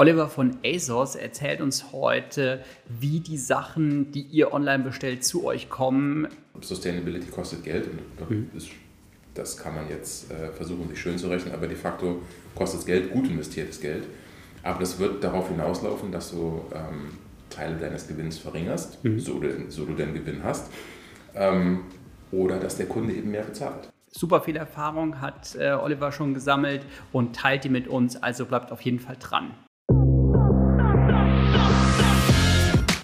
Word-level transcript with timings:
Oliver 0.00 0.30
von 0.30 0.56
ASOS 0.64 1.14
erzählt 1.14 1.60
uns 1.60 1.92
heute, 1.92 2.64
wie 2.88 3.20
die 3.20 3.36
Sachen, 3.36 4.10
die 4.12 4.22
ihr 4.22 4.54
online 4.54 4.82
bestellt, 4.82 5.26
zu 5.26 5.44
euch 5.44 5.68
kommen. 5.68 6.26
Sustainability 6.58 7.30
kostet 7.30 7.64
Geld 7.64 7.86
und 7.86 8.30
mhm. 8.30 8.50
das 9.34 9.58
kann 9.58 9.74
man 9.74 9.90
jetzt 9.90 10.30
äh, 10.30 10.52
versuchen, 10.52 10.88
sich 10.88 10.98
schön 10.98 11.18
zu 11.18 11.28
rechnen, 11.28 11.52
aber 11.52 11.66
de 11.66 11.76
facto 11.76 12.22
kostet 12.54 12.80
es 12.80 12.86
Geld, 12.86 13.10
gut 13.10 13.28
investiertes 13.28 13.78
Geld. 13.78 14.04
Aber 14.62 14.80
das 14.80 14.98
wird 14.98 15.22
darauf 15.22 15.48
hinauslaufen, 15.48 16.10
dass 16.10 16.30
du 16.30 16.62
ähm, 16.74 17.18
Teile 17.50 17.76
deines 17.76 18.08
Gewinns 18.08 18.38
verringerst, 18.38 19.04
mhm. 19.04 19.20
so, 19.20 19.38
du, 19.38 19.70
so 19.70 19.84
du 19.84 19.92
den 19.92 20.14
Gewinn 20.14 20.42
hast, 20.42 20.70
ähm, 21.34 21.82
oder 22.32 22.58
dass 22.58 22.78
der 22.78 22.86
Kunde 22.86 23.12
eben 23.12 23.32
mehr 23.32 23.42
bezahlt. 23.42 23.90
Super 24.10 24.40
viel 24.40 24.56
Erfahrung 24.56 25.20
hat 25.20 25.56
äh, 25.56 25.72
Oliver 25.72 26.10
schon 26.10 26.32
gesammelt 26.32 26.86
und 27.12 27.36
teilt 27.36 27.64
die 27.64 27.68
mit 27.68 27.86
uns, 27.86 28.16
also 28.16 28.46
bleibt 28.46 28.72
auf 28.72 28.80
jeden 28.80 28.98
Fall 28.98 29.18
dran. 29.20 29.50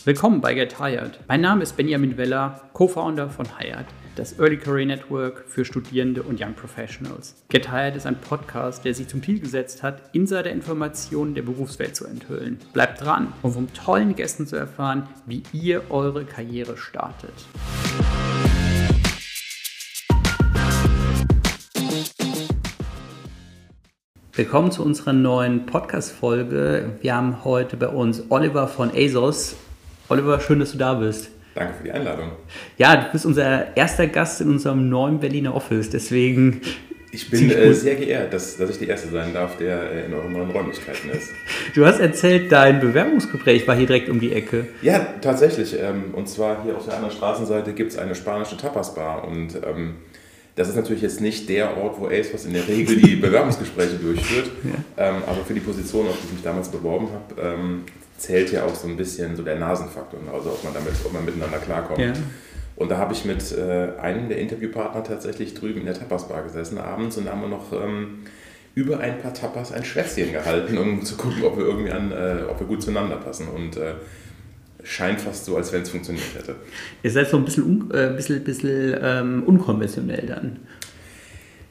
Willkommen 0.07 0.41
bei 0.41 0.55
Get 0.55 0.79
Hired. 0.79 1.19
Mein 1.27 1.41
Name 1.41 1.65
ist 1.65 1.77
Benjamin 1.77 2.17
Weller, 2.17 2.61
Co-Founder 2.75 3.29
von 3.29 3.45
Hired, 3.59 3.87
das 4.15 4.39
Early 4.39 4.57
Career 4.57 4.87
Network 4.87 5.43
für 5.49 5.65
Studierende 5.65 6.23
und 6.23 6.41
Young 6.41 6.55
Professionals. 6.55 7.35
Get 7.49 7.73
Hired 7.73 7.97
ist 7.97 8.07
ein 8.07 8.15
Podcast, 8.21 8.85
der 8.85 8.95
sich 8.95 9.09
zum 9.09 9.21
Ziel 9.21 9.41
gesetzt 9.41 9.83
hat, 9.83 10.03
Insider-Informationen 10.13 11.35
der 11.35 11.43
Berufswelt 11.43 11.97
zu 11.97 12.07
enthüllen. 12.07 12.61
Bleibt 12.73 13.05
dran, 13.05 13.33
um 13.43 13.53
von 13.53 13.73
tollen 13.73 14.15
Gästen 14.15 14.47
zu 14.47 14.55
erfahren, 14.55 15.09
wie 15.27 15.43
ihr 15.53 15.91
eure 15.91 16.25
Karriere 16.25 16.77
startet. 16.77 17.35
Willkommen 24.35 24.71
zu 24.71 24.85
unserer 24.85 25.15
neuen 25.15 25.67
Podcast-Folge. 25.67 26.93
Wir 27.01 27.17
haben 27.17 27.43
heute 27.43 27.77
bei 27.77 27.89
uns 27.89 28.23
Oliver 28.31 28.69
von 28.69 28.93
ASOS. 28.95 29.57
Oliver, 30.09 30.39
schön, 30.39 30.61
dass 30.61 30.73
du 30.73 30.79
da 30.79 30.95
bist. 30.95 31.31
Danke 31.55 31.75
für 31.75 31.85
die 31.85 31.91
Einladung. 31.91 32.33
Ja, 32.79 32.97
du 32.97 33.13
bist 33.13 33.27
unser 33.27 33.77
erster 33.77 34.07
Gast 34.07 34.41
in 34.41 34.51
unserem 34.51 34.89
neuen 34.89 35.19
Berliner 35.19 35.55
Office, 35.55 35.91
deswegen. 35.91 36.61
Ich 37.11 37.31
bin 37.31 37.51
äh, 37.51 37.73
sehr 37.73 37.97
geehrt, 37.97 38.33
dass, 38.33 38.59
dass 38.59 38.71
ich 38.71 38.79
der 38.79 38.91
Erste 38.91 39.09
sein 39.09 39.33
darf, 39.33 39.57
der 39.57 39.91
äh, 39.91 40.07
in 40.07 40.15
euren 40.15 40.33
neuen 40.33 40.51
Räumlichkeiten 40.51 41.11
ist. 41.11 41.31
Du 41.75 41.85
hast 41.85 41.99
erzählt, 41.99 42.53
dein 42.53 42.81
Bewerbungsgespräch 42.81 43.67
war 43.67 43.75
hier 43.75 43.87
direkt 43.87 44.09
um 44.09 44.21
die 44.21 44.33
Ecke. 44.33 44.67
Ja, 44.83 45.15
tatsächlich. 45.21 45.75
Ähm, 45.79 46.15
und 46.15 46.29
zwar 46.29 46.63
hier 46.63 46.77
auf 46.77 46.85
der 46.85 46.95
anderen 46.95 47.15
Straßenseite 47.15 47.73
gibt 47.73 47.93
es 47.93 47.99
eine 47.99 48.15
spanische 48.15 48.57
Tapas-Bar. 48.57 49.27
Und 49.27 49.57
ähm, 49.57 49.97
das 50.55 50.69
ist 50.69 50.77
natürlich 50.77 51.03
jetzt 51.03 51.21
nicht 51.21 51.49
der 51.49 51.77
Ort, 51.77 51.99
wo 51.99 52.07
ACE 52.07 52.47
in 52.47 52.53
der 52.55 52.67
Regel 52.69 52.97
die 52.97 53.17
Bewerbungsgespräche 53.21 53.97
durchführt. 53.97 54.51
Ja. 54.65 55.09
Ähm, 55.09 55.23
aber 55.27 55.45
für 55.45 55.55
die 55.55 55.61
Position, 55.61 56.07
auf 56.07 56.17
die 56.21 56.27
ich 56.27 56.33
mich 56.35 56.43
damals 56.43 56.69
beworben 56.69 57.09
habe, 57.13 57.43
ähm, 57.43 57.85
zählt 58.19 58.53
ja 58.53 58.65
auch 58.65 58.75
so 58.75 58.89
ein 58.89 58.97
bisschen 58.97 59.37
so 59.37 59.43
der 59.43 59.59
Nasenfaktor, 59.59 60.21
ne? 60.23 60.31
also 60.33 60.51
ob 60.51 60.65
man 60.65 60.75
damit, 60.75 60.93
ob 61.05 61.13
man 61.13 61.25
miteinander 61.25 61.59
klarkommt. 61.59 61.99
Ja. 61.99 62.13
Und 62.77 62.91
da 62.91 62.99
habe 62.99 63.15
ich 63.15 63.25
mit 63.25 63.53
äh, 63.53 63.99
einem 63.99 64.29
der 64.29 64.39
Interviewpartner 64.39 65.03
tatsächlich 65.03 65.55
drüben 65.55 65.81
in 65.81 65.87
der 65.87 65.95
Tapas-Bar 65.95 66.43
gesessen 66.43 66.79
abends 66.79 67.17
und 67.17 67.25
da 67.25 67.33
haben 67.33 67.41
wir 67.41 67.49
noch 67.49 67.73
ähm, 67.73 68.25
über 68.75 69.01
ein 69.01 69.19
paar 69.19 69.33
Tapas 69.33 69.73
ein 69.73 69.85
Schwätzchen 69.85 70.33
gehalten, 70.33 70.77
um 70.77 71.03
zu 71.03 71.17
gucken, 71.17 71.43
ob 71.45 71.57
wir 71.57 71.65
irgendwie 71.65 71.91
an, 71.91 72.13
äh, 72.13 72.43
ob 72.49 72.61
wir 72.61 72.67
gut 72.67 72.83
zueinander 72.83 73.17
passen. 73.17 73.49
Und 73.49 73.79
äh, 73.79 73.95
scheint 74.83 75.21
fast 75.21 75.47
so, 75.47 75.57
als 75.57 75.73
wenn 75.73 75.83
es 75.83 75.91
funktioniert 75.91 76.35
hätte. 76.37 76.57
Ihr 77.03 77.11
seid 77.11 77.29
so 77.29 77.39
ein 77.39 77.45
bisschen, 77.45 77.65
un, 77.65 77.91
äh, 77.91 78.13
bisschen, 78.15 78.45
bisschen 78.45 78.97
ähm, 79.03 79.43
unkonventionell 79.45 80.27
dann. 80.27 80.59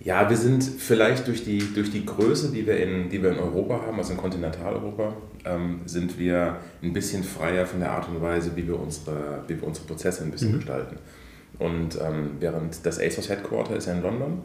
Ja, 0.05 0.29
wir 0.29 0.37
sind 0.37 0.63
vielleicht 0.63 1.27
durch 1.27 1.43
die, 1.43 1.57
durch 1.73 1.89
die 1.89 2.05
Größe, 2.05 2.51
die 2.51 2.67
wir, 2.67 2.77
in, 2.77 3.09
die 3.09 3.23
wir 3.23 3.31
in 3.31 3.39
Europa 3.39 3.81
haben, 3.87 3.97
also 3.97 4.13
in 4.13 4.19
Kontinentaleuropa, 4.19 5.17
ähm, 5.45 5.81
sind 5.87 6.19
wir 6.19 6.57
ein 6.83 6.93
bisschen 6.93 7.23
freier 7.23 7.65
von 7.65 7.79
der 7.79 7.91
Art 7.91 8.07
und 8.07 8.21
Weise, 8.21 8.51
wie 8.55 8.67
wir 8.67 8.79
unsere, 8.79 9.43
wie 9.47 9.59
wir 9.59 9.67
unsere 9.67 9.87
Prozesse 9.87 10.23
ein 10.23 10.29
bisschen 10.29 10.51
mhm. 10.51 10.57
gestalten. 10.57 10.97
Und 11.57 11.99
ähm, 11.99 12.33
während 12.39 12.85
das 12.85 12.99
ASOS 12.99 13.29
Headquarter 13.29 13.77
ist 13.77 13.87
ja 13.87 13.93
in 13.93 14.03
London 14.03 14.41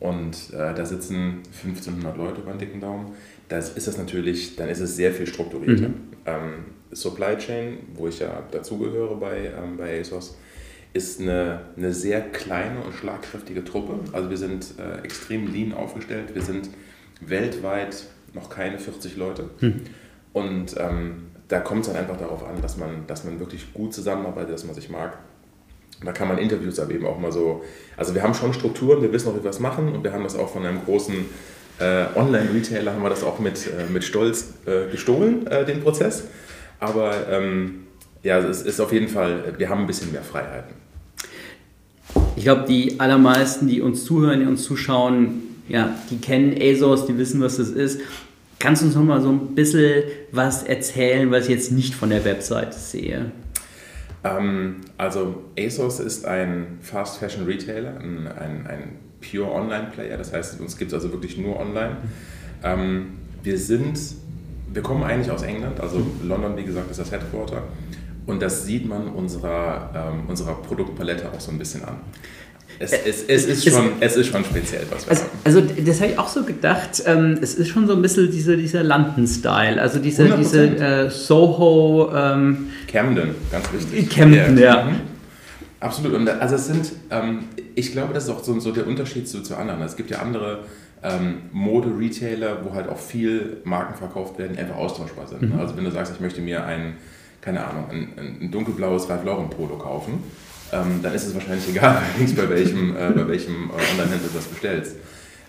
und 0.00 0.52
äh, 0.52 0.74
da 0.74 0.84
sitzen 0.84 1.42
1500 1.62 2.16
Leute 2.16 2.40
beim 2.40 2.58
dicken 2.58 2.80
Daumen, 2.80 3.12
das 3.48 3.76
ist 3.76 3.86
es 3.86 3.96
natürlich, 3.96 4.56
dann 4.56 4.68
ist 4.68 4.80
es 4.80 4.96
sehr 4.96 5.12
viel 5.12 5.28
strukturierter. 5.28 5.90
Mhm. 5.90 5.94
Ähm, 6.26 6.52
Supply 6.90 7.38
Chain, 7.38 7.78
wo 7.94 8.08
ich 8.08 8.18
ja 8.18 8.42
dazugehöre 8.50 9.14
bei, 9.14 9.52
ähm, 9.56 9.76
bei 9.76 10.00
ASOS, 10.00 10.36
ist 10.94 11.20
eine, 11.20 11.60
eine 11.76 11.92
sehr 11.92 12.20
kleine 12.22 12.80
und 12.80 12.94
schlagkräftige 12.94 13.64
Truppe. 13.64 13.98
Also 14.12 14.30
wir 14.30 14.36
sind 14.36 14.74
äh, 14.78 15.04
extrem 15.04 15.52
lean 15.52 15.74
aufgestellt. 15.74 16.34
Wir 16.34 16.42
sind 16.42 16.70
weltweit 17.20 18.04
noch 18.32 18.48
keine 18.48 18.78
40 18.78 19.16
Leute. 19.16 19.50
Hm. 19.58 19.80
Und 20.32 20.76
ähm, 20.78 21.26
da 21.48 21.60
kommt 21.60 21.82
es 21.82 21.92
dann 21.92 22.00
einfach 22.00 22.16
darauf 22.16 22.44
an, 22.44 22.62
dass 22.62 22.76
man, 22.76 23.06
dass 23.08 23.24
man 23.24 23.40
wirklich 23.40 23.74
gut 23.74 23.92
zusammenarbeitet, 23.92 24.54
dass 24.54 24.64
man 24.64 24.74
sich 24.74 24.88
mag. 24.88 25.18
Da 26.04 26.12
kann 26.12 26.28
man 26.28 26.38
Interviews 26.38 26.78
aber 26.78 26.92
eben 26.92 27.06
auch 27.06 27.18
mal 27.18 27.32
so. 27.32 27.64
Also 27.96 28.14
wir 28.14 28.22
haben 28.22 28.34
schon 28.34 28.52
Strukturen, 28.54 29.02
wir 29.02 29.12
wissen 29.12 29.28
auch, 29.28 29.34
wie 29.34 29.42
wir 29.42 29.50
was 29.50 29.60
machen 29.60 29.92
und 29.92 30.04
wir 30.04 30.12
haben 30.12 30.22
das 30.22 30.36
auch 30.36 30.48
von 30.48 30.64
einem 30.64 30.84
großen 30.84 31.14
äh, 31.80 32.04
Online-Retailer, 32.14 32.92
haben 32.92 33.02
wir 33.02 33.10
das 33.10 33.24
auch 33.24 33.40
mit, 33.40 33.66
äh, 33.66 33.90
mit 33.90 34.04
Stolz 34.04 34.54
äh, 34.66 34.90
gestohlen, 34.90 35.46
äh, 35.48 35.64
den 35.64 35.82
Prozess. 35.82 36.24
Aber 36.78 37.28
ähm, 37.30 37.86
ja, 38.22 38.38
es 38.38 38.62
ist 38.62 38.80
auf 38.80 38.92
jeden 38.92 39.08
Fall, 39.08 39.54
wir 39.58 39.68
haben 39.68 39.82
ein 39.82 39.86
bisschen 39.86 40.12
mehr 40.12 40.22
Freiheiten. 40.22 40.83
Ich 42.36 42.44
glaube, 42.44 42.64
die 42.66 42.98
allermeisten, 42.98 43.68
die 43.68 43.80
uns 43.80 44.04
zuhören, 44.04 44.40
die 44.40 44.46
uns 44.46 44.64
zuschauen, 44.64 45.42
ja, 45.68 45.94
die 46.10 46.18
kennen 46.18 46.56
ASOS, 46.60 47.06
die 47.06 47.16
wissen, 47.16 47.40
was 47.40 47.56
das 47.56 47.70
ist. 47.70 48.00
Kannst 48.58 48.82
du 48.82 48.86
uns 48.86 48.94
noch 48.94 49.04
mal 49.04 49.20
so 49.20 49.30
ein 49.30 49.54
bisschen 49.54 50.04
was 50.32 50.62
erzählen, 50.62 51.30
was 51.30 51.44
ich 51.44 51.50
jetzt 51.50 51.72
nicht 51.72 51.94
von 51.94 52.10
der 52.10 52.24
Webseite 52.24 52.78
sehe? 52.78 53.30
Ähm, 54.24 54.76
also 54.96 55.44
ASOS 55.58 56.00
ist 56.00 56.24
ein 56.24 56.78
Fast 56.80 57.18
Fashion 57.18 57.44
Retailer, 57.44 57.98
ein, 58.00 58.26
ein, 58.26 58.66
ein 58.66 58.98
Pure 59.20 59.50
Online 59.50 59.88
Player. 59.94 60.16
Das 60.16 60.32
heißt, 60.32 60.60
uns 60.60 60.76
gibt 60.76 60.92
es 60.92 60.94
also 60.94 61.12
wirklich 61.12 61.36
nur 61.38 61.60
online. 61.60 61.96
Ähm, 62.62 63.18
wir 63.42 63.58
sind, 63.58 63.98
wir 64.72 64.82
kommen 64.82 65.02
eigentlich 65.04 65.30
aus 65.30 65.42
England, 65.42 65.80
also 65.80 66.04
London, 66.22 66.56
wie 66.56 66.64
gesagt, 66.64 66.90
ist 66.90 66.98
das 66.98 67.12
Headquarter. 67.12 67.62
Und 68.26 68.40
das 68.40 68.64
sieht 68.64 68.88
man 68.88 69.08
unserer, 69.08 69.90
ähm, 69.94 70.28
unserer 70.28 70.54
Produktpalette 70.54 71.30
auch 71.30 71.40
so 71.40 71.50
ein 71.50 71.58
bisschen 71.58 71.84
an. 71.84 71.96
Es, 72.78 72.92
es, 72.92 73.22
es, 73.28 73.44
ist, 73.44 73.68
schon, 73.68 73.92
es 74.00 74.16
ist 74.16 74.26
schon 74.28 74.44
speziell, 74.44 74.82
was 74.90 75.06
wir 75.06 75.10
also, 75.10 75.22
haben. 75.22 75.30
Also 75.44 75.60
das 75.84 76.00
habe 76.00 76.12
ich 76.12 76.18
auch 76.18 76.28
so 76.28 76.42
gedacht. 76.42 77.02
Ähm, 77.06 77.38
es 77.40 77.54
ist 77.54 77.68
schon 77.68 77.86
so 77.86 77.94
ein 77.94 78.02
bisschen 78.02 78.30
diese, 78.30 78.56
dieser 78.56 78.82
London-Style. 78.82 79.80
Also 79.80 80.00
diese, 80.00 80.36
diese 80.36 80.66
äh, 80.76 81.10
Soho... 81.10 82.10
Ähm, 82.14 82.70
Camden, 82.88 83.34
ganz 83.52 83.72
wichtig. 83.72 84.10
Camden, 84.10 84.58
ja. 84.58 84.64
ja. 84.64 84.84
Mhm. 84.84 85.00
Absolut. 85.78 86.14
Und 86.14 86.28
also 86.28 86.56
es 86.56 86.66
sind, 86.66 86.92
ähm, 87.10 87.44
ich 87.74 87.92
glaube, 87.92 88.14
das 88.14 88.24
ist 88.24 88.30
auch 88.30 88.42
so, 88.42 88.58
so 88.58 88.72
der 88.72 88.86
Unterschied 88.86 89.28
zu, 89.28 89.42
zu 89.42 89.56
anderen. 89.56 89.82
Es 89.82 89.96
gibt 89.96 90.10
ja 90.10 90.18
andere 90.18 90.60
ähm, 91.02 91.42
Mode-Retailer, 91.52 92.64
wo 92.64 92.74
halt 92.74 92.88
auch 92.88 92.98
viel 92.98 93.58
Marken 93.64 93.94
verkauft 93.94 94.38
werden, 94.38 94.54
die 94.54 94.58
einfach 94.58 94.76
austauschbar 94.76 95.26
sind. 95.26 95.42
Mhm. 95.42 95.60
Also 95.60 95.76
wenn 95.76 95.84
du 95.84 95.90
sagst, 95.90 96.12
ich 96.14 96.20
möchte 96.20 96.40
mir 96.40 96.64
ein 96.64 96.94
keine 97.44 97.66
Ahnung, 97.66 97.84
ein, 97.90 98.40
ein 98.40 98.50
dunkelblaues 98.50 99.08
Ralph 99.10 99.24
Lauren 99.24 99.50
Polo 99.50 99.76
kaufen, 99.76 100.22
ähm, 100.72 101.00
dann 101.02 101.14
ist 101.14 101.26
es 101.26 101.34
wahrscheinlich 101.34 101.68
egal, 101.68 102.00
bei 102.36 102.48
welchem, 102.48 102.96
äh, 102.96 103.10
bei 103.10 103.28
welchem 103.28 103.70
äh, 103.70 103.92
Online-Händler 103.92 104.28
du 104.28 104.34
das 104.34 104.46
bestellst. 104.46 104.96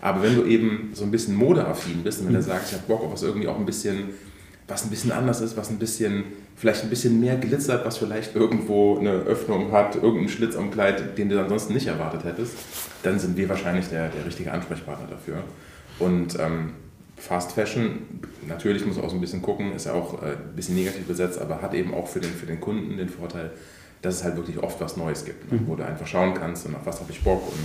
Aber 0.01 0.22
wenn 0.22 0.35
du 0.35 0.44
eben 0.44 0.91
so 0.94 1.06
ein 1.06 1.11
bisschen 1.11 1.35
modeaffin 1.35 2.03
bist 2.03 2.19
und 2.19 2.28
wenn 2.28 2.33
du 2.33 2.41
mhm. 2.41 2.45
sagst, 2.45 2.72
ich 2.72 2.78
habe 2.78 2.88
Bock 2.88 3.03
auf 3.03 3.13
was 3.13 3.23
irgendwie 3.23 3.47
auch 3.47 3.57
ein 3.57 3.66
bisschen, 3.66 4.09
was 4.67 4.83
ein 4.83 4.89
bisschen 4.89 5.13
anders 5.13 5.39
ist, 5.39 5.56
was 5.56 5.69
ein 5.69 5.79
bisschen, 5.79 6.25
vielleicht 6.57 6.83
ein 6.83 6.89
bisschen 6.89 7.19
mehr 7.22 7.38
glitzert, 7.38 7.85
was 7.85 7.97
vielleicht 7.97 8.35
irgendwo 8.35 9.00
eine 9.00 9.12
Öffnung 9.12 9.72
hat, 9.72 9.95
irgendeinen 9.95 10.29
Schlitz 10.29 10.56
am 10.57 10.72
Kleid, 10.72 11.17
den 11.17 11.29
du 11.29 11.41
ansonsten 11.41 11.73
nicht 11.73 11.88
erwartet 11.88 12.25
hättest, 12.25 12.53
dann 13.03 13.19
sind 13.19 13.38
wir 13.38 13.47
wahrscheinlich 13.47 13.88
der, 13.88 14.09
der 14.09 14.25
richtige 14.25 14.51
Ansprechpartner 14.51 15.07
dafür. 15.07 15.38
Und 15.97 16.38
ähm, 16.39 16.73
Fast 17.18 17.53
Fashion, 17.53 18.00
natürlich 18.48 18.86
muss 18.86 18.98
man 18.98 19.06
auch 19.06 19.09
so 19.09 19.16
ein 19.16 19.22
bisschen 19.22 19.42
gucken, 19.42 19.74
ist 19.74 19.86
ja 19.86 19.94
auch 19.94 20.22
äh, 20.22 20.31
ein 20.31 20.56
bisschen 20.56 20.75
negativ 20.75 21.06
besetzt, 21.06 21.39
aber 21.39 21.62
hat 21.62 21.74
eben 21.74 21.94
auch 21.94 22.07
für 22.07 22.19
den, 22.19 22.31
für 22.31 22.45
den 22.45 22.60
Kunden 22.60 22.98
den 22.98 23.10
Vorteil, 23.10 23.51
dass 24.01 24.16
es 24.16 24.24
halt 24.24 24.36
wirklich 24.36 24.60
oft 24.60 24.80
was 24.81 24.98
Neues 24.98 25.25
gibt, 25.25 25.51
ne? 25.51 25.60
mhm. 25.60 25.68
wo 25.68 25.75
du 25.75 25.86
einfach 25.86 26.07
schauen 26.07 26.34
kannst 26.34 26.66
und 26.66 26.75
auf 26.75 26.86
was 26.86 27.00
habe 27.00 27.12
ich 27.12 27.24
Bock 27.24 27.48
und 27.48 27.60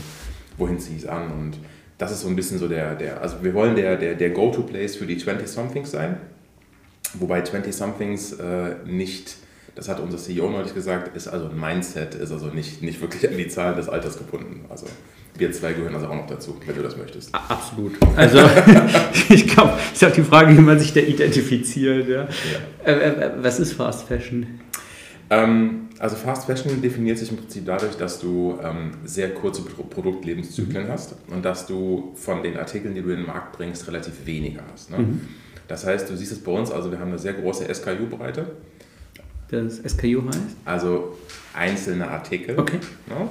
wohin 0.56 0.78
ziehe 0.78 0.96
ich 0.96 1.02
es 1.02 1.08
an. 1.08 1.30
Und 1.32 1.58
das 1.98 2.12
ist 2.12 2.20
so 2.20 2.28
ein 2.28 2.36
bisschen 2.36 2.58
so 2.58 2.68
der, 2.68 2.94
der 2.94 3.20
also 3.20 3.42
wir 3.42 3.52
wollen 3.54 3.74
der, 3.74 3.96
der, 3.96 4.14
der 4.14 4.30
Go-To-Place 4.30 4.96
für 4.96 5.06
die 5.06 5.16
20-Somethings 5.16 5.90
sein, 5.90 6.18
wobei 7.14 7.42
20-Somethings 7.42 8.34
äh, 8.34 8.76
nicht 8.86 9.36
das 9.74 9.88
hat 9.88 10.00
unser 10.00 10.18
CEO 10.18 10.50
neulich 10.50 10.74
gesagt, 10.74 11.16
ist 11.16 11.28
also 11.28 11.48
ein 11.48 11.58
Mindset, 11.58 12.14
ist 12.14 12.32
also 12.32 12.46
nicht, 12.46 12.82
nicht 12.82 13.00
wirklich 13.00 13.30
an 13.30 13.36
die 13.36 13.48
Zahl 13.48 13.74
des 13.74 13.88
Alters 13.88 14.18
gebunden. 14.18 14.64
Also 14.68 14.86
wir 15.36 15.52
zwei 15.52 15.72
gehören 15.72 15.94
also 15.94 16.08
auch 16.08 16.14
noch 16.14 16.26
dazu, 16.26 16.56
wenn 16.66 16.76
du 16.76 16.82
das 16.82 16.96
möchtest. 16.96 17.34
Absolut. 17.34 17.92
Also 18.16 18.38
ich 19.28 19.46
glaube, 19.46 19.78
ist 19.92 20.04
auch 20.04 20.12
die 20.12 20.22
Frage, 20.22 20.56
wie 20.56 20.60
man 20.60 20.78
sich 20.78 20.92
da 20.92 21.00
identifiziert. 21.00 22.08
Ja. 22.08 22.22
ja. 22.22 22.28
Äh, 22.84 22.92
äh, 22.92 23.30
was 23.38 23.58
ist 23.58 23.72
Fast 23.74 24.06
Fashion? 24.06 24.60
Ähm, 25.30 25.88
also 25.98 26.16
Fast 26.16 26.46
Fashion 26.46 26.80
definiert 26.82 27.18
sich 27.18 27.30
im 27.30 27.36
Prinzip 27.36 27.64
dadurch, 27.64 27.96
dass 27.96 28.18
du 28.18 28.58
ähm, 28.62 28.92
sehr 29.04 29.32
kurze 29.34 29.62
Pro 29.62 29.84
Produktlebenszyklen 29.84 30.86
mhm. 30.86 30.90
hast 30.90 31.14
und 31.28 31.44
dass 31.44 31.66
du 31.66 32.12
von 32.16 32.42
den 32.42 32.56
Artikeln, 32.56 32.94
die 32.94 33.02
du 33.02 33.10
in 33.10 33.18
den 33.18 33.26
Markt 33.26 33.56
bringst, 33.56 33.86
relativ 33.86 34.26
wenige 34.26 34.60
hast. 34.72 34.90
Ne? 34.90 34.98
Mhm. 34.98 35.20
Das 35.68 35.86
heißt, 35.86 36.10
du 36.10 36.16
siehst 36.16 36.32
es 36.32 36.38
bei 36.40 36.50
uns, 36.50 36.70
also 36.70 36.90
wir 36.90 36.98
haben 36.98 37.10
eine 37.10 37.18
sehr 37.18 37.34
große 37.34 37.72
SKU-Breite. 37.72 38.46
Das 39.50 39.76
SKU 39.76 40.26
heißt? 40.26 40.56
Also 40.64 41.16
einzelne 41.54 42.08
Artikel. 42.08 42.58
Okay. 42.58 42.78
Ja. 43.08 43.28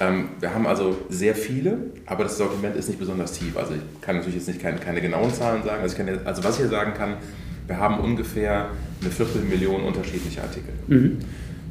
Ähm, 0.00 0.30
wir 0.40 0.54
haben 0.54 0.66
also 0.66 0.96
sehr 1.10 1.34
viele, 1.34 1.76
aber 2.06 2.24
das 2.24 2.38
Sortiment 2.38 2.74
ist 2.74 2.88
nicht 2.88 2.98
besonders 2.98 3.32
tief. 3.32 3.56
Also 3.56 3.74
ich 3.74 4.00
kann 4.00 4.16
natürlich 4.16 4.36
jetzt 4.36 4.48
nicht 4.48 4.60
keine, 4.60 4.78
keine 4.78 5.00
genauen 5.02 5.32
Zahlen 5.32 5.62
sagen. 5.62 5.82
Also, 5.82 6.02
jetzt, 6.02 6.26
also 6.26 6.42
was 6.42 6.54
ich 6.54 6.60
hier 6.62 6.70
sagen 6.70 6.94
kann, 6.94 7.16
wir 7.66 7.78
haben 7.78 8.00
ungefähr 8.00 8.70
eine 9.00 9.10
Viertelmillion 9.10 9.82
unterschiedliche 9.82 10.42
Artikel. 10.42 10.72
Mhm. 10.88 11.18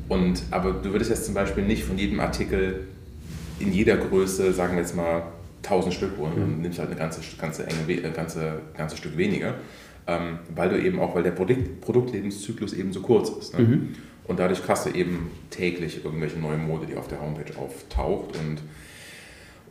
Und, 0.07 0.43
aber 0.51 0.73
du 0.73 0.91
würdest 0.91 1.09
jetzt 1.09 1.25
zum 1.25 1.33
Beispiel 1.33 1.63
nicht 1.63 1.83
von 1.83 1.97
jedem 1.97 2.19
Artikel 2.19 2.87
in 3.59 3.73
jeder 3.73 3.97
Größe, 3.97 4.53
sagen 4.53 4.73
wir 4.73 4.81
jetzt 4.81 4.95
mal, 4.95 5.23
1000 5.63 5.93
Stück 5.93 6.17
holen 6.17 6.35
mhm. 6.35 6.43
und 6.43 6.61
nimmst 6.61 6.79
halt 6.79 6.89
eine 6.89 6.99
ganze, 6.99 7.21
ganze, 7.39 7.65
enge, 7.67 8.01
äh, 8.01 8.11
ganze, 8.11 8.61
ganze 8.77 8.95
Stück 8.95 9.17
weniger, 9.17 9.55
ähm, 10.07 10.39
weil 10.55 10.69
du 10.69 10.81
eben 10.81 10.99
auch, 10.99 11.15
weil 11.15 11.23
der 11.23 11.31
Produkt, 11.31 11.81
Produktlebenszyklus 11.81 12.73
eben 12.73 12.93
so 12.93 13.01
kurz 13.01 13.29
ist. 13.29 13.57
Ne? 13.57 13.65
Mhm. 13.65 13.89
Und 14.29 14.39
dadurch 14.39 14.61
hast 14.67 14.85
du 14.85 14.91
eben 14.91 15.31
täglich 15.49 16.05
irgendwelche 16.05 16.37
neue 16.37 16.59
Mode, 16.59 16.85
die 16.85 16.95
auf 16.95 17.07
der 17.07 17.19
Homepage 17.19 17.51
auftaucht. 17.57 18.37
Und 18.37 18.61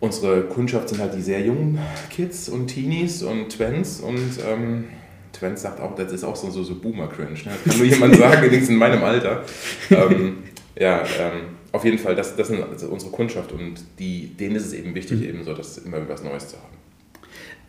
unsere 0.00 0.42
Kundschaft 0.42 0.88
sind 0.88 1.00
halt 1.00 1.14
die 1.14 1.22
sehr 1.22 1.40
jungen 1.40 1.78
Kids 2.10 2.48
und 2.48 2.66
Teenies 2.66 3.22
und 3.22 3.50
Twents. 3.50 4.00
Und 4.00 4.32
ähm, 4.44 4.88
Twents 5.32 5.62
sagt 5.62 5.80
auch, 5.80 5.94
das 5.94 6.12
ist 6.12 6.24
auch 6.24 6.34
so, 6.34 6.50
so, 6.50 6.64
so 6.64 6.74
Boomer-Cringe. 6.74 7.34
Ne? 7.34 7.52
Das 7.64 7.72
kann 7.72 7.78
nur 7.78 7.86
jemand 7.94 8.16
sagen, 8.16 8.42
wenigstens 8.42 8.70
in 8.70 8.76
meinem 8.78 9.04
Alter. 9.04 9.44
Ähm, 9.90 10.38
ja, 10.76 11.04
ähm, 11.20 11.40
auf 11.70 11.84
jeden 11.84 11.98
Fall, 11.98 12.16
das, 12.16 12.34
das 12.34 12.48
sind 12.48 12.60
also 12.60 12.88
unsere 12.88 13.12
Kundschaft 13.12 13.52
und 13.52 13.74
die, 14.00 14.36
denen 14.36 14.56
ist 14.56 14.66
es 14.66 14.72
eben 14.72 14.92
wichtig, 14.96 15.20
mhm. 15.20 15.28
eben 15.28 15.44
so, 15.44 15.54
dass 15.54 15.78
immer 15.78 16.08
was 16.08 16.24
Neues 16.24 16.48
zu 16.48 16.56
haben. 16.56 16.77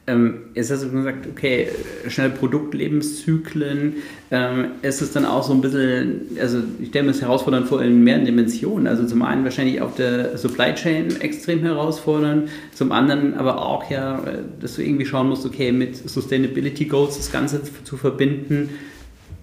Ähm, 0.10 0.40
jetzt 0.56 0.72
hast 0.72 0.84
du 0.84 0.90
gesagt, 0.90 1.28
okay, 1.28 1.68
schnell 2.08 2.32
Produktlebenszyklen. 2.32 3.98
Ähm, 4.32 4.72
ist 4.82 5.02
es 5.02 5.12
dann 5.12 5.26
auch 5.26 5.44
so 5.44 5.54
ein 5.54 5.62
bisschen, 5.62 6.22
also 6.40 6.60
ich 6.82 6.90
stelle 6.90 7.06
mir 7.06 7.12
das 7.12 7.22
herausfordernd 7.22 7.68
vor 7.68 7.82
in 7.82 8.04
mehreren 8.04 8.26
Dimensionen. 8.26 8.88
Also 8.88 9.06
zum 9.06 9.22
einen 9.22 9.44
wahrscheinlich 9.44 9.82
auf 9.82 9.96
der 9.96 10.38
Supply 10.38 10.74
Chain 10.74 11.22
extrem 11.22 11.60
herausfordernd, 11.62 12.50
zum 12.74 12.92
anderen 12.92 13.36
aber 13.36 13.64
auch 13.64 13.90
ja, 13.90 14.24
dass 14.60 14.76
du 14.76 14.84
irgendwie 14.84 15.06
schauen 15.06 15.30
musst, 15.30 15.46
okay, 15.46 15.72
mit 15.72 15.96
Sustainability 15.96 16.86
Goals 16.86 17.18
das 17.18 17.32
Ganze 17.32 17.62
zu 17.84 17.98
verbinden 17.98 18.70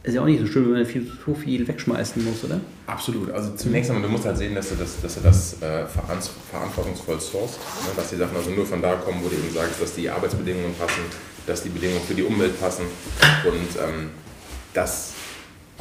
ist 0.07 0.15
ja 0.15 0.21
auch 0.21 0.27
nicht 0.27 0.41
so 0.41 0.47
schön, 0.47 0.65
wenn 0.67 0.73
man 0.75 0.87
viel, 0.87 1.05
so 1.05 1.35
viel 1.35 1.67
wegschmeißen 1.67 2.25
muss, 2.25 2.45
oder? 2.45 2.61
Absolut. 2.87 3.31
Also 3.33 3.55
zunächst 3.57 3.91
einmal, 3.91 4.07
du 4.07 4.13
musst 4.13 4.25
halt 4.25 4.39
sehen, 4.39 4.55
dass 4.55 4.69
du 4.69 4.77
das, 4.77 5.01
dass 5.03 5.15
du 5.17 5.21
das 5.21 5.61
äh, 5.61 5.85
verantwortungsvoll 5.87 7.21
sourced, 7.21 7.59
ne? 7.59 7.91
dass 7.97 8.11
die 8.11 8.17
Sachen 8.17 8.37
also 8.37 8.51
nur 8.51 8.65
von 8.65 8.81
da 8.81 8.95
kommen, 8.95 9.19
wo 9.25 9.29
du 9.29 9.35
eben 9.35 9.53
sagst, 9.53 9.83
dass 9.83 9.95
die 9.95 10.09
Arbeitsbedingungen 10.09 10.75
passen, 10.79 11.03
dass 11.47 11.65
die 11.65 11.71
Bedingungen 11.71 12.03
für 12.07 12.15
die 12.15 12.23
Umwelt 12.23 12.59
passen 12.61 12.85
und 13.45 13.83
ähm, 13.83 14.11
das 14.73 15.16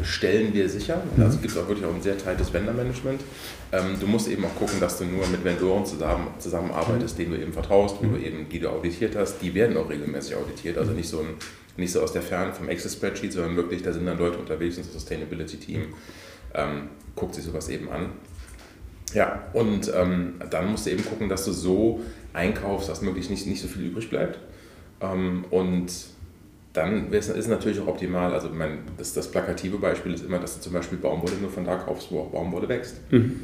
stellen 0.03 0.53
wir 0.53 0.68
sicher. 0.69 1.01
Mhm. 1.15 1.24
Also 1.24 1.38
gibt 1.38 1.51
es 1.51 1.57
auch 1.57 1.68
wirklich 1.68 1.86
auch 1.86 1.94
ein 1.94 2.01
sehr 2.01 2.18
tightes 2.18 2.53
Vendor-Management. 2.53 3.21
Ähm, 3.71 3.97
du 4.00 4.07
musst 4.07 4.27
eben 4.27 4.45
auch 4.45 4.56
gucken, 4.56 4.80
dass 4.80 4.97
du 4.97 5.06
nur 5.06 5.25
mit 5.27 5.44
Vendoren 5.44 5.86
zusammen, 5.86 6.27
zusammenarbeitest, 6.39 7.18
mhm. 7.18 7.24
denen 7.24 7.36
du 7.36 7.42
eben 7.42 7.53
vertraust, 7.53 7.97
wo 8.00 8.03
du 8.03 8.18
mhm. 8.18 8.24
eben, 8.24 8.50
die 8.50 8.59
du 8.59 8.69
auditiert 8.69 9.15
hast. 9.15 9.42
Die 9.42 9.53
werden 9.53 9.77
auch 9.77 9.89
regelmäßig 9.89 10.36
auditiert, 10.36 10.77
also 10.77 10.92
nicht 10.92 11.09
so 11.09 11.19
ein 11.19 11.36
nicht 11.77 11.92
so 11.92 12.01
aus 12.01 12.13
der 12.13 12.21
Ferne 12.21 12.53
vom 12.53 12.69
Excel-Spreadsheet, 12.69 13.33
sondern 13.33 13.56
wirklich, 13.57 13.83
da 13.83 13.92
sind 13.92 14.06
dann 14.06 14.18
Leute 14.18 14.38
unterwegs, 14.38 14.77
unser 14.77 14.92
Sustainability-Team 14.92 15.88
ähm, 16.53 16.89
guckt 17.15 17.36
sich 17.36 17.44
sowas 17.44 17.69
eben 17.69 17.89
an. 17.89 18.12
Ja, 19.13 19.44
und 19.53 19.92
ähm, 19.94 20.36
dann 20.50 20.71
musst 20.71 20.86
du 20.86 20.92
eben 20.92 21.06
gucken, 21.06 21.30
dass 21.30 21.45
du 21.45 21.51
so 21.51 22.01
einkaufst, 22.33 22.89
dass 22.89 23.01
möglichst 23.01 23.30
nicht, 23.30 23.45
nicht 23.47 23.62
so 23.62 23.68
viel 23.68 23.83
übrig 23.83 24.09
bleibt. 24.09 24.39
Ähm, 25.01 25.45
und 25.51 25.92
dann 26.75 27.12
ist 27.12 27.30
es 27.30 27.48
natürlich 27.48 27.80
auch 27.80 27.88
optimal, 27.88 28.33
also 28.33 28.50
mein, 28.50 28.80
das, 28.98 29.13
das 29.13 29.31
plakative 29.31 29.77
Beispiel 29.77 30.13
ist 30.13 30.25
immer, 30.25 30.39
dass 30.39 30.56
du 30.56 30.62
zum 30.62 30.74
Beispiel 30.74 30.98
Baumwolle 30.98 31.36
nur 31.42 31.50
von 31.50 31.63
da 31.63 31.75
kaufst, 31.75 32.12
wo 32.12 32.19
auch 32.19 32.31
Baumwolle 32.31 32.68
wächst. 32.68 33.00
Mhm. 33.12 33.39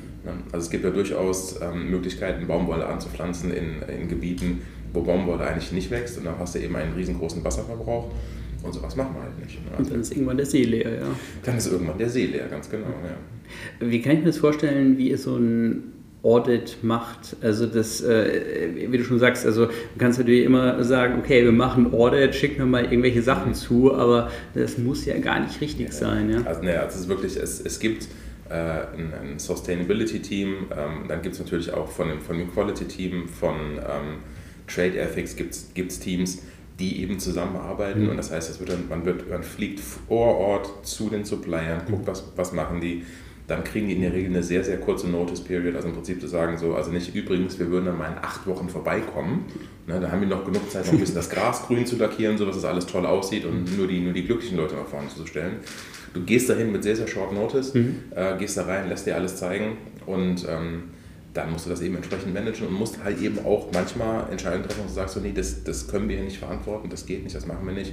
Also 0.51 0.65
es 0.65 0.69
gibt 0.69 0.83
ja 0.83 0.89
durchaus 0.89 1.59
ähm, 1.61 1.89
Möglichkeiten, 1.89 2.45
Baumwolle 2.45 2.85
anzupflanzen 2.85 3.51
in, 3.51 3.81
in 3.83 4.07
Gebieten, 4.07 4.61
wo 4.93 5.01
Baumwolle 5.01 5.45
eigentlich 5.45 5.71
nicht 5.71 5.89
wächst 5.91 6.17
und 6.17 6.25
dann 6.25 6.37
hast 6.37 6.55
du 6.55 6.59
eben 6.59 6.75
einen 6.75 6.93
riesengroßen 6.93 7.43
Wasserverbrauch. 7.43 8.11
Und 8.63 8.73
sowas 8.73 8.95
machen 8.95 9.15
wir 9.15 9.23
halt 9.23 9.39
nicht. 9.39 9.57
Und 9.75 9.89
dann 9.89 10.01
ist 10.01 10.11
irgendwann 10.11 10.37
der 10.37 10.45
See 10.45 10.63
leer, 10.63 10.93
ja. 10.93 11.07
Dann 11.43 11.57
ist 11.57 11.71
irgendwann 11.71 11.97
der 11.97 12.09
See 12.09 12.27
leer, 12.27 12.47
ganz 12.47 12.69
genau, 12.69 12.89
ja. 13.03 13.87
Wie 13.87 14.01
kann 14.01 14.13
ich 14.13 14.19
mir 14.19 14.25
das 14.25 14.37
vorstellen, 14.37 14.97
wie 14.97 15.09
ihr 15.09 15.17
so 15.17 15.35
ein 15.35 15.90
Audit 16.23 16.77
macht? 16.83 17.35
Also 17.41 17.65
das, 17.65 18.01
äh, 18.01 18.69
wie 18.89 18.97
du 18.97 19.03
schon 19.03 19.19
sagst, 19.19 19.45
also 19.45 19.65
du 19.65 19.71
kannst 19.97 20.19
natürlich 20.19 20.45
immer 20.45 20.83
sagen, 20.83 21.19
okay, 21.19 21.43
wir 21.43 21.51
machen 21.51 21.93
Audit, 21.93 22.35
schick 22.35 22.59
mir 22.59 22.65
mal 22.65 22.83
irgendwelche 22.83 23.21
Sachen 23.21 23.49
mhm. 23.49 23.55
zu, 23.55 23.93
aber 23.93 24.29
das 24.53 24.77
muss 24.77 25.05
ja 25.05 25.17
gar 25.17 25.39
nicht 25.39 25.59
richtig 25.61 25.87
ja, 25.87 25.91
sein, 25.91 26.29
ja. 26.29 26.41
Also 26.43 26.61
naja, 26.61 26.85
es 26.87 26.95
ist 26.95 27.07
wirklich, 27.07 27.35
es, 27.37 27.59
es 27.61 27.79
gibt 27.79 28.07
äh, 28.49 28.53
ein, 28.53 29.13
ein 29.13 29.39
Sustainability-Team, 29.39 30.47
ähm, 30.71 31.07
dann 31.07 31.21
gibt 31.21 31.35
es 31.35 31.41
natürlich 31.41 31.73
auch 31.73 31.87
von 31.87 32.09
dem, 32.09 32.21
von 32.21 32.37
dem 32.37 32.51
Quality-Team, 32.51 33.27
von 33.27 33.55
ähm, 33.77 34.19
Trade 34.67 34.99
Ethics 34.99 35.35
gibt 35.35 35.91
es 35.91 35.99
Teams, 35.99 36.43
die 36.79 37.01
eben 37.01 37.19
zusammenarbeiten. 37.19 38.03
Mhm. 38.03 38.09
Und 38.09 38.17
das 38.17 38.31
heißt, 38.31 38.49
es 38.49 38.59
wird 38.59 38.69
dann, 38.69 38.87
man, 38.89 39.05
wird, 39.05 39.29
man 39.29 39.43
fliegt 39.43 39.79
vor 39.79 40.37
Ort 40.37 40.85
zu 40.85 41.09
den 41.09 41.25
Suppliern, 41.25 41.81
guckt, 41.89 42.07
was, 42.07 42.23
was 42.35 42.53
machen 42.53 42.81
die. 42.81 43.03
Dann 43.51 43.65
kriegen 43.65 43.89
die 43.89 43.95
in 43.95 44.01
der 44.01 44.13
Regel 44.13 44.29
eine 44.29 44.43
sehr, 44.43 44.63
sehr 44.63 44.77
kurze 44.77 45.09
Notice 45.09 45.43
Period. 45.43 45.75
Also 45.75 45.89
im 45.89 45.93
Prinzip 45.93 46.21
zu 46.21 46.27
sagen, 46.27 46.57
so, 46.57 46.73
also 46.73 46.89
nicht 46.89 47.13
übrigens, 47.13 47.59
wir 47.59 47.69
würden 47.69 47.87
dann 47.87 47.97
mal 47.97 48.07
in 48.07 48.17
acht 48.17 48.47
Wochen 48.47 48.69
vorbeikommen. 48.69 49.43
Ne, 49.87 49.99
da 49.99 50.09
haben 50.09 50.21
wir 50.21 50.27
noch 50.29 50.45
genug 50.45 50.71
Zeit, 50.71 50.85
noch 50.85 50.93
ein 50.93 50.99
bisschen 50.99 51.15
das 51.15 51.29
Gras 51.29 51.63
grün 51.67 51.85
zu 51.85 51.97
lackieren, 51.97 52.37
so 52.37 52.45
dass 52.45 52.55
es 52.55 52.63
alles 52.63 52.85
toll 52.85 53.05
aussieht 53.05 53.43
und 53.43 53.77
nur 53.77 53.87
die, 53.87 53.99
nur 53.99 54.13
die 54.13 54.23
glücklichen 54.23 54.55
Leute 54.55 54.75
nach 54.75 54.87
vorne 54.87 55.09
zu 55.09 55.27
stellen. 55.27 55.57
Du 56.13 56.23
gehst 56.23 56.49
dahin 56.49 56.71
mit 56.71 56.81
sehr, 56.83 56.95
sehr 56.95 57.07
short 57.07 57.33
Notice, 57.33 57.73
mhm. 57.73 58.03
äh, 58.15 58.37
gehst 58.37 58.55
da 58.55 58.63
rein, 58.63 58.87
lässt 58.87 59.05
dir 59.05 59.15
alles 59.15 59.35
zeigen 59.35 59.75
und 60.05 60.47
ähm, 60.47 60.83
dann 61.33 61.51
musst 61.51 61.65
du 61.65 61.71
das 61.71 61.81
eben 61.81 61.97
entsprechend 61.97 62.33
managen 62.33 62.67
und 62.67 62.73
musst 62.73 63.03
halt 63.03 63.21
eben 63.21 63.37
auch 63.45 63.67
manchmal 63.73 64.29
Entscheidungen 64.31 64.63
treffen, 64.63 64.83
du 64.87 64.93
sagst, 64.93 65.15
so, 65.15 65.19
nee, 65.19 65.33
das, 65.35 65.65
das 65.65 65.89
können 65.89 66.07
wir 66.07 66.15
hier 66.15 66.23
nicht 66.23 66.39
verantworten, 66.39 66.89
das 66.89 67.05
geht 67.05 67.23
nicht, 67.25 67.35
das 67.35 67.47
machen 67.47 67.67
wir 67.67 67.73
nicht. 67.73 67.91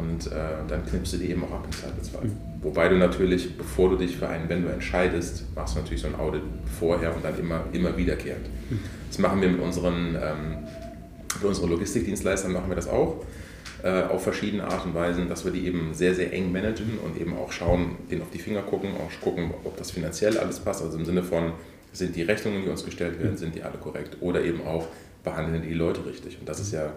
Und 0.00 0.26
äh, 0.26 0.30
dann 0.68 0.84
knippst 0.86 1.12
du 1.12 1.16
die 1.18 1.30
eben 1.30 1.44
auch 1.44 1.52
ab 1.52 1.64
im 1.64 1.72
Zweifelsfall. 1.72 2.24
Mhm. 2.24 2.36
Wobei 2.62 2.88
du 2.88 2.96
natürlich, 2.96 3.56
bevor 3.56 3.90
du 3.90 3.96
dich 3.96 4.16
für 4.16 4.28
einen 4.28 4.48
Vendor 4.48 4.72
entscheidest, 4.72 5.44
machst 5.54 5.74
du 5.74 5.80
natürlich 5.80 6.00
so 6.00 6.08
ein 6.08 6.14
Audit 6.14 6.42
vorher 6.78 7.14
und 7.14 7.24
dann 7.24 7.38
immer, 7.38 7.64
immer 7.72 7.96
wiederkehrend. 7.96 8.46
Mhm. 8.70 8.80
Das 9.08 9.18
machen 9.18 9.40
wir 9.40 9.48
mit 9.48 9.60
unseren, 9.60 10.14
ähm, 10.14 10.58
mit 11.34 11.44
unseren 11.44 11.70
Logistikdienstleistern 11.70 12.52
machen 12.52 12.68
wir 12.68 12.76
das 12.76 12.88
auch 12.88 13.24
äh, 13.82 14.02
auf 14.02 14.22
verschiedene 14.22 14.64
Art 14.64 14.84
und 14.84 14.94
Weisen, 14.94 15.28
dass 15.28 15.44
wir 15.44 15.52
die 15.52 15.66
eben 15.66 15.94
sehr, 15.94 16.14
sehr 16.14 16.32
eng 16.32 16.52
managen 16.52 16.98
und 17.04 17.20
eben 17.20 17.36
auch 17.36 17.52
schauen, 17.52 17.96
denen 18.10 18.22
auf 18.22 18.30
die 18.30 18.38
Finger 18.38 18.62
gucken, 18.62 18.90
auch 18.94 19.20
gucken, 19.22 19.52
ob 19.64 19.76
das 19.76 19.90
finanziell 19.90 20.38
alles 20.38 20.60
passt, 20.60 20.82
also 20.82 20.98
im 20.98 21.04
Sinne 21.04 21.22
von, 21.22 21.52
sind 21.92 22.14
die 22.14 22.22
Rechnungen, 22.22 22.62
die 22.62 22.68
uns 22.68 22.84
gestellt 22.84 23.20
werden, 23.20 23.36
sind 23.36 23.54
die 23.54 23.62
alle 23.62 23.78
korrekt? 23.78 24.18
Oder 24.20 24.44
eben 24.44 24.64
auch, 24.64 24.86
behandeln 25.24 25.62
die 25.62 25.74
Leute 25.74 26.06
richtig? 26.06 26.38
Und 26.38 26.48
das 26.48 26.60
ist 26.60 26.72
ja 26.72 26.92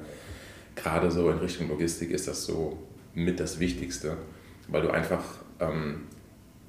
gerade 0.75 1.11
so 1.11 1.29
in 1.29 1.39
Richtung 1.39 1.69
Logistik 1.69 2.11
ist 2.11 2.27
das 2.27 2.45
so 2.45 2.77
mit 3.13 3.39
das 3.39 3.59
Wichtigste, 3.59 4.17
weil 4.67 4.81
du 4.81 4.89
einfach, 4.89 5.23
ähm, 5.59 6.01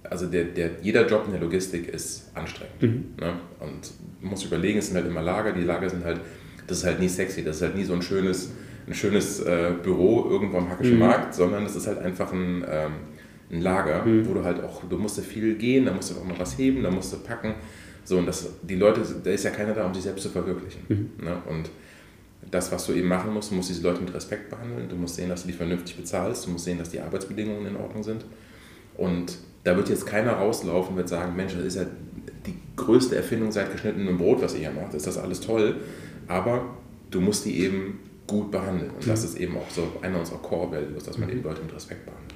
also 0.02 0.26
der, 0.26 0.44
der, 0.44 0.70
jeder 0.82 1.06
Job 1.06 1.24
in 1.26 1.32
der 1.32 1.40
Logistik 1.40 1.88
ist 1.88 2.30
anstrengend. 2.34 2.82
Mhm. 2.82 3.04
Ne? 3.18 3.34
Und 3.60 3.90
du 4.20 4.26
musst 4.26 4.44
überlegen, 4.44 4.78
es 4.78 4.86
sind 4.88 4.96
halt 4.96 5.06
immer 5.06 5.22
Lager, 5.22 5.52
die 5.52 5.62
Lager 5.62 5.88
sind 5.88 6.04
halt, 6.04 6.20
das 6.66 6.78
ist 6.78 6.84
halt 6.84 7.00
nie 7.00 7.08
sexy, 7.08 7.42
das 7.44 7.56
ist 7.56 7.62
halt 7.62 7.76
nie 7.76 7.84
so 7.84 7.94
ein 7.94 8.02
schönes, 8.02 8.52
ein 8.86 8.94
schönes 8.94 9.40
äh, 9.40 9.72
Büro 9.82 10.28
irgendwo 10.28 10.58
am 10.58 10.68
Hackischen 10.68 10.94
mhm. 10.94 11.00
Markt, 11.00 11.34
sondern 11.34 11.64
es 11.64 11.76
ist 11.76 11.86
halt 11.86 11.98
einfach 11.98 12.32
ein, 12.32 12.64
ähm, 12.68 12.92
ein 13.50 13.60
Lager, 13.60 14.04
mhm. 14.04 14.26
wo 14.28 14.34
du 14.34 14.44
halt 14.44 14.62
auch, 14.62 14.82
du 14.84 14.98
musst 14.98 15.20
viel 15.20 15.54
gehen, 15.54 15.86
da 15.86 15.92
musst 15.92 16.10
du 16.10 16.16
auch 16.16 16.24
mal 16.24 16.38
was 16.38 16.58
heben, 16.58 16.82
da 16.82 16.90
musst 16.90 17.12
du 17.12 17.18
packen. 17.18 17.54
So, 18.04 18.18
und 18.18 18.26
das, 18.26 18.46
die 18.62 18.74
Leute, 18.74 19.00
da 19.22 19.30
ist 19.30 19.44
ja 19.44 19.50
keiner 19.50 19.72
da, 19.72 19.86
um 19.86 19.94
sich 19.94 20.02
selbst 20.02 20.22
zu 20.22 20.28
verwirklichen. 20.28 20.82
Mhm. 20.88 21.24
Ne? 21.24 21.36
Und 21.48 21.70
das, 22.50 22.70
was 22.72 22.86
du 22.86 22.92
eben 22.92 23.08
machen 23.08 23.32
musst, 23.32 23.50
du 23.50 23.54
musst 23.54 23.70
diese 23.70 23.82
Leute 23.82 24.00
mit 24.00 24.14
Respekt 24.14 24.50
behandeln, 24.50 24.88
du 24.88 24.96
musst 24.96 25.16
sehen, 25.16 25.28
dass 25.28 25.42
du 25.42 25.48
die 25.48 25.54
vernünftig 25.54 25.96
bezahlst, 25.96 26.46
du 26.46 26.50
musst 26.50 26.64
sehen, 26.64 26.78
dass 26.78 26.90
die 26.90 27.00
Arbeitsbedingungen 27.00 27.66
in 27.66 27.76
Ordnung 27.76 28.02
sind. 28.02 28.24
Und 28.96 29.38
da 29.64 29.76
wird 29.76 29.88
jetzt 29.88 30.06
keiner 30.06 30.32
rauslaufen 30.32 30.92
und 30.92 30.96
wird 30.96 31.08
sagen, 31.08 31.34
Mensch, 31.34 31.54
das 31.54 31.64
ist 31.64 31.76
ja 31.76 31.86
die 32.46 32.54
größte 32.76 33.16
Erfindung 33.16 33.50
seit 33.50 33.72
geschnittenem 33.72 34.18
Brot, 34.18 34.42
was 34.42 34.54
ihr 34.54 34.60
hier 34.60 34.70
macht, 34.70 34.94
ist 34.94 35.06
das 35.06 35.18
alles 35.18 35.40
toll. 35.40 35.76
Aber 36.28 36.76
du 37.10 37.20
musst 37.20 37.44
die 37.44 37.60
eben 37.60 37.98
gut 38.26 38.50
behandeln. 38.50 38.90
Und 38.90 39.06
das 39.06 39.20
mhm. 39.20 39.26
ist 39.26 39.36
eben 39.36 39.56
auch 39.56 39.70
so 39.70 39.86
einer 40.02 40.18
unserer 40.18 40.38
Core-Values, 40.38 41.04
dass 41.04 41.18
man 41.18 41.28
mhm. 41.28 41.36
eben 41.36 41.44
Leute 41.44 41.62
mit 41.62 41.74
Respekt 41.74 42.04
behandelt. 42.04 42.34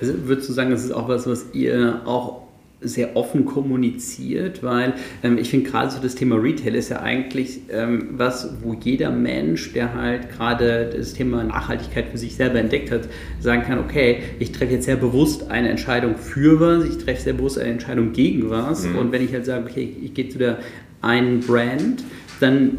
Also 0.00 0.28
würdest 0.28 0.48
du 0.48 0.52
sagen, 0.52 0.70
das 0.70 0.84
ist 0.84 0.92
auch 0.92 1.08
was, 1.08 1.26
was 1.26 1.46
ihr 1.52 2.02
auch 2.04 2.42
sehr 2.80 3.16
offen 3.16 3.46
kommuniziert, 3.46 4.62
weil 4.62 4.94
ähm, 5.22 5.38
ich 5.38 5.48
finde 5.48 5.70
gerade 5.70 5.90
so 5.90 6.00
das 6.00 6.14
Thema 6.14 6.36
Retail 6.36 6.74
ist 6.74 6.90
ja 6.90 7.00
eigentlich 7.00 7.60
ähm, 7.70 8.10
was, 8.12 8.50
wo 8.62 8.74
jeder 8.74 9.10
Mensch, 9.10 9.72
der 9.72 9.94
halt 9.94 10.30
gerade 10.30 10.90
das 10.94 11.14
Thema 11.14 11.42
Nachhaltigkeit 11.42 12.06
für 12.10 12.18
sich 12.18 12.36
selber 12.36 12.58
entdeckt 12.58 12.90
hat, 12.90 13.08
sagen 13.40 13.62
kann, 13.62 13.78
okay, 13.78 14.18
ich 14.38 14.52
treffe 14.52 14.74
jetzt 14.74 14.84
sehr 14.84 14.96
bewusst 14.96 15.50
eine 15.50 15.70
Entscheidung 15.70 16.16
für 16.16 16.60
was, 16.60 16.84
ich 16.84 16.98
treffe 16.98 17.22
sehr 17.22 17.32
bewusst 17.32 17.58
eine 17.58 17.70
Entscheidung 17.70 18.12
gegen 18.12 18.50
was 18.50 18.84
mhm. 18.84 18.98
und 18.98 19.12
wenn 19.12 19.24
ich 19.24 19.32
halt 19.32 19.46
sage, 19.46 19.64
okay, 19.68 19.96
ich 20.02 20.12
gehe 20.12 20.28
zu 20.28 20.38
der 20.38 20.58
einen 21.00 21.40
Brand, 21.40 22.04
dann 22.40 22.78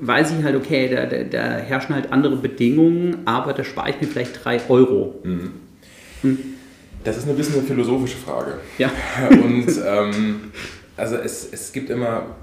weiß 0.00 0.32
ich 0.38 0.44
halt, 0.44 0.56
okay, 0.56 0.88
da, 0.88 1.06
da, 1.06 1.24
da, 1.24 1.56
herrschen 1.58 1.94
halt 1.94 2.12
andere 2.12 2.36
Bedingungen, 2.36 3.18
aber 3.26 3.52
da 3.52 3.62
spare 3.62 3.90
ich 3.90 4.00
mir 4.00 4.06
vielleicht 4.06 4.44
3 4.44 4.68
Euro. 4.68 5.20
Mhm. 5.22 5.50
Hm. 6.22 6.38
Das 7.04 7.16
ist 7.16 7.28
ein 7.28 7.36
bisschen 7.36 7.56
eine 7.56 7.64
philosophische 7.64 8.18
Frage. 8.18 8.58
Ja. 8.78 8.90
Und 9.30 9.66
ähm, 9.84 10.52
also 10.96 11.16
es, 11.16 11.52
es 11.52 11.72
gibt 11.72 11.90
immer, 11.90 12.36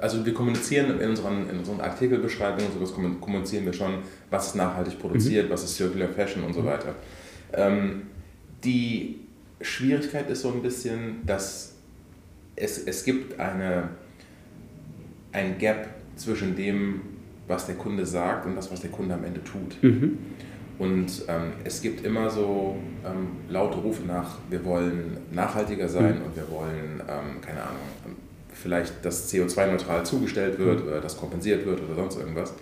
also 0.00 0.24
wir 0.24 0.34
kommunizieren 0.34 1.00
in 1.00 1.10
unseren, 1.10 1.48
in 1.48 1.58
unseren 1.58 1.80
Artikelbeschreibungen, 1.80 2.72
sowas 2.72 2.92
kommunizieren 3.20 3.64
wir 3.64 3.72
schon, 3.72 3.98
was 4.30 4.48
ist 4.48 4.56
nachhaltig 4.56 4.98
produziert, 4.98 5.48
mhm. 5.48 5.52
was 5.52 5.64
ist 5.64 5.76
Circular 5.76 6.08
Fashion 6.08 6.44
und 6.44 6.54
so 6.54 6.64
weiter. 6.64 6.94
Ähm, 7.52 8.02
die 8.62 9.20
Schwierigkeit 9.60 10.30
ist 10.30 10.42
so 10.42 10.52
ein 10.52 10.62
bisschen, 10.62 11.20
dass 11.26 11.74
es, 12.56 12.78
es 12.78 13.04
gibt 13.04 13.38
eine, 13.40 13.88
ein 15.32 15.58
Gap 15.58 15.88
zwischen 16.16 16.54
dem, 16.54 17.00
was 17.48 17.66
der 17.66 17.74
Kunde 17.74 18.06
sagt 18.06 18.46
und 18.46 18.56
das, 18.56 18.70
was 18.70 18.80
der 18.80 18.90
Kunde 18.90 19.14
am 19.14 19.24
Ende 19.24 19.42
tut. 19.42 19.82
Mhm. 19.82 20.18
Und 20.78 21.24
ähm, 21.28 21.52
es 21.62 21.82
gibt 21.82 22.04
immer 22.04 22.30
so 22.30 22.76
ähm, 23.04 23.28
laute 23.48 23.78
Rufe 23.78 24.04
nach, 24.04 24.38
wir 24.50 24.64
wollen 24.64 25.18
nachhaltiger 25.30 25.88
sein 25.88 26.18
mhm. 26.18 26.24
und 26.24 26.36
wir 26.36 26.50
wollen, 26.50 27.00
ähm, 27.00 27.40
keine 27.40 27.62
Ahnung, 27.62 28.16
vielleicht, 28.52 29.04
dass 29.04 29.32
CO2-neutral 29.32 30.04
zugestellt 30.04 30.58
wird 30.58 30.82
mhm. 30.82 30.88
oder 30.88 31.00
das 31.00 31.16
kompensiert 31.16 31.64
wird 31.64 31.80
oder 31.82 31.94
sonst 31.94 32.18
irgendwas. 32.18 32.54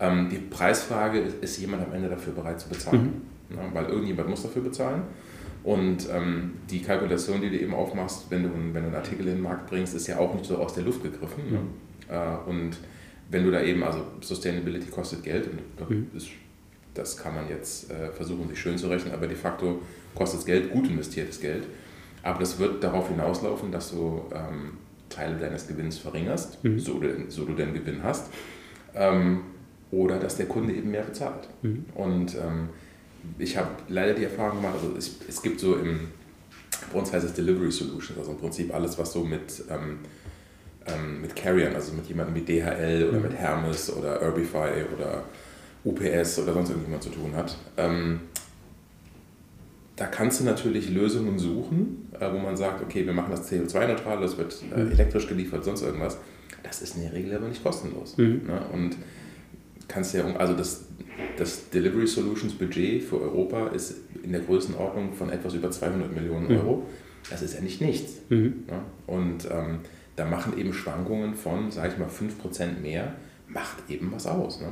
Ähm, 0.00 0.28
die 0.30 0.38
Preisfrage 0.38 1.18
ist, 1.18 1.42
ist 1.42 1.58
jemand 1.58 1.86
am 1.86 1.92
Ende 1.92 2.08
dafür 2.08 2.32
bereit 2.32 2.60
zu 2.60 2.68
bezahlen? 2.68 3.24
Mhm. 3.50 3.56
Ja, 3.56 3.62
weil 3.74 3.86
irgendjemand 3.86 4.30
muss 4.30 4.42
dafür 4.42 4.62
bezahlen. 4.62 5.02
Und 5.64 6.08
ähm, 6.10 6.52
die 6.70 6.82
Kalkulation, 6.82 7.40
die 7.40 7.50
du 7.50 7.58
eben 7.58 7.74
aufmachst, 7.74 8.26
wenn 8.30 8.42
du, 8.42 8.50
wenn 8.50 8.82
du 8.82 8.88
einen 8.88 8.94
Artikel 8.94 9.26
in 9.26 9.36
den 9.36 9.42
Markt 9.42 9.68
bringst, 9.68 9.94
ist 9.94 10.06
ja 10.06 10.18
auch 10.18 10.34
nicht 10.34 10.44
so 10.46 10.58
aus 10.58 10.74
der 10.74 10.84
Luft 10.84 11.02
gegriffen. 11.02 11.42
Ne? 11.50 11.58
Äh, 12.08 12.48
und 12.48 12.76
wenn 13.30 13.44
du 13.44 13.50
da 13.50 13.62
eben, 13.62 13.82
also 13.82 14.00
Sustainability 14.20 14.90
kostet 14.90 15.22
Geld 15.22 15.48
und 15.48 15.90
mhm. 15.90 16.06
ist, 16.14 16.28
das 16.94 17.16
kann 17.16 17.34
man 17.34 17.48
jetzt 17.48 17.90
äh, 17.90 18.10
versuchen, 18.10 18.48
sich 18.48 18.58
schön 18.58 18.78
zu 18.78 18.88
rechnen, 18.88 19.12
aber 19.12 19.26
de 19.26 19.36
facto 19.36 19.80
kostet 20.14 20.40
es 20.40 20.46
Geld, 20.46 20.70
gut 20.70 20.88
investiertes 20.88 21.40
Geld. 21.40 21.64
Aber 22.22 22.38
das 22.38 22.58
wird 22.58 22.82
darauf 22.82 23.08
hinauslaufen, 23.08 23.70
dass 23.70 23.90
du 23.90 24.22
ähm, 24.32 24.78
Teile 25.10 25.36
deines 25.36 25.66
Gewinns 25.66 25.98
verringerst, 25.98 26.64
mhm. 26.64 26.78
so, 26.78 26.98
du, 26.98 27.08
so 27.28 27.44
du 27.44 27.52
den 27.52 27.74
Gewinn 27.74 28.02
hast, 28.02 28.30
ähm, 28.94 29.42
oder 29.90 30.18
dass 30.18 30.36
der 30.36 30.46
Kunde 30.46 30.72
eben 30.72 30.90
mehr 30.90 31.02
bezahlt. 31.02 31.48
Mhm. 31.62 31.84
Und 31.94 32.34
ähm, 32.36 32.70
ich 33.38 33.56
habe 33.56 33.70
leider 33.88 34.14
die 34.14 34.24
Erfahrung 34.24 34.56
gemacht, 34.56 34.74
also 34.74 34.96
es, 34.96 35.16
es 35.28 35.42
gibt 35.42 35.60
so 35.60 35.76
im, 35.76 36.08
bei 36.92 36.98
uns 36.98 37.12
heißt 37.12 37.26
es 37.26 37.34
Delivery 37.34 37.70
Solutions, 37.70 38.18
also 38.18 38.32
im 38.32 38.38
Prinzip 38.38 38.74
alles, 38.74 38.98
was 38.98 39.12
so 39.12 39.24
mit, 39.24 39.64
ähm, 39.70 39.98
ähm, 40.86 41.20
mit 41.20 41.36
Carriern, 41.36 41.74
also 41.74 41.92
mit 41.92 42.06
jemandem 42.06 42.34
wie 42.34 42.40
DHL 42.40 43.08
oder 43.08 43.18
mhm. 43.18 43.22
mit 43.22 43.34
Hermes 43.34 43.92
oder 43.94 44.22
Urbify 44.22 44.84
oder 44.96 45.24
UPS 45.84 46.38
oder 46.38 46.54
sonst 46.54 46.70
irgendjemand 46.70 47.02
zu 47.02 47.10
tun 47.10 47.34
hat. 47.34 47.56
Ähm, 47.76 48.20
da 49.96 50.06
kannst 50.06 50.40
du 50.40 50.44
natürlich 50.44 50.90
Lösungen 50.90 51.38
suchen, 51.38 52.08
äh, 52.18 52.32
wo 52.32 52.38
man 52.38 52.56
sagt, 52.56 52.82
okay, 52.82 53.06
wir 53.06 53.12
machen 53.12 53.30
das 53.30 53.50
CO2-neutral, 53.50 54.20
das 54.20 54.36
wird 54.36 54.56
äh, 54.74 54.82
mhm. 54.82 54.92
elektrisch 54.92 55.28
geliefert, 55.28 55.64
sonst 55.64 55.82
irgendwas. 55.82 56.18
Das 56.62 56.82
ist 56.82 56.96
in 56.96 57.02
der 57.02 57.12
Regel 57.12 57.36
aber 57.36 57.48
nicht 57.48 57.62
kostenlos. 57.62 58.16
Mhm. 58.16 58.42
Ne? 58.46 58.60
Und 58.72 58.96
kannst 59.86 60.14
ja, 60.14 60.24
also 60.36 60.54
das, 60.54 60.86
das 61.36 61.70
Delivery 61.70 62.06
Solutions 62.06 62.54
Budget 62.54 63.02
für 63.02 63.20
Europa 63.20 63.68
ist 63.68 63.96
in 64.22 64.32
der 64.32 64.40
Größenordnung 64.40 65.12
von 65.12 65.30
etwas 65.30 65.54
über 65.54 65.70
200 65.70 66.12
Millionen 66.12 66.48
mhm. 66.48 66.56
Euro. 66.56 66.86
Das 67.30 67.42
ist 67.42 67.54
ja 67.54 67.60
nicht 67.60 67.80
nichts. 67.80 68.14
Mhm. 68.30 68.64
Ne? 68.66 68.80
Und 69.06 69.48
ähm, 69.50 69.80
da 70.16 70.24
machen 70.24 70.58
eben 70.58 70.72
Schwankungen 70.72 71.34
von, 71.34 71.70
sage 71.70 71.92
ich 71.92 71.98
mal, 71.98 72.08
5% 72.08 72.80
mehr, 72.80 73.14
macht 73.48 73.88
eben 73.88 74.10
was 74.12 74.26
aus. 74.26 74.60
Ne? 74.60 74.68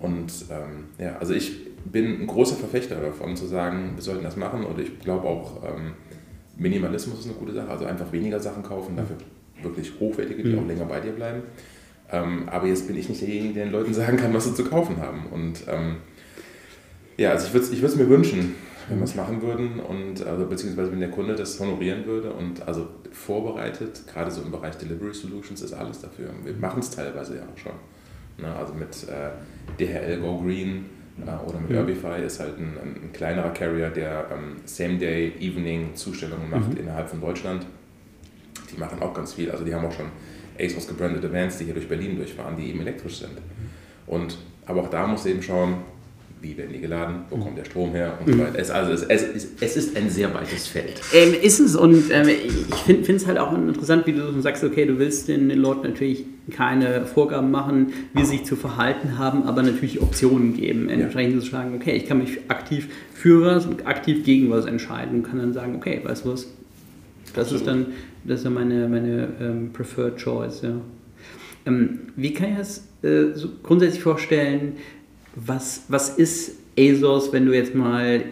Und 0.00 0.32
ähm, 0.50 0.84
ja, 0.98 1.16
also 1.18 1.34
ich 1.34 1.74
bin 1.84 2.22
ein 2.22 2.26
großer 2.26 2.56
Verfechter 2.56 2.96
davon, 2.96 3.36
zu 3.36 3.46
sagen, 3.46 3.92
wir 3.94 4.02
sollten 4.02 4.24
das 4.24 4.36
machen. 4.36 4.64
Und 4.64 4.78
ich 4.78 4.98
glaube 5.00 5.26
auch, 5.26 5.62
ähm, 5.64 5.92
Minimalismus 6.56 7.20
ist 7.20 7.26
eine 7.26 7.34
gute 7.34 7.52
Sache. 7.52 7.68
Also 7.68 7.86
einfach 7.86 8.10
weniger 8.12 8.40
Sachen 8.40 8.62
kaufen, 8.62 8.96
dafür 8.96 9.16
wirklich 9.62 9.92
hochwertige, 9.98 10.42
die 10.42 10.52
mhm. 10.52 10.58
auch 10.58 10.66
länger 10.66 10.84
bei 10.84 11.00
dir 11.00 11.12
bleiben. 11.12 11.42
Ähm, 12.10 12.48
aber 12.48 12.66
jetzt 12.66 12.86
bin 12.86 12.96
ich 12.96 13.08
nicht 13.08 13.20
derjenige, 13.20 13.54
der 13.54 13.64
den 13.66 13.72
Leuten 13.72 13.94
sagen 13.94 14.16
kann, 14.16 14.32
was 14.32 14.44
sie 14.44 14.54
zu 14.54 14.64
kaufen 14.64 14.98
haben. 14.98 15.26
Und 15.30 15.64
ähm, 15.68 15.96
ja, 17.16 17.30
also 17.30 17.46
ich 17.46 17.54
würde 17.54 17.66
ich 17.72 17.82
es 17.82 17.96
mir 17.96 18.08
wünschen, 18.08 18.54
wenn 18.88 18.98
wir 18.98 19.04
es 19.04 19.14
machen 19.16 19.42
würden 19.42 19.80
und 19.80 20.24
also 20.24 20.46
beziehungsweise 20.46 20.92
wenn 20.92 21.00
der 21.00 21.10
Kunde 21.10 21.34
das 21.34 21.58
honorieren 21.58 22.06
würde 22.06 22.32
und 22.32 22.66
also 22.68 22.86
vorbereitet, 23.10 24.04
gerade 24.06 24.30
so 24.30 24.42
im 24.42 24.52
Bereich 24.52 24.76
Delivery 24.76 25.12
Solutions 25.12 25.60
ist 25.62 25.72
alles 25.72 26.00
dafür. 26.00 26.30
Wir 26.44 26.54
machen 26.54 26.80
es 26.80 26.90
teilweise 26.90 27.36
ja 27.36 27.42
auch 27.42 27.58
schon. 27.58 27.72
Ne? 28.38 28.54
Also 28.54 28.74
mit 28.74 29.06
äh, 29.08 29.30
DHL 29.78 30.20
Go 30.20 30.40
Green 30.40 30.86
äh, 31.24 31.48
oder 31.48 31.58
mit 31.60 31.70
mhm. 31.70 31.78
Urbify 31.78 32.24
ist 32.24 32.40
halt 32.40 32.58
ein, 32.58 32.76
ein, 32.82 33.12
kleinerer 33.12 33.50
Carrier, 33.50 33.90
der 33.90 34.26
ähm, 34.32 34.56
Same-Day, 34.64 35.34
Evening 35.40 35.94
Zustellungen 35.94 36.50
macht 36.50 36.72
mhm. 36.72 36.80
innerhalb 36.80 37.08
von 37.08 37.20
Deutschland. 37.20 37.66
Die 38.72 38.78
machen 38.78 39.00
auch 39.00 39.14
ganz 39.14 39.34
viel. 39.34 39.50
Also 39.50 39.64
die 39.64 39.74
haben 39.74 39.84
auch 39.86 39.92
schon 39.92 40.06
ASOS 40.58 40.88
gebrandete 40.88 41.32
Vans, 41.32 41.58
die 41.58 41.64
hier 41.64 41.74
durch 41.74 41.88
Berlin 41.88 42.16
durchfahren, 42.16 42.56
die 42.56 42.70
eben 42.70 42.80
elektrisch 42.80 43.18
sind. 43.18 43.38
Und, 44.06 44.38
aber 44.66 44.82
auch 44.82 44.90
da 44.90 45.06
muss 45.06 45.26
eben 45.26 45.42
schauen, 45.42 45.76
wie 46.42 46.56
werden 46.56 46.72
die 46.72 46.80
geladen, 46.80 47.24
wo 47.30 47.36
kommt 47.36 47.56
der 47.58 47.64
Strom 47.64 47.92
her 47.92 48.18
und 48.20 48.30
so 48.30 48.36
mhm. 48.36 48.46
weiter. 48.46 48.58
Es, 48.58 48.70
also 48.70 48.92
es, 48.92 49.02
es, 49.02 49.48
es, 49.60 49.76
ist 49.76 49.96
ein 49.96 50.10
sehr 50.10 50.32
weites 50.34 50.66
Feld. 50.66 51.00
Ähm, 51.12 51.34
ist 51.40 51.60
es 51.60 51.74
und 51.76 52.10
ähm, 52.10 52.28
ich 52.28 52.74
finde 52.76 53.12
es 53.14 53.26
halt 53.26 53.38
auch 53.38 53.54
interessant, 53.54 54.06
wie 54.06 54.12
du 54.12 54.40
sagst, 54.40 54.62
okay, 54.62 54.86
du 54.86 54.98
willst 54.98 55.28
den, 55.28 55.48
den, 55.48 55.58
Leuten 55.58 55.88
natürlich 55.88 56.24
keine 56.50 57.06
Vorgaben 57.06 57.50
machen, 57.50 57.92
wie 58.12 58.24
sie 58.24 58.36
sich 58.38 58.44
zu 58.44 58.56
verhalten 58.56 59.18
haben, 59.18 59.44
aber 59.44 59.62
natürlich 59.62 60.00
Optionen 60.00 60.54
geben. 60.54 60.88
Entsprechend 60.88 61.34
ja. 61.34 61.40
zu 61.40 61.50
sagen, 61.50 61.74
okay, 61.74 61.92
ich 61.92 62.06
kann 62.06 62.18
mich 62.18 62.38
aktiv 62.48 62.88
für 63.12 63.44
was 63.44 63.66
und 63.66 63.86
aktiv 63.86 64.24
gegen 64.24 64.50
was 64.50 64.66
entscheiden 64.66 65.16
und 65.16 65.22
kann 65.24 65.38
dann 65.38 65.52
sagen, 65.52 65.74
okay, 65.76 66.00
weißt 66.04 66.24
du 66.24 66.32
was, 66.32 66.46
das 67.34 67.52
Absolut. 67.52 67.60
ist 67.60 67.66
dann 67.66 67.86
das 68.26 68.40
ist 68.40 68.44
ja 68.44 68.50
meine, 68.50 68.88
meine 68.88 69.28
ähm, 69.40 69.70
Preferred 69.72 70.16
Choice. 70.16 70.62
Ja. 70.62 70.80
Ähm, 71.66 72.00
wie 72.16 72.32
kann 72.32 72.50
ich 72.50 72.58
das 72.58 72.88
äh, 73.02 73.34
so 73.34 73.48
grundsätzlich 73.62 74.02
vorstellen? 74.02 74.74
Was, 75.36 75.82
was 75.88 76.10
ist 76.10 76.52
ASOS, 76.78 77.32
wenn 77.32 77.46
du 77.46 77.52
jetzt 77.52 77.74
mal 77.74 78.24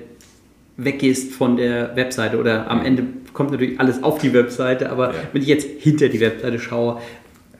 weggehst 0.76 1.32
von 1.32 1.56
der 1.56 1.94
Webseite 1.96 2.38
oder 2.38 2.68
am 2.68 2.84
Ende 2.84 3.04
kommt 3.32 3.50
natürlich 3.50 3.78
alles 3.78 4.02
auf 4.02 4.18
die 4.18 4.32
Webseite, 4.32 4.90
aber 4.90 5.12
ja. 5.12 5.20
wenn 5.32 5.42
ich 5.42 5.48
jetzt 5.48 5.66
hinter 5.80 6.08
die 6.08 6.20
Webseite 6.20 6.58
schaue, 6.58 7.00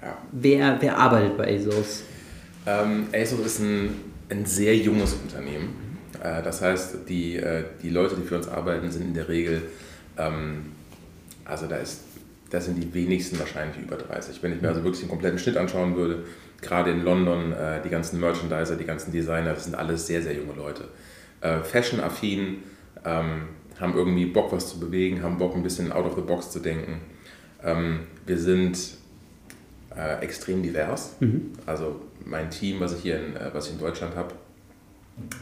ja. 0.02 0.16
wer, 0.32 0.76
wer 0.80 0.98
arbeitet 0.98 1.36
bei 1.36 1.54
ASOS? 1.56 2.02
Ähm, 2.66 3.06
ASOS 3.12 3.46
ist 3.46 3.60
ein, 3.60 3.90
ein 4.30 4.46
sehr 4.46 4.76
junges 4.76 5.14
Unternehmen. 5.14 5.74
Äh, 6.22 6.42
das 6.42 6.62
heißt, 6.62 7.08
die, 7.08 7.36
äh, 7.36 7.64
die 7.82 7.90
Leute, 7.90 8.16
die 8.16 8.26
für 8.26 8.36
uns 8.36 8.48
arbeiten, 8.48 8.90
sind 8.90 9.02
in 9.02 9.14
der 9.14 9.28
Regel, 9.28 9.62
ähm, 10.16 10.72
also 11.44 11.66
da 11.66 11.76
ist 11.76 12.00
das 12.54 12.66
sind 12.66 12.80
die 12.80 12.94
wenigsten 12.94 13.38
wahrscheinlich 13.38 13.82
über 13.82 13.96
30. 13.96 14.40
Wenn 14.42 14.52
ich 14.52 14.62
mir 14.62 14.68
also 14.68 14.84
wirklich 14.84 15.00
den 15.00 15.08
kompletten 15.08 15.38
Schnitt 15.38 15.56
anschauen 15.56 15.96
würde, 15.96 16.24
gerade 16.64 16.90
in 16.90 17.04
London, 17.04 17.52
äh, 17.52 17.80
die 17.82 17.88
ganzen 17.88 18.20
Merchandiser, 18.20 18.76
die 18.76 18.84
ganzen 18.84 19.12
Designer, 19.12 19.52
das 19.52 19.64
sind 19.64 19.74
alles 19.74 20.06
sehr, 20.06 20.22
sehr 20.22 20.34
junge 20.34 20.54
Leute. 20.54 20.88
Äh, 21.40 21.60
Fashion-affin, 21.60 22.58
ähm, 23.04 23.48
haben 23.80 23.94
irgendwie 23.94 24.26
Bock, 24.26 24.52
was 24.52 24.70
zu 24.70 24.80
bewegen, 24.80 25.22
haben 25.22 25.38
Bock, 25.38 25.54
ein 25.54 25.62
bisschen 25.62 25.92
out 25.92 26.06
of 26.06 26.14
the 26.14 26.20
box 26.20 26.50
zu 26.50 26.60
denken. 26.60 27.00
Ähm, 27.62 28.00
wir 28.26 28.38
sind 28.38 28.78
äh, 29.96 30.22
extrem 30.22 30.62
divers. 30.62 31.16
Mhm. 31.20 31.52
Also 31.66 32.00
mein 32.24 32.50
Team, 32.50 32.80
was 32.80 32.94
ich 32.94 33.02
hier 33.02 33.16
in, 33.16 33.36
äh, 33.36 33.50
was 33.52 33.66
ich 33.66 33.72
in 33.72 33.78
Deutschland 33.78 34.14
habe, 34.16 34.34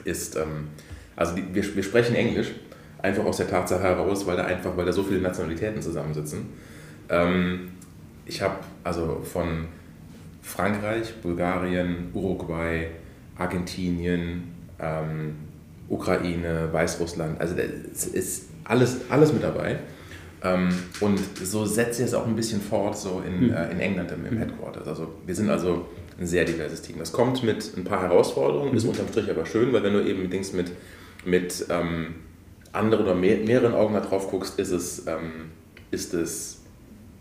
ist, 0.04 0.36
ähm, 0.36 0.68
also 1.16 1.34
die, 1.34 1.54
wir, 1.54 1.74
wir 1.74 1.82
sprechen 1.82 2.14
Englisch, 2.14 2.52
einfach 3.00 3.24
aus 3.24 3.38
der 3.38 3.48
Tatsache 3.48 3.82
heraus, 3.82 4.26
weil 4.26 4.36
da 4.36 4.44
einfach, 4.44 4.76
weil 4.76 4.86
da 4.86 4.92
so 4.92 5.02
viele 5.02 5.20
Nationalitäten 5.20 5.82
zusammensitzen. 5.82 6.46
Ähm, 7.08 7.72
ich 8.24 8.40
habe 8.40 8.56
also 8.84 9.20
von 9.24 9.66
Frankreich, 10.42 11.14
Bulgarien, 11.22 12.10
Uruguay, 12.12 12.88
Argentinien, 13.38 14.54
ähm, 14.78 15.36
Ukraine, 15.88 16.68
Weißrussland, 16.72 17.40
also 17.40 17.54
es 17.56 18.06
ist 18.06 18.48
alles, 18.64 19.02
alles 19.08 19.32
mit 19.32 19.42
dabei. 19.42 19.78
Ähm, 20.44 20.70
und 21.00 21.20
so 21.42 21.64
setzt 21.64 21.98
sich 21.98 22.06
es 22.06 22.14
auch 22.14 22.26
ein 22.26 22.34
bisschen 22.34 22.60
fort, 22.60 22.98
so 22.98 23.22
in, 23.24 23.46
mhm. 23.46 23.54
äh, 23.54 23.70
in 23.70 23.80
England 23.80 24.10
im, 24.10 24.26
im, 24.26 24.32
hm. 24.32 24.38
Headquarters. 24.38 24.88
Also 24.88 25.14
wir 25.24 25.34
sind 25.34 25.48
also 25.48 25.86
ein 26.18 26.26
sehr 26.26 26.44
diverses 26.44 26.82
Team. 26.82 26.96
Das 26.98 27.12
kommt 27.12 27.44
mit 27.44 27.76
ein 27.76 27.84
paar 27.84 28.02
Herausforderungen, 28.02 28.72
mhm. 28.72 28.76
ist 28.76 28.84
unterm 28.84 29.06
Strich 29.08 29.30
aber 29.30 29.46
schön, 29.46 29.72
weil 29.72 29.84
wenn 29.84 29.92
du 29.92 30.04
eben 30.04 30.28
Dings 30.30 30.52
mit, 30.52 30.72
mit 31.24 31.66
ähm, 31.70 32.16
anderen 32.72 33.04
oder 33.04 33.14
mehr, 33.14 33.36
mehreren 33.38 33.74
Augen 33.74 33.94
da 33.94 34.00
drauf 34.00 34.30
guckst, 34.30 34.58
ist 34.58 34.72
es, 34.72 35.06
ähm, 35.06 35.50
ist 35.92 36.12
es 36.12 36.62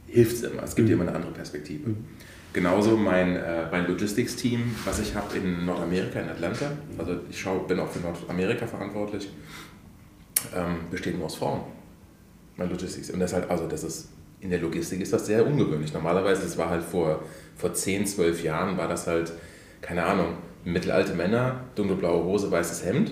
hilft 0.08 0.34
es 0.34 0.44
immer. 0.44 0.64
Es 0.64 0.76
gibt 0.76 0.88
mhm. 0.88 0.96
immer 0.96 1.04
eine 1.04 1.16
andere 1.16 1.32
Perspektive. 1.32 1.92
Genauso 2.54 2.98
mein, 2.98 3.38
äh, 3.38 3.70
mein 3.72 3.88
Logistics-Team, 3.88 4.76
was 4.84 5.00
ich 5.00 5.16
habe 5.16 5.38
in 5.38 5.66
Nordamerika, 5.66 6.20
in 6.20 6.30
Atlanta, 6.30 6.72
also 6.98 7.16
ich 7.30 7.40
schau, 7.40 7.60
bin 7.60 7.80
auch 7.80 7.90
für 7.90 8.00
Nordamerika 8.00 8.68
verantwortlich, 8.68 9.30
ähm, 10.54 10.90
besteht 10.90 11.16
nur 11.18 11.28
aus 11.28 11.36
Frauen. 11.36 11.62
Mein 12.58 12.70
Logistics. 12.70 13.10
Und 13.10 13.22
das 13.22 13.34
halt, 13.34 13.50
also 13.50 13.68
das 13.68 13.84
ist 13.84 14.10
in 14.42 14.50
der 14.50 14.60
Logistik 14.60 15.00
ist 15.02 15.14
das 15.14 15.28
sehr 15.28 15.46
ungewöhnlich. 15.46 15.94
Normalerweise, 15.94 16.46
es 16.46 16.58
war 16.58 16.70
halt 16.70 16.84
vor, 16.84 17.24
vor 17.56 17.74
10, 17.74 18.08
12 18.08 18.44
Jahren, 18.44 18.76
war 18.76 18.88
das 18.88 19.08
halt, 19.08 19.32
keine 19.82 20.04
Ahnung, 20.04 20.34
mittelalte 20.66 21.14
Männer, 21.14 21.62
dunkelblaue 21.76 22.24
Hose, 22.24 22.52
weißes 22.52 22.86
Hemd. 22.86 23.12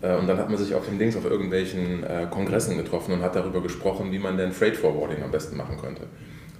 Äh, 0.00 0.16
und 0.16 0.26
dann 0.26 0.38
hat 0.38 0.48
man 0.48 0.58
sich 0.58 0.74
auf 0.74 0.86
dem 0.86 0.98
Links 0.98 1.16
auf 1.16 1.24
irgendwelchen 1.24 2.02
äh, 2.04 2.26
Kongressen 2.30 2.78
getroffen 2.78 3.12
und 3.12 3.22
hat 3.22 3.36
darüber 3.36 3.62
gesprochen, 3.62 4.10
wie 4.12 4.18
man 4.18 4.36
denn 4.36 4.52
Freight 4.52 4.76
Forwarding 4.76 5.22
am 5.22 5.30
besten 5.30 5.56
machen 5.56 5.76
könnte. 5.78 6.02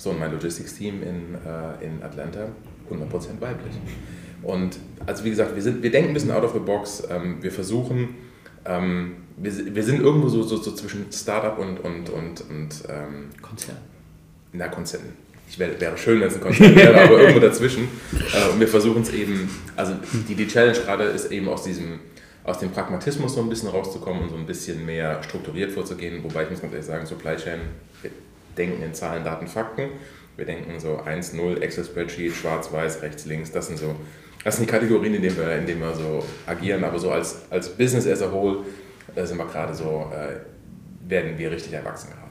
So, 0.02 0.11
und 0.11 0.18
mein 0.18 0.32
Logistics-Team 0.32 1.00
in, 1.00 1.35
äh, 1.47 1.85
in 1.85 2.02
Atlanta, 2.02 2.49
100% 2.90 3.40
weiblich. 3.40 3.75
Und 4.42 4.76
also 5.06 5.23
wie 5.23 5.30
gesagt, 5.30 5.54
wir, 5.54 5.62
sind, 5.62 5.80
wir 5.80 5.92
denken 5.92 6.11
ein 6.11 6.14
bisschen 6.14 6.32
out 6.32 6.42
of 6.42 6.54
the 6.54 6.59
box. 6.59 7.04
Ähm, 7.09 7.40
wir 7.40 7.52
versuchen, 7.52 8.16
ähm, 8.64 9.14
wir, 9.37 9.52
wir 9.73 9.82
sind 9.85 10.00
irgendwo 10.00 10.28
so, 10.28 10.42
so, 10.42 10.56
so 10.56 10.73
zwischen 10.73 11.06
Startup 11.12 11.56
und, 11.56 11.78
und, 11.78 12.11
und, 12.11 12.40
und 12.40 12.71
ähm, 12.88 13.28
Konzern. 13.40 13.76
Na, 14.52 14.66
Konzern. 14.66 15.02
Ich 15.49 15.56
wäre, 15.61 15.80
wäre 15.80 15.97
schön, 15.97 16.21
wenn 16.21 16.26
es 16.26 16.35
ein 16.35 16.40
Konzern 16.40 16.75
wäre, 16.75 17.00
aber 17.00 17.21
irgendwo 17.21 17.38
dazwischen. 17.40 17.87
Äh, 18.35 18.50
und 18.50 18.59
wir 18.59 18.68
versuchen 18.68 19.02
es 19.02 19.12
eben, 19.12 19.49
also 19.76 19.94
die, 20.28 20.35
die 20.35 20.49
Challenge 20.49 20.78
gerade 20.78 21.04
ist 21.04 21.30
eben 21.30 21.49
aus 21.49 21.62
diesem 21.62 22.00
aus 22.44 22.59
dem 22.59 22.71
Pragmatismus 22.71 23.35
so 23.35 23.40
ein 23.40 23.49
bisschen 23.49 23.68
rauszukommen 23.68 24.23
und 24.23 24.30
so 24.30 24.37
ein 24.37 24.47
bisschen 24.47 24.85
mehr 24.85 25.23
strukturiert 25.23 25.71
vorzugehen. 25.71 26.25
Wobei 26.25 26.42
ich 26.42 26.50
muss 26.50 26.61
ganz 26.61 26.73
ehrlich 26.73 26.87
sagen, 26.87 27.06
Supply 27.06 27.37
Chain, 27.37 27.61
denken 28.56 28.82
in 28.82 28.94
Zahlen, 28.94 29.25
Daten, 29.25 29.47
Fakten. 29.47 29.90
Wir 30.37 30.47
denken 30.47 30.80
so 30.80 30.99
1, 30.99 31.35
0, 31.35 31.62
Excel-Spreadsheet, 31.62 32.35
schwarz-weiß, 32.35 33.02
rechts, 33.02 33.26
links. 33.26 33.52
Das 33.52 33.66
sind 33.66 33.78
so 33.78 33.94
das 34.44 34.56
sind 34.56 34.68
die 34.68 34.73
Kategorien, 34.73 35.14
in 35.14 35.23
denen 35.23 35.37
wir, 35.37 35.56
in 35.56 35.66
denen 35.66 35.80
wir 35.80 35.94
so 35.94 36.25
agieren, 36.47 36.82
aber 36.82 36.99
so 36.99 37.11
als, 37.11 37.42
als 37.50 37.68
Business 37.68 38.06
as 38.06 38.23
a 38.23 38.30
whole 38.30 38.59
äh, 39.14 39.25
sind 39.25 39.38
wir 39.38 39.47
gerade 39.47 39.75
so, 39.75 40.11
äh, 40.12 41.09
werden 41.09 41.38
wir 41.38 41.50
richtig 41.50 41.73
erwachsen 41.73 42.11
gerade. 42.11 42.23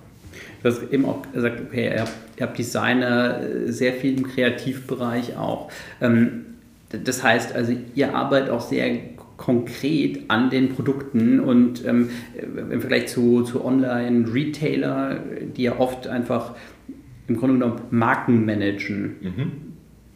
Du 0.62 0.70
hast 0.70 0.92
eben 0.92 1.06
auch 1.06 1.22
gesagt, 1.32 1.62
okay, 1.62 1.94
ihr 1.94 2.02
habt, 2.02 2.12
ihr 2.38 2.46
habt 2.46 2.58
Designer 2.58 3.42
äh, 3.42 3.72
sehr 3.72 3.94
viel 3.94 4.18
im 4.18 4.28
Kreativbereich 4.28 5.38
auch. 5.38 5.72
Ähm, 6.02 6.46
das 6.90 7.24
heißt 7.24 7.56
also, 7.56 7.74
ihr 7.96 8.14
arbeitet 8.14 8.50
auch 8.50 8.62
sehr 8.62 9.00
konkret 9.42 10.20
an 10.28 10.52
den 10.52 10.70
Produkten 10.70 11.40
und 11.40 11.84
ähm, 11.84 12.12
im 12.40 12.80
Vergleich 12.80 13.08
zu, 13.08 13.42
zu 13.42 13.66
Online-Retailer, 13.66 15.20
die 15.58 15.64
ja 15.64 15.80
oft 15.80 16.06
einfach 16.08 16.54
im 17.28 17.38
Grunde 17.38 17.56
genommen 17.56 17.82
Marken 17.90 18.46
managen. 18.46 19.16
Mhm. 19.20 19.52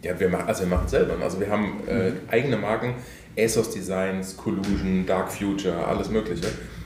Ja, 0.03 0.19
wir 0.19 0.29
machen, 0.29 0.43
also 0.45 0.61
wir 0.61 0.69
machen 0.69 0.87
selber. 0.87 1.15
Also 1.23 1.39
wir 1.39 1.49
haben 1.49 1.81
äh, 1.87 2.11
eigene 2.31 2.57
Marken, 2.57 2.93
ASOS 3.35 3.71
Designs, 3.71 4.37
Collusion, 4.37 5.07
Dark 5.07 5.31
Future, 5.31 5.87
alles 5.87 6.11
Mögliche. 6.11 6.45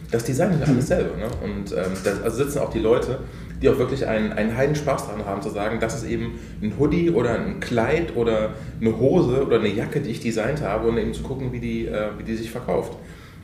Das 0.10 0.24
designen 0.24 0.62
wir 0.62 0.68
alles 0.70 0.88
selber. 0.88 1.18
Ne? 1.18 1.28
Und 1.44 1.74
ähm, 1.74 1.92
da 2.06 2.12
also 2.24 2.44
sitzen 2.46 2.60
auch 2.60 2.72
die 2.72 2.80
Leute, 2.80 3.20
die 3.62 3.70
auch 3.70 3.78
wirklich 3.78 4.06
einen, 4.08 4.32
einen 4.32 4.56
heiden 4.56 4.76
Spaß 4.76 5.08
daran 5.08 5.26
haben, 5.26 5.42
zu 5.42 5.50
sagen, 5.50 5.80
das 5.80 5.96
ist 5.96 6.10
eben 6.10 6.40
ein 6.62 6.74
Hoodie 6.80 7.12
oder 7.12 7.36
ein 7.36 7.60
Kleid 7.60 8.16
oder 8.16 8.54
eine 8.80 8.98
Hose 8.98 9.46
oder 9.46 9.60
eine 9.60 9.70
Jacke, 9.70 10.00
die 10.02 10.12
ich 10.12 10.20
designt 10.20 10.62
habe 10.62 10.88
und 10.88 10.98
eben 10.98 11.14
zu 11.14 11.24
gucken, 11.24 11.52
wie 11.52 11.60
die, 11.60 11.88
äh, 11.88 12.10
wie 12.18 12.24
die 12.24 12.36
sich 12.36 12.52
verkauft. 12.52 12.94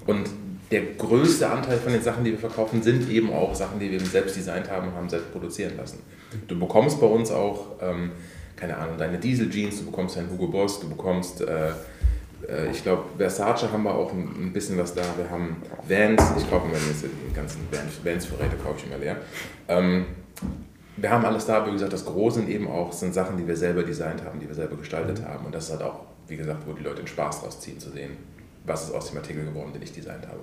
Und 0.05 0.29
der 0.71 0.81
größte 0.97 1.49
Anteil 1.49 1.77
von 1.77 1.93
den 1.93 2.01
Sachen, 2.01 2.23
die 2.23 2.31
wir 2.31 2.39
verkaufen, 2.39 2.81
sind 2.81 3.09
eben 3.09 3.31
auch 3.31 3.53
Sachen, 3.53 3.79
die 3.79 3.91
wir 3.91 3.97
eben 3.97 4.05
selbst 4.05 4.35
designt 4.35 4.69
haben 4.69 4.87
und 4.87 4.95
haben 4.95 5.09
selbst 5.09 5.31
produzieren 5.31 5.73
lassen. 5.77 5.99
Du 6.47 6.57
bekommst 6.57 6.99
bei 6.99 7.07
uns 7.07 7.31
auch 7.31 7.65
ähm, 7.81 8.11
keine 8.55 8.77
Ahnung, 8.77 8.97
deine 8.97 9.17
Diesel-Jeans, 9.17 9.79
du 9.79 9.85
bekommst 9.85 10.15
deinen 10.15 10.29
Hugo 10.31 10.47
Boss, 10.47 10.79
du 10.79 10.89
bekommst, 10.89 11.41
äh, 11.41 11.71
äh, 12.49 12.71
ich 12.71 12.83
glaube, 12.83 13.03
Versace 13.17 13.71
haben 13.71 13.83
wir 13.83 13.93
auch 13.93 14.11
ein, 14.11 14.29
ein, 14.39 14.53
bisschen 14.53 14.77
was 14.77 14.93
da. 14.93 15.01
Wir 15.17 15.29
haben 15.29 15.57
Vans, 15.87 16.21
ich 16.37 16.49
kaufe 16.49 16.67
mir 16.67 16.73
jetzt 16.73 17.03
die 17.03 17.33
ganzen 17.33 17.61
Vans-Vorräte, 18.03 18.55
kaufe 18.57 18.79
ich 18.79 18.85
immer 18.87 18.97
leer. 18.97 19.17
Ähm, 19.67 20.05
wir 20.97 21.09
haben 21.09 21.25
alles 21.25 21.45
da, 21.45 21.65
wie 21.67 21.71
gesagt, 21.71 21.93
das 21.93 22.05
Große 22.05 22.39
sind 22.39 22.49
eben 22.49 22.67
auch 22.67 22.93
sind 22.93 23.13
Sachen, 23.13 23.37
die 23.37 23.47
wir 23.47 23.57
selber 23.57 23.83
designt 23.83 24.23
haben, 24.23 24.39
die 24.39 24.47
wir 24.47 24.55
selber 24.55 24.77
gestaltet 24.77 25.25
haben. 25.25 25.45
Und 25.45 25.53
das 25.53 25.65
ist 25.65 25.71
halt 25.71 25.83
auch, 25.83 26.01
wie 26.27 26.37
gesagt, 26.37 26.65
wo 26.65 26.73
die 26.73 26.83
Leute 26.83 26.97
den 26.97 27.07
Spaß 27.07 27.41
draus 27.41 27.59
ziehen, 27.59 27.79
zu 27.79 27.89
sehen, 27.89 28.11
was 28.65 28.85
ist 28.85 28.95
aus 28.95 29.09
dem 29.09 29.17
Artikel 29.17 29.45
geworden, 29.45 29.71
den 29.73 29.81
ich 29.81 29.91
designt 29.91 30.25
habe. 30.27 30.39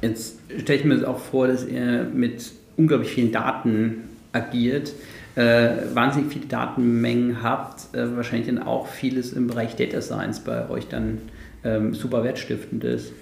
Jetzt 0.00 0.38
stelle 0.58 0.78
ich 0.78 0.84
mir 0.84 1.08
auch 1.08 1.18
vor, 1.18 1.46
dass 1.46 1.66
ihr 1.66 2.04
mit 2.04 2.50
unglaublich 2.76 3.12
vielen 3.12 3.30
Daten 3.30 4.04
agiert 4.32 4.92
äh, 5.34 5.70
wahnsinnig 5.94 6.32
viele 6.32 6.46
Datenmengen 6.46 7.42
habt, 7.42 7.94
äh, 7.94 8.16
wahrscheinlich 8.16 8.48
dann 8.48 8.62
auch 8.62 8.86
vieles 8.86 9.32
im 9.32 9.46
Bereich 9.46 9.76
Data 9.76 10.00
Science 10.00 10.40
bei 10.40 10.68
euch 10.68 10.88
dann 10.88 11.18
ähm, 11.64 11.94
super 11.94 12.24
wertstiftend 12.24 12.84
ist. 12.84 13.12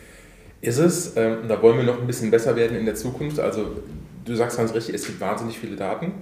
Ist 0.60 0.78
es, 0.78 1.16
ähm, 1.16 1.38
da 1.48 1.60
wollen 1.62 1.78
wir 1.78 1.84
noch 1.84 2.00
ein 2.00 2.06
bisschen 2.06 2.30
besser 2.30 2.56
werden 2.56 2.76
in 2.76 2.84
der 2.84 2.94
Zukunft. 2.94 3.38
Also 3.40 3.82
du 4.24 4.34
sagst 4.34 4.58
ganz 4.58 4.74
richtig, 4.74 4.94
es 4.94 5.06
gibt 5.06 5.20
wahnsinnig 5.20 5.58
viele 5.58 5.76
Daten. 5.76 6.12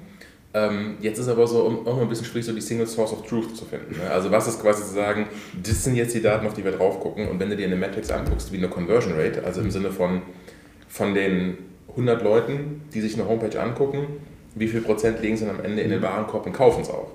Ähm, 0.54 0.96
jetzt 1.00 1.18
ist 1.18 1.28
aber 1.28 1.46
so, 1.46 1.62
um 1.62 1.86
auch 1.86 1.96
mal 1.96 2.02
ein 2.02 2.08
bisschen 2.08 2.24
schwierig, 2.24 2.46
so 2.46 2.52
die 2.52 2.60
Single 2.60 2.86
Source 2.86 3.12
of 3.12 3.26
Truth 3.26 3.56
zu 3.56 3.64
finden. 3.64 3.96
Ne? 3.98 4.10
Also 4.10 4.30
was 4.30 4.48
ist 4.48 4.60
quasi 4.60 4.82
zu 4.82 4.94
sagen, 4.94 5.26
das 5.62 5.84
sind 5.84 5.94
jetzt 5.94 6.14
die 6.14 6.22
Daten, 6.22 6.46
auf 6.46 6.54
die 6.54 6.64
wir 6.64 6.72
drauf 6.72 7.00
gucken. 7.00 7.28
Und 7.28 7.38
wenn 7.40 7.50
du 7.50 7.56
dir 7.56 7.66
eine 7.66 7.76
Matrix 7.76 8.10
anguckst, 8.10 8.52
wie 8.52 8.56
eine 8.56 8.68
Conversion 8.68 9.14
Rate, 9.14 9.44
also 9.44 9.60
im 9.60 9.70
Sinne 9.70 9.90
von, 9.90 10.22
von 10.88 11.14
den 11.14 11.58
100 11.90 12.22
Leuten, 12.22 12.82
die 12.94 13.00
sich 13.00 13.14
eine 13.14 13.28
Homepage 13.28 13.60
angucken, 13.60 14.06
wie 14.58 14.68
viel 14.68 14.80
Prozent 14.80 15.20
legen 15.20 15.36
sie 15.36 15.46
dann 15.46 15.56
am 15.56 15.64
Ende 15.64 15.82
in 15.82 15.90
den 15.90 16.00
mhm. 16.00 16.04
Warenkorb 16.04 16.46
und 16.46 16.52
kaufen 16.52 16.82
es 16.82 16.90
auch. 16.90 17.10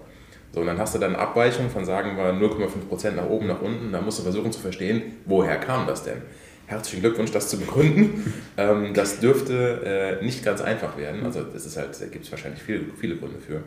So, 0.54 0.62
und 0.62 0.68
dann 0.68 0.78
hast 0.78 0.94
du 0.94 1.00
dann 1.00 1.16
eine 1.16 1.24
Abweichung 1.24 1.70
von, 1.70 1.84
sagen 1.84 2.16
wir, 2.16 2.26
0,5 2.26 2.88
Prozent 2.88 3.16
nach 3.16 3.28
oben, 3.28 3.48
nach 3.48 3.62
unten. 3.62 3.92
Da 3.92 4.02
musst 4.02 4.20
du 4.20 4.24
versuchen 4.24 4.52
zu 4.52 4.60
verstehen, 4.60 5.02
woher 5.26 5.58
kam 5.58 5.88
das 5.88 6.04
denn? 6.04 6.22
Herzlichen 6.68 7.02
Glückwunsch, 7.02 7.32
das 7.32 7.50
zu 7.50 7.60
begründen. 7.60 8.34
ähm, 8.58 8.94
das 8.94 9.20
dürfte 9.20 10.20
äh, 10.22 10.24
nicht 10.24 10.46
ganz 10.46 10.62
einfach 10.62 10.96
werden. 10.98 11.26
Also, 11.26 11.42
das 11.44 11.66
ist 11.66 11.76
halt, 11.76 12.00
da 12.00 12.06
gibt 12.06 12.26
es 12.26 12.32
wahrscheinlich 12.32 12.62
viele, 12.62 12.86
viele 13.00 13.16
Gründe 13.16 13.40
für. 13.40 13.64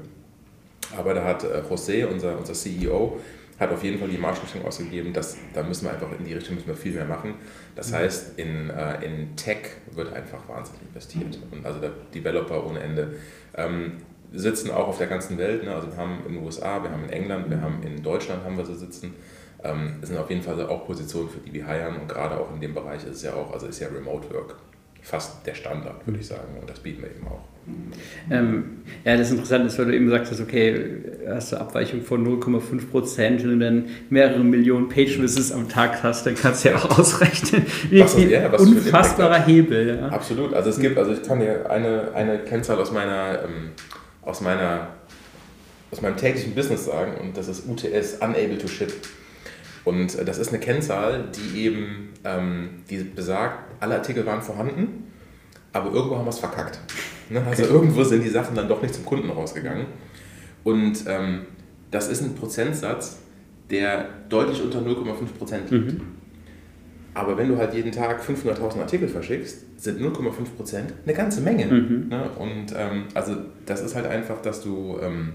Aber 0.97 1.15
da 1.15 1.25
hat 1.25 1.43
äh, 1.43 1.63
José, 1.69 2.07
unser, 2.07 2.39
unser 2.39 2.55
CEO, 2.55 3.19
hat 3.59 3.73
auf 3.73 3.83
jeden 3.83 3.99
Fall 3.99 4.09
die 4.09 4.19
Marschrichtung 4.19 4.65
ausgegeben, 4.65 5.13
dass 5.13 5.37
da 5.55 5.63
müssen 5.63 5.87
wir 5.87 5.93
einfach 5.93 6.09
in 6.19 6.25
die 6.25 6.35
Richtung 6.35 6.55
müssen 6.57 6.69
wir 6.69 6.77
viel 6.77 6.93
mehr 6.93 7.07
machen. 7.07 7.35
Das 7.77 7.93
heißt, 7.93 8.39
in, 8.39 8.71
äh, 8.71 9.05
in 9.05 9.37
Tech 9.37 9.69
wird 9.93 10.13
einfach 10.13 10.49
wahnsinnig 10.49 10.81
investiert. 10.89 11.39
Und 11.53 11.65
also 11.65 11.79
Developer 12.15 12.67
ohne 12.67 12.81
Ende 12.81 13.17
ähm, 13.55 13.99
sitzen 14.33 14.71
auch 14.71 14.89
auf 14.89 14.99
der 14.99 15.07
ganzen 15.07 15.39
Welt. 15.39 15.63
Ne? 15.63 15.75
Also 15.75 15.89
wir 15.89 15.97
haben 15.97 16.23
in 16.27 16.35
den 16.35 16.43
USA, 16.43 16.83
wir 16.83 16.91
haben 16.91 17.05
in 17.05 17.11
England, 17.11 17.51
wir 17.51 17.61
haben 17.61 17.83
in 17.83 18.03
Deutschland 18.03 18.45
haben 18.45 18.57
wir 18.57 18.65
sie 18.65 18.75
sitzen. 18.75 19.15
Ähm, 19.63 19.97
das 20.01 20.09
sind 20.09 20.19
auf 20.19 20.31
jeden 20.31 20.43
Fall 20.43 20.61
auch 20.67 20.87
Positionen, 20.87 21.29
für 21.29 21.39
die 21.39 21.53
wir 21.53 21.67
heiern 21.67 21.97
und 21.97 22.09
gerade 22.09 22.41
auch 22.41 22.53
in 22.53 22.61
dem 22.61 22.75
Bereich 22.75 23.05
ist 23.05 23.17
es 23.17 23.23
ja 23.23 23.35
auch, 23.35 23.53
also 23.53 23.67
ist 23.67 23.79
ja 23.79 23.89
Remote 23.89 24.33
Work 24.33 24.57
fast 25.03 25.47
der 25.47 25.55
Standard, 25.55 26.05
würde 26.07 26.19
ich 26.19 26.27
sagen. 26.27 26.59
Und 26.61 26.69
das 26.69 26.81
bieten 26.81 27.03
wir 27.03 27.11
eben 27.11 27.29
auch. 27.29 27.45
Ähm, 28.31 28.65
ja, 29.05 29.17
das 29.17 29.29
ist 29.29 29.35
interessant, 29.35 29.79
weil 29.79 29.87
du 29.87 29.95
eben 29.95 30.11
sagst, 30.11 30.41
okay, 30.41 30.87
hast 31.29 31.53
du 31.53 31.61
Abweichung 31.61 32.03
von 32.03 32.27
0,5 32.27 32.91
Prozent, 32.91 33.43
wenn 33.43 33.59
du 33.59 33.65
dann 33.65 33.85
mehrere 34.11 34.43
Millionen 34.43 34.89
Page-Visits 34.89 35.53
am 35.53 35.69
Tag 35.69 36.03
hast, 36.03 36.27
dann 36.27 36.35
kannst 36.35 36.65
du 36.65 36.71
ja 36.71 36.77
auch 36.77 36.99
ausrechnen, 36.99 37.67
wie 37.91 38.01
was, 38.01 38.17
ja, 38.19 38.49
unfassbarer 38.53 39.45
Hebel. 39.45 39.99
Ja. 40.01 40.09
Absolut. 40.09 40.55
Also 40.55 40.71
es 40.71 40.79
gibt, 40.79 40.99
also 40.99 41.13
ich 41.13 41.23
kann 41.23 41.41
dir 41.41 41.71
eine, 41.71 42.13
eine 42.15 42.39
Kennzahl 42.39 42.79
aus 42.79 42.93
meiner, 42.93 43.41
ähm, 43.45 43.71
aus 44.23 44.41
meiner 44.41 44.89
aus 45.91 46.03
meinem 46.03 46.17
täglichen 46.17 46.55
Business 46.55 46.85
sagen 46.85 47.13
und 47.21 47.37
das 47.37 47.49
ist 47.49 47.67
UTS, 47.69 48.15
Unable 48.21 48.59
to 48.59 48.69
Ship. 48.69 48.93
Und 49.85 50.17
äh, 50.17 50.25
das 50.25 50.39
ist 50.39 50.49
eine 50.49 50.59
Kennzahl, 50.59 51.25
die 51.35 51.61
eben 51.65 52.13
ähm, 52.25 52.83
die 52.91 52.99
besagt, 52.99 53.59
alle 53.81 53.95
Artikel 53.95 54.27
waren 54.27 54.43
vorhanden, 54.43 55.13
aber 55.73 55.93
irgendwo 55.93 56.17
haben 56.17 56.25
wir 56.25 56.31
es 56.31 56.39
verkackt. 56.39 56.81
Ne? 57.31 57.43
Also 57.45 57.65
irgendwo 57.65 58.05
sind 58.05 58.23
die 58.23 58.29
Sachen 58.29 58.55
dann 58.55 58.69
doch 58.69 58.83
nicht 58.83 58.95
zum 58.95 59.05
Kunden 59.05 59.31
rausgegangen. 59.31 59.87
Und 60.65 61.05
ähm, 61.07 61.43
das 61.91 62.09
ist 62.09 62.23
ein 62.23 62.35
Prozentsatz, 62.35 63.19
der 63.71 64.09
deutlich 64.29 64.63
unter 64.63 64.81
0,5% 64.81 65.71
liegt. 65.71 65.93
Mhm. 65.93 66.01
Aber 67.15 67.39
wenn 67.39 67.49
du 67.49 67.57
halt 67.57 67.73
jeden 67.73 67.93
Tag 67.93 68.23
500.000 68.23 68.81
Artikel 68.81 69.09
verschickst, 69.09 69.81
sind 69.83 70.01
0,5% 70.01 70.77
eine 71.05 71.15
ganze 71.15 71.41
Menge. 71.41 71.67
Mhm. 71.67 72.09
Ne? 72.09 72.31
Und 72.39 72.75
ähm, 72.77 73.05
also 73.15 73.37
das 73.65 73.81
ist 73.81 73.95
halt 73.95 74.07
einfach, 74.07 74.43
dass 74.43 74.63
du, 74.63 74.99
ähm, 75.01 75.35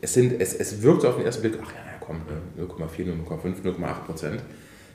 es, 0.00 0.14
sind, 0.14 0.40
es, 0.40 0.54
es 0.54 0.82
wirkt 0.82 1.02
so 1.02 1.08
auf 1.08 1.16
den 1.16 1.26
ersten 1.26 1.42
Blick, 1.42 1.58
ach 1.62 1.72
ja, 1.72 1.78
ja 1.78 1.98
komm, 2.00 2.22
0,4, 2.58 3.04
0,5, 3.04 3.62
0,8 3.62 3.94
Prozent 4.06 4.42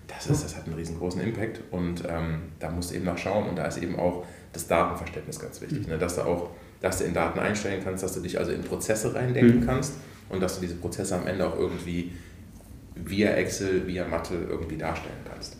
das, 0.07 0.27
ist, 0.27 0.43
das 0.43 0.55
hat 0.55 0.65
einen 0.65 0.75
riesengroßen 0.75 1.21
Impact 1.21 1.61
und 1.71 2.03
ähm, 2.07 2.43
da 2.59 2.69
musst 2.69 2.91
du 2.91 2.95
eben 2.95 3.05
nachschauen 3.05 3.49
und 3.49 3.57
da 3.57 3.65
ist 3.65 3.77
eben 3.77 3.97
auch 3.97 4.25
das 4.53 4.67
Datenverständnis 4.67 5.39
ganz 5.39 5.61
wichtig, 5.61 5.87
ne? 5.87 5.97
dass 5.97 6.15
du 6.15 6.21
auch 6.21 6.51
dass 6.83 6.97
du 6.97 7.05
in 7.05 7.13
Daten 7.13 7.39
einstellen 7.39 7.81
kannst, 7.81 8.03
dass 8.03 8.13
du 8.13 8.19
dich 8.19 8.37
also 8.37 8.51
in 8.51 8.61
Prozesse 8.61 9.15
reindenken 9.15 9.61
mhm. 9.61 9.65
kannst 9.65 9.93
und 10.27 10.41
dass 10.41 10.55
du 10.55 10.61
diese 10.61 10.75
Prozesse 10.75 11.15
am 11.15 11.25
Ende 11.25 11.47
auch 11.47 11.57
irgendwie 11.57 12.11
via 12.95 13.31
Excel, 13.31 13.87
via 13.87 14.05
Mathe 14.05 14.35
irgendwie 14.49 14.75
darstellen 14.75 15.15
kannst. 15.29 15.55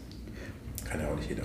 Kann 0.84 1.00
ja 1.00 1.10
auch 1.10 1.16
nicht 1.16 1.30
jeder. 1.30 1.44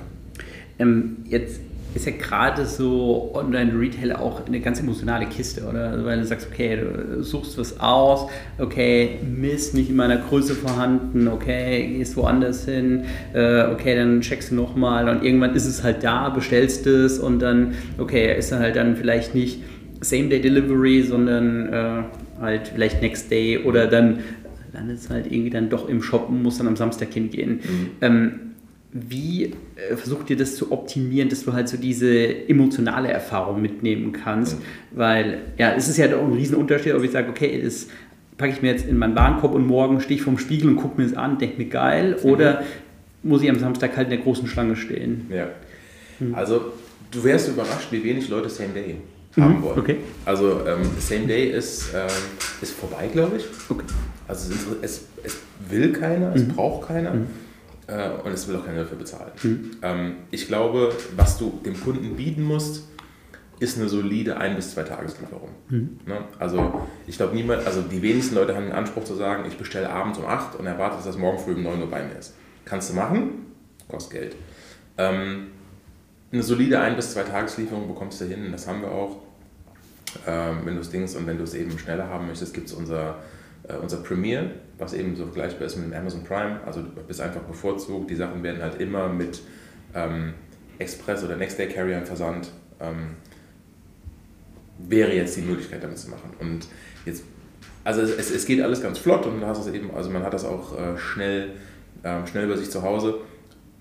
Ähm, 0.80 1.18
jetzt 1.24 1.60
ist 1.94 2.06
ja 2.06 2.12
gerade 2.12 2.66
so 2.66 3.32
Online-Retail 3.34 4.12
auch 4.16 4.46
eine 4.46 4.60
ganz 4.60 4.80
emotionale 4.80 5.26
Kiste, 5.26 5.64
oder? 5.64 5.90
Also, 5.90 6.04
weil 6.04 6.18
du 6.18 6.26
sagst, 6.26 6.48
okay, 6.52 6.76
du 6.76 7.22
suchst 7.22 7.58
was 7.58 7.80
aus, 7.80 8.30
okay, 8.58 9.18
Mist, 9.22 9.74
nicht 9.74 9.90
in 9.90 9.96
meiner 9.96 10.18
Größe 10.18 10.54
vorhanden, 10.54 11.28
okay, 11.28 11.96
gehst 11.96 12.16
woanders 12.16 12.66
hin, 12.66 13.04
äh, 13.32 13.64
okay, 13.64 13.96
dann 13.96 14.20
checkst 14.20 14.50
du 14.50 14.54
nochmal 14.54 15.08
und 15.08 15.24
irgendwann 15.24 15.54
ist 15.54 15.66
es 15.66 15.82
halt 15.82 16.04
da, 16.04 16.28
bestellst 16.28 16.86
es 16.86 17.18
und 17.18 17.40
dann, 17.40 17.74
okay, 17.96 18.36
ist 18.36 18.52
dann 18.52 18.60
halt 18.60 18.76
dann 18.76 18.96
vielleicht 18.96 19.34
nicht 19.34 19.62
Same-Day-Delivery, 20.00 21.02
sondern 21.02 21.72
äh, 21.72 22.02
halt 22.40 22.68
vielleicht 22.68 23.02
Next 23.02 23.30
Day 23.30 23.58
oder 23.64 23.86
dann 23.86 24.20
landet 24.72 24.98
es 24.98 25.10
halt 25.10 25.26
irgendwie 25.26 25.50
dann 25.50 25.70
doch 25.70 25.88
im 25.88 26.02
Shop 26.02 26.28
und 26.28 26.42
muss 26.42 26.58
dann 26.58 26.68
am 26.68 26.76
Samstag 26.76 27.12
hingehen. 27.12 27.60
Mhm. 27.62 27.90
Ähm, 28.00 28.40
wie 28.92 29.44
äh, 29.76 29.96
versucht 29.96 30.30
ihr 30.30 30.36
das 30.36 30.56
zu 30.56 30.72
optimieren, 30.72 31.28
dass 31.28 31.44
du 31.44 31.52
halt 31.52 31.68
so 31.68 31.76
diese 31.76 32.48
emotionale 32.48 33.08
Erfahrung 33.08 33.60
mitnehmen 33.60 34.12
kannst? 34.12 34.58
Mhm. 34.58 34.62
Weil, 34.92 35.38
ja, 35.58 35.74
es 35.74 35.88
ist 35.88 35.98
ja 35.98 36.08
doch 36.08 36.22
ein 36.22 36.32
Riesenunterschied, 36.32 36.94
ob 36.94 37.04
ich 37.04 37.10
sage, 37.10 37.28
okay, 37.28 37.60
das 37.62 37.88
packe 38.38 38.52
ich 38.52 38.62
mir 38.62 38.72
jetzt 38.72 38.86
in 38.86 38.96
meinen 38.96 39.14
Warenkorb 39.16 39.54
und 39.54 39.66
morgen 39.66 40.00
stehe 40.00 40.16
ich 40.16 40.22
vorm 40.22 40.38
Spiegel 40.38 40.70
und 40.70 40.76
gucke 40.76 41.00
mir 41.00 41.06
das 41.06 41.16
an, 41.16 41.38
denke 41.38 41.58
mir 41.58 41.68
geil, 41.68 42.16
mhm. 42.22 42.30
oder 42.30 42.62
muss 43.22 43.42
ich 43.42 43.50
am 43.50 43.58
Samstag 43.58 43.96
halt 43.96 44.06
in 44.06 44.16
der 44.16 44.20
großen 44.20 44.46
Schlange 44.46 44.76
stehen? 44.76 45.26
Ja. 45.30 45.48
Mhm. 46.20 46.34
Also, 46.34 46.72
du 47.10 47.24
wärst 47.24 47.48
überrascht, 47.48 47.88
wie 47.90 48.02
wenig 48.02 48.28
Leute 48.28 48.48
Same 48.48 48.70
Day 48.70 48.96
haben 49.36 49.58
mhm. 49.58 49.62
wollen. 49.62 49.78
Okay. 49.78 49.96
Also, 50.24 50.60
ähm, 50.66 50.88
Same 50.98 51.26
Day 51.26 51.50
ist, 51.50 51.90
ähm, 51.94 52.08
ist 52.62 52.72
vorbei, 52.72 53.08
glaube 53.12 53.36
ich. 53.36 53.44
Okay. 53.68 53.84
Also, 54.26 54.52
es, 54.82 55.02
es, 55.22 55.38
will 55.68 55.92
keiner, 55.92 56.34
es 56.34 56.44
mhm. 56.44 56.48
braucht 56.48 56.88
keiner. 56.88 57.12
Äh, 57.88 58.10
und 58.22 58.32
es 58.32 58.46
will 58.46 58.56
auch 58.56 58.66
keiner 58.66 58.82
dafür 58.82 58.98
bezahlen. 58.98 59.32
Mhm. 59.42 59.70
Ähm, 59.82 60.16
ich 60.30 60.46
glaube, 60.46 60.94
was 61.16 61.38
du 61.38 61.58
dem 61.64 61.80
Kunden 61.80 62.16
bieten 62.16 62.42
musst, 62.42 62.84
ist 63.60 63.78
eine 63.78 63.88
solide 63.88 64.36
ein 64.36 64.54
bis 64.54 64.72
zwei 64.72 64.82
Tageslieferung. 64.84 65.48
Mhm. 65.68 65.98
Ne? 66.06 66.18
Also 66.38 66.86
ich 67.06 67.16
glaube 67.16 67.34
niemand, 67.34 67.66
also 67.66 67.80
die 67.82 68.02
wenigsten 68.02 68.34
Leute 68.34 68.54
haben 68.54 68.66
den 68.66 68.72
Anspruch 68.72 69.04
zu 69.04 69.14
sagen, 69.14 69.44
ich 69.48 69.56
bestelle 69.56 69.90
abends 69.90 70.18
um 70.18 70.26
8 70.26 70.56
und 70.56 70.66
erwarte, 70.66 70.96
dass 70.96 71.06
das 71.06 71.16
morgen 71.16 71.38
früh 71.38 71.54
um 71.54 71.62
9 71.62 71.80
Uhr 71.80 71.90
bei 71.90 72.04
mir 72.04 72.16
ist. 72.16 72.34
Kannst 72.64 72.90
du 72.90 72.94
machen, 72.94 73.46
kostet 73.88 74.12
Geld. 74.12 74.36
Ähm, 74.98 75.48
eine 76.30 76.42
solide 76.42 76.80
ein 76.80 76.94
bis 76.94 77.14
zwei 77.14 77.22
Tageslieferung 77.22 77.88
bekommst 77.88 78.20
du 78.20 78.26
hin, 78.26 78.52
das 78.52 78.68
haben 78.68 78.82
wir 78.82 78.92
auch. 78.92 79.22
Ähm, 80.26 80.58
wenn 80.64 80.74
du 80.74 80.80
es 80.80 80.90
Dings 80.90 81.16
und 81.16 81.26
wenn 81.26 81.38
du 81.38 81.44
es 81.44 81.54
eben 81.54 81.78
schneller 81.78 82.08
haben 82.08 82.26
möchtest, 82.26 82.54
gibt 82.54 82.68
es 82.68 82.74
unser 82.74 83.16
unser 83.82 83.98
Premiere, 83.98 84.50
was 84.78 84.94
eben 84.94 85.14
so 85.16 85.24
vergleichbar 85.24 85.66
ist 85.66 85.76
mit 85.76 85.86
dem 85.86 85.92
Amazon 85.92 86.24
Prime. 86.24 86.60
Also 86.64 86.82
du 86.82 87.02
bist 87.02 87.20
einfach 87.20 87.42
bevorzugt. 87.42 88.10
Die 88.10 88.14
Sachen 88.14 88.42
werden 88.42 88.62
halt 88.62 88.80
immer 88.80 89.08
mit 89.08 89.40
ähm, 89.94 90.34
Express 90.78 91.24
oder 91.24 91.36
Next 91.36 91.58
Day 91.58 91.68
Carrier 91.68 92.04
versandt. 92.04 92.50
Ähm, 92.80 93.16
wäre 94.78 95.12
jetzt 95.12 95.36
die 95.36 95.42
Möglichkeit, 95.42 95.82
damit 95.82 95.98
zu 95.98 96.08
machen. 96.10 96.30
Und 96.38 96.66
jetzt, 97.04 97.24
also 97.84 98.00
es, 98.02 98.30
es 98.30 98.46
geht 98.46 98.60
alles 98.60 98.82
ganz 98.82 98.98
flott 98.98 99.26
und 99.26 99.44
hast 99.44 99.66
es 99.66 99.72
eben, 99.72 99.90
also 99.94 100.10
man 100.10 100.22
hat 100.22 100.34
das 100.34 100.44
auch 100.44 100.78
äh, 100.78 100.96
schnell, 100.96 101.50
äh, 102.02 102.26
schnell 102.26 102.46
bei 102.46 102.56
sich 102.56 102.70
zu 102.70 102.82
Hause. 102.82 103.16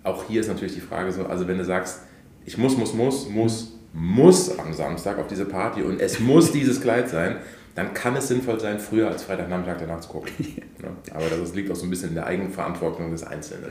Auch 0.03 0.23
hier 0.23 0.41
ist 0.41 0.47
natürlich 0.47 0.73
die 0.73 0.81
Frage 0.81 1.11
so, 1.11 1.25
also 1.25 1.47
wenn 1.47 1.57
du 1.57 1.65
sagst, 1.65 2.01
ich 2.45 2.57
muss, 2.57 2.77
muss, 2.77 2.93
muss, 2.93 3.29
muss, 3.29 3.73
muss 3.93 4.57
am 4.57 4.73
Samstag 4.73 5.19
auf 5.19 5.27
diese 5.27 5.45
Party 5.45 5.81
und 5.81 5.99
es 5.99 6.19
muss 6.19 6.51
dieses 6.51 6.81
Kleid 6.81 7.09
sein, 7.09 7.37
dann 7.77 7.93
kann 7.93 8.15
es 8.15 8.27
sinnvoll 8.27 8.59
sein, 8.59 8.79
früher 8.79 9.07
als 9.07 9.23
Freitagnachmittag 9.23 9.77
danach 9.79 9.99
zu 9.99 10.09
gucken. 10.09 10.31
ja. 10.81 10.89
Aber 11.13 11.25
das 11.29 11.53
liegt 11.53 11.69
auch 11.69 11.75
so 11.75 11.85
ein 11.85 11.91
bisschen 11.91 12.09
in 12.09 12.15
der 12.15 12.25
Eigenverantwortung 12.25 13.11
des 13.11 13.23
Einzelnen. 13.23 13.69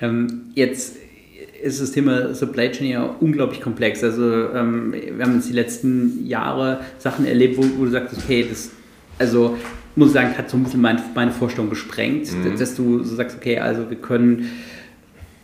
Ähm, 0.00 0.52
jetzt 0.54 0.96
ist 1.60 1.80
das 1.80 1.90
Thema 1.90 2.32
Supply 2.32 2.70
Chain 2.70 2.86
ja 2.86 3.16
unglaublich 3.18 3.60
komplex. 3.60 4.04
Also 4.04 4.52
ähm, 4.54 4.92
wir 4.92 5.24
haben 5.24 5.34
jetzt 5.34 5.48
die 5.48 5.52
letzten 5.52 6.24
Jahre 6.28 6.82
Sachen 6.98 7.26
erlebt, 7.26 7.58
wo, 7.58 7.62
wo 7.76 7.86
du 7.86 7.90
sagst, 7.90 8.16
okay, 8.16 8.46
das, 8.48 8.70
also 9.18 9.58
muss 9.96 10.08
ich 10.10 10.14
sagen, 10.14 10.38
hat 10.38 10.48
so 10.48 10.56
ein 10.56 10.62
bisschen 10.62 10.80
meine, 10.80 11.02
meine 11.16 11.32
Vorstellung 11.32 11.70
gesprengt, 11.70 12.32
mhm. 12.32 12.56
dass 12.56 12.76
du 12.76 13.02
so 13.02 13.16
sagst, 13.16 13.36
okay, 13.36 13.58
also 13.58 13.90
wir 13.90 13.98
können 13.98 14.48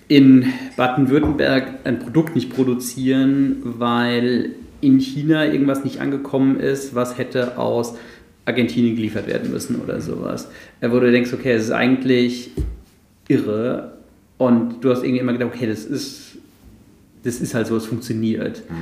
in 0.07 0.53
Baden-Württemberg 0.77 1.81
ein 1.83 1.99
Produkt 1.99 2.37
nicht 2.37 2.55
produzieren, 2.55 3.57
weil 3.65 4.55
in 4.81 5.01
China 5.01 5.47
irgendwas 5.47 5.85
nicht 5.85 6.01
angekommen 6.01 6.61
ist, 6.61 6.95
was 6.95 7.19
hätte 7.19 7.59
aus 7.59 7.97
Argentinien 8.45 8.97
geliefert 8.97 9.27
werden 9.27 9.51
müssen 9.51 9.81
oder 9.81 10.01
sowas. 10.01 10.49
Wo 10.81 10.99
du 11.01 11.11
denkst, 11.11 11.33
okay, 11.33 11.53
es 11.53 11.65
ist 11.65 11.71
eigentlich 11.73 12.51
irre 13.29 13.99
und 14.39 14.83
du 14.83 14.91
hast 14.91 15.03
irgendwie 15.03 15.21
immer 15.21 15.33
gedacht, 15.33 15.53
okay, 15.55 15.67
das 15.67 15.85
ist, 15.85 16.39
das 17.25 17.41
ist 17.41 17.55
halt 17.55 17.67
so, 17.67 17.77
es 17.77 17.87
funktioniert. 17.87 18.63
Mhm. 18.69 18.75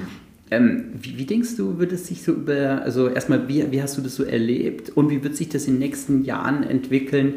Ähm, 0.49 0.85
wie, 1.01 1.19
wie, 1.19 1.25
denkst 1.25 1.57
du, 1.57 1.79
wird 1.79 1.91
es 1.91 2.07
sich 2.07 2.23
so 2.23 2.33
über, 2.33 2.83
also 2.83 3.09
erstmal, 3.09 3.49
wie, 3.49 3.65
wie 3.73 3.83
hast 3.83 3.99
du 3.99 4.03
das 4.03 4.15
so 4.15 4.23
erlebt 4.23 4.91
und 4.91 5.11
wie 5.11 5.25
wird 5.25 5.35
sich 5.35 5.49
das 5.49 5.67
in 5.67 5.75
den 5.75 5.81
nächsten 5.81 6.25
Jahren 6.25 6.63
entwickeln? 6.63 7.35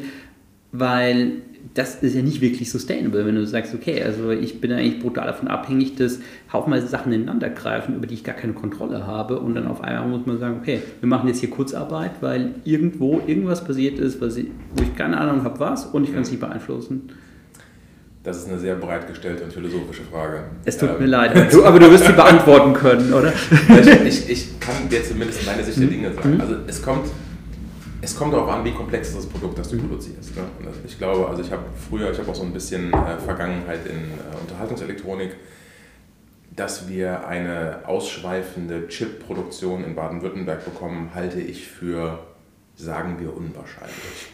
Weil 0.71 1.41
das 1.73 1.95
ist 1.95 2.15
ja 2.15 2.21
nicht 2.21 2.41
wirklich 2.41 2.71
sustainable, 2.71 3.25
wenn 3.25 3.35
du 3.35 3.45
sagst, 3.45 3.73
okay, 3.73 4.01
also 4.03 4.31
ich 4.31 4.61
bin 4.61 4.71
eigentlich 4.71 4.99
brutal 4.99 5.27
davon 5.27 5.47
abhängig, 5.47 5.95
dass 5.95 6.19
haufenweise 6.51 6.87
Sachen 6.87 7.11
ineinander 7.11 7.49
greifen, 7.49 7.95
über 7.95 8.07
die 8.07 8.15
ich 8.15 8.23
gar 8.23 8.35
keine 8.35 8.53
Kontrolle 8.53 9.05
habe 9.05 9.39
und 9.39 9.55
dann 9.55 9.67
auf 9.67 9.81
einmal 9.83 10.07
muss 10.07 10.25
man 10.25 10.39
sagen, 10.39 10.57
okay, 10.61 10.81
wir 10.99 11.07
machen 11.07 11.27
jetzt 11.27 11.39
hier 11.39 11.49
Kurzarbeit, 11.49 12.11
weil 12.21 12.55
irgendwo 12.63 13.21
irgendwas 13.25 13.63
passiert 13.63 13.99
ist, 13.99 14.19
was 14.21 14.37
ich, 14.37 14.47
wo 14.75 14.83
ich 14.83 14.95
keine 14.95 15.17
Ahnung 15.17 15.43
habe, 15.43 15.59
was 15.59 15.85
und 15.85 16.03
ich 16.05 16.13
kann 16.13 16.23
es 16.23 16.31
nicht 16.31 16.39
beeinflussen. 16.39 17.09
Das 18.23 18.37
ist 18.37 18.49
eine 18.49 18.59
sehr 18.59 18.75
breit 18.75 19.07
gestellte 19.07 19.45
und 19.45 19.53
philosophische 19.53 20.03
Frage. 20.03 20.43
Es 20.65 20.77
tut 20.77 20.89
ähm, 20.89 20.99
mir 20.99 21.05
leid, 21.05 21.33
du, 21.53 21.63
aber 21.63 21.79
du 21.79 21.89
wirst 21.89 22.05
sie 22.05 22.13
beantworten 22.13 22.73
können, 22.73 23.13
oder? 23.13 23.31
Ich, 24.05 24.29
ich 24.29 24.59
kann 24.59 24.89
dir 24.89 25.03
zumindest 25.03 25.45
meine 25.45 25.63
Sicht 25.63 25.77
der 25.77 25.85
mhm. 25.85 25.91
Dinge 25.91 26.13
sagen. 26.13 26.41
Also 26.41 26.55
es 26.67 26.81
kommt 26.81 27.05
es 28.01 28.15
kommt 28.15 28.33
darauf 28.33 28.49
an, 28.49 28.63
wie 28.63 28.71
komplex 28.71 29.13
das 29.13 29.25
Produkt, 29.25 29.57
das 29.59 29.69
du 29.69 29.75
mhm. 29.75 29.81
produzierst. 29.81 30.35
Ne? 30.35 30.43
Ich 30.85 30.97
glaube, 30.97 31.27
also 31.27 31.41
ich 31.41 31.51
habe 31.51 31.63
früher, 31.89 32.11
ich 32.11 32.17
habe 32.17 32.29
auch 32.31 32.35
so 32.35 32.43
ein 32.43 32.53
bisschen 32.53 32.93
äh, 32.93 33.17
Vergangenheit 33.17 33.85
in 33.85 33.97
äh, 33.97 34.41
Unterhaltungselektronik, 34.41 35.35
dass 36.55 36.87
wir 36.87 37.27
eine 37.27 37.81
ausschweifende 37.85 38.87
Chip-Produktion 38.87 39.83
in 39.83 39.95
Baden-Württemberg 39.95 40.65
bekommen, 40.65 41.11
halte 41.13 41.39
ich 41.39 41.67
für, 41.67 42.19
sagen 42.75 43.17
wir, 43.19 43.35
unwahrscheinlich. 43.35 44.31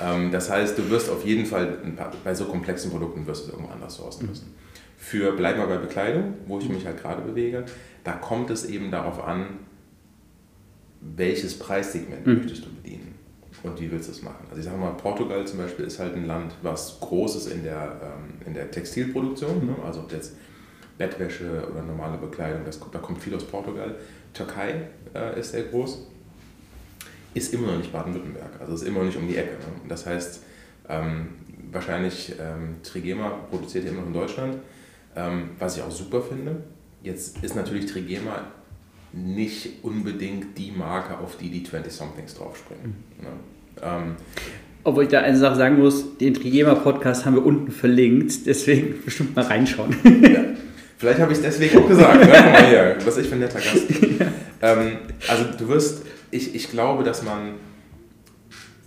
Ähm, 0.00 0.30
das 0.30 0.50
heißt, 0.50 0.76
du 0.78 0.90
wirst 0.90 1.10
auf 1.10 1.24
jeden 1.24 1.46
Fall 1.46 1.78
bei 2.24 2.34
so 2.34 2.46
komplexen 2.46 2.90
Produkten 2.90 3.26
wirst 3.26 3.46
du 3.46 3.52
irgendwo 3.52 3.72
anders 3.72 3.96
sourcen 3.96 4.24
mhm. 4.24 4.30
müssen. 4.30 4.54
Für, 4.98 5.32
bleib 5.32 5.58
mal 5.58 5.66
bei 5.66 5.76
Bekleidung, 5.76 6.34
wo 6.46 6.58
ich 6.58 6.68
mich 6.68 6.84
halt 6.86 7.00
gerade 7.00 7.22
bewege, 7.22 7.64
da 8.02 8.12
kommt 8.12 8.50
es 8.50 8.64
eben 8.64 8.90
darauf 8.90 9.22
an, 9.22 9.46
welches 11.16 11.58
Preissegment 11.58 12.26
mhm. 12.26 12.38
möchtest 12.38 12.64
du 12.64 12.70
bedienen 12.70 13.14
und 13.62 13.80
wie 13.80 13.90
willst 13.90 14.08
du 14.08 14.12
es 14.12 14.22
machen. 14.22 14.44
Also 14.48 14.60
ich 14.60 14.64
sage 14.64 14.78
mal, 14.78 14.92
Portugal 14.92 15.46
zum 15.46 15.58
Beispiel 15.58 15.86
ist 15.86 15.98
halt 15.98 16.14
ein 16.14 16.26
Land, 16.26 16.54
was 16.62 16.98
groß 17.00 17.36
ist 17.36 17.52
in 17.52 17.62
der, 17.62 18.00
ähm, 18.02 18.46
in 18.46 18.54
der 18.54 18.70
Textilproduktion, 18.70 19.60
mhm. 19.60 19.66
ne? 19.66 19.76
also 19.84 20.00
ob 20.00 20.12
jetzt 20.12 20.34
Bettwäsche 20.98 21.68
oder 21.70 21.82
normale 21.82 22.16
Bekleidung, 22.18 22.62
das, 22.64 22.80
da 22.90 22.98
kommt 22.98 23.22
viel 23.22 23.34
aus 23.34 23.44
Portugal. 23.44 23.94
Türkei 24.32 24.88
äh, 25.14 25.38
ist 25.38 25.52
sehr 25.52 25.64
groß, 25.64 26.06
ist 27.34 27.52
immer 27.52 27.68
noch 27.68 27.78
nicht 27.78 27.92
Baden-Württemberg, 27.92 28.60
also 28.60 28.74
ist 28.74 28.82
immer 28.82 29.00
noch 29.00 29.06
nicht 29.06 29.18
um 29.18 29.28
die 29.28 29.36
Ecke. 29.36 29.52
Ne? 29.52 29.88
Das 29.88 30.06
heißt, 30.06 30.42
ähm, 30.88 31.28
wahrscheinlich 31.70 32.34
ähm, 32.40 32.76
Trigema 32.82 33.30
produziert 33.50 33.84
ja 33.84 33.90
immer 33.90 34.00
noch 34.00 34.08
in 34.08 34.14
Deutschland, 34.14 34.56
ähm, 35.14 35.50
was 35.58 35.76
ich 35.76 35.82
auch 35.82 35.90
super 35.90 36.22
finde. 36.22 36.62
Jetzt 37.02 37.42
ist 37.42 37.54
natürlich 37.54 37.86
Trigema 37.86 38.44
nicht 39.16 39.82
unbedingt 39.82 40.58
die 40.58 40.72
Marke, 40.72 41.18
auf 41.18 41.36
die 41.38 41.48
die 41.48 41.66
20-Somethings 41.66 42.34
draufspringen. 42.34 42.94
Mhm. 43.18 43.24
Ne? 43.24 43.30
Ähm, 43.82 44.16
obwohl 44.84 45.04
ich 45.04 45.08
da 45.08 45.20
eine 45.20 45.36
Sache 45.36 45.56
sagen 45.56 45.78
muss, 45.78 46.16
den 46.18 46.34
Trigema-Podcast 46.34 47.24
haben 47.24 47.34
wir 47.34 47.44
unten 47.44 47.72
verlinkt, 47.72 48.46
deswegen 48.46 48.94
bestimmt 49.04 49.34
mal 49.34 49.44
reinschauen. 49.44 49.96
Ja. 50.22 50.44
Vielleicht 50.98 51.18
habe 51.18 51.32
ich 51.32 51.38
es 51.38 51.44
deswegen 51.44 51.78
auch 51.78 51.88
gesagt. 51.88 52.20
Ne? 52.20 52.30
Guck 52.32 52.52
mal 52.52 52.68
hier, 52.68 52.96
was 53.04 53.16
ich 53.18 53.26
für 53.26 53.34
ein 53.34 53.40
netter 53.40 53.60
Gast. 53.60 53.86
Ja. 54.18 54.72
Ähm, 54.72 54.96
also 55.28 55.44
du 55.58 55.68
wirst, 55.68 56.06
ich, 56.30 56.54
ich 56.54 56.70
glaube, 56.70 57.04
dass 57.04 57.22
man, 57.22 57.56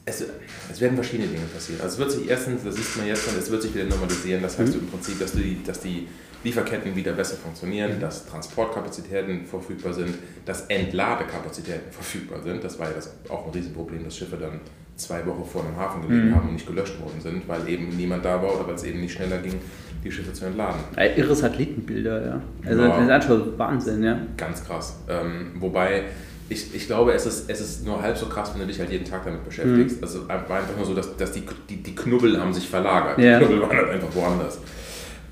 es, 0.06 0.26
es 0.72 0.82
werden 0.82 0.96
verschiedene 0.96 1.28
Dinge 1.28 1.46
passieren. 1.54 1.82
Also 1.82 1.94
es 1.94 2.00
wird 2.00 2.12
sich 2.12 2.30
erstens, 2.30 2.64
das 2.64 2.76
sieht 2.76 2.98
man 2.98 3.06
jetzt 3.06 3.24
schon, 3.24 3.38
es 3.38 3.52
wird 3.52 3.62
sich 3.62 3.76
wieder 3.76 3.86
normalisieren. 3.86 4.42
Das 4.42 4.58
heißt 4.58 4.74
mhm. 4.74 4.80
im 4.80 4.88
Prinzip, 4.88 5.20
dass, 5.20 5.34
du 5.34 5.40
die, 5.40 5.62
dass 5.64 5.82
die 5.82 6.08
Lieferketten 6.44 6.96
wieder 6.96 7.14
besser 7.14 7.36
funktionieren, 7.36 7.98
mhm. 7.98 8.02
dass 8.02 8.26
Transportkapazitäten 8.26 9.46
verfügbar 9.46 9.94
sind, 9.94 10.16
dass 10.46 10.68
Entladekapazitäten 10.68 11.92
verfügbar 11.92 12.42
sind. 12.42 12.64
Das 12.64 12.80
war 12.80 12.88
ja 12.88 12.94
das 12.96 13.14
auch 13.30 13.46
ein 13.48 13.52
Riesenproblem, 13.52 14.04
dass 14.04 14.16
Schiffe 14.16 14.38
dann 14.38 14.62
zwei 14.96 15.26
Wochen 15.26 15.46
vor 15.46 15.64
einem 15.66 15.78
Hafen 15.78 16.02
gelegen 16.02 16.30
mhm. 16.30 16.36
haben 16.36 16.48
und 16.50 16.54
nicht 16.54 16.68
gelöscht 16.68 17.00
worden 17.00 17.20
sind, 17.22 17.48
weil 17.48 17.68
eben 17.68 17.90
niemand 17.96 18.24
da 18.26 18.42
war 18.42 18.56
oder 18.56 18.68
weil 18.68 18.76
es 18.76 18.84
eben 18.84 19.00
nicht 19.02 19.14
schneller 19.14 19.38
ging, 19.38 19.56
die 20.04 20.12
Schiffe 20.12 20.34
zu 20.34 20.46
entladen. 20.46 20.80
Irre 21.16 21.36
Satellitenbilder, 21.36 22.26
ja. 22.26 22.42
Also 22.66 22.82
ja, 22.82 22.88
das 22.88 23.04
ist 23.04 23.10
einfach 23.10 23.58
Wahnsinn, 23.58 24.04
ja. 24.04 24.20
Ganz 24.38 24.64
krass. 24.66 24.98
Ähm, 25.10 25.52
wobei 25.56 26.04
ich, 26.50 26.74
ich 26.74 26.88
glaube, 26.88 27.14
es 27.14 27.26
ist, 27.26 27.50
es 27.50 27.62
ist 27.62 27.86
nur 27.86 28.02
halb 28.02 28.18
so 28.18 28.26
krass, 28.26 28.52
wenn 28.54 28.62
du 28.62 28.68
dich 28.68 28.80
halt 28.80 28.92
jeden 28.92 29.06
Tag 29.06 29.24
damit 29.24 29.46
beschäftigst. 29.46 29.98
Mhm. 29.98 30.04
Also 30.04 30.28
war 30.28 30.36
einfach 30.36 30.76
nur 30.76 30.86
so, 30.86 30.94
dass, 30.94 31.16
dass 31.16 31.32
die, 31.32 31.44
die, 31.70 31.78
die 31.78 31.96
Knubbel 31.96 32.40
haben 32.40 32.54
sich 32.54 32.68
verlagert. 32.68 33.20
Ja. 33.20 33.40
Die 33.40 33.46
Knubbel 33.46 33.62
waren 33.62 33.78
halt 33.78 33.90
einfach 33.92 34.16
woanders. 34.16 34.60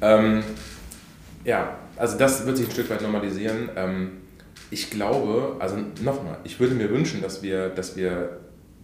Ähm, 0.02 0.44
ja, 1.48 1.78
also 1.96 2.18
das 2.18 2.46
wird 2.46 2.58
sich 2.58 2.68
ein 2.68 2.72
Stück 2.72 2.90
weit 2.90 3.02
normalisieren. 3.02 3.70
Ähm, 3.76 4.10
ich 4.70 4.92
glaube, 4.92 5.56
also 5.60 5.78
nochmal, 6.04 6.38
ich 6.44 6.60
würde 6.60 6.76
mir 6.76 6.90
wünschen, 6.90 7.22
dass 7.22 7.42
wir, 7.42 7.70
dass 7.70 7.96
wir 7.96 8.38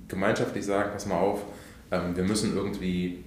gemeinschaftlich 0.08 0.66
sagen, 0.66 0.92
pass 0.94 1.06
mal 1.06 1.20
auf, 1.20 1.44
ähm, 1.92 2.16
wir 2.16 2.24
müssen 2.24 2.56
irgendwie 2.56 3.20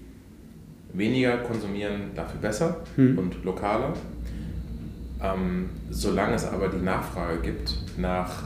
weniger 0.95 1.37
konsumieren, 1.39 2.13
dafür 2.15 2.41
besser 2.41 2.79
hm. 2.97 3.19
und 3.19 3.45
lokaler. 3.45 3.93
Ähm, 5.23 5.69
solange 5.91 6.35
es 6.35 6.47
aber 6.47 6.69
die 6.69 6.83
Nachfrage 6.83 7.41
gibt 7.43 7.77
nach 7.99 8.45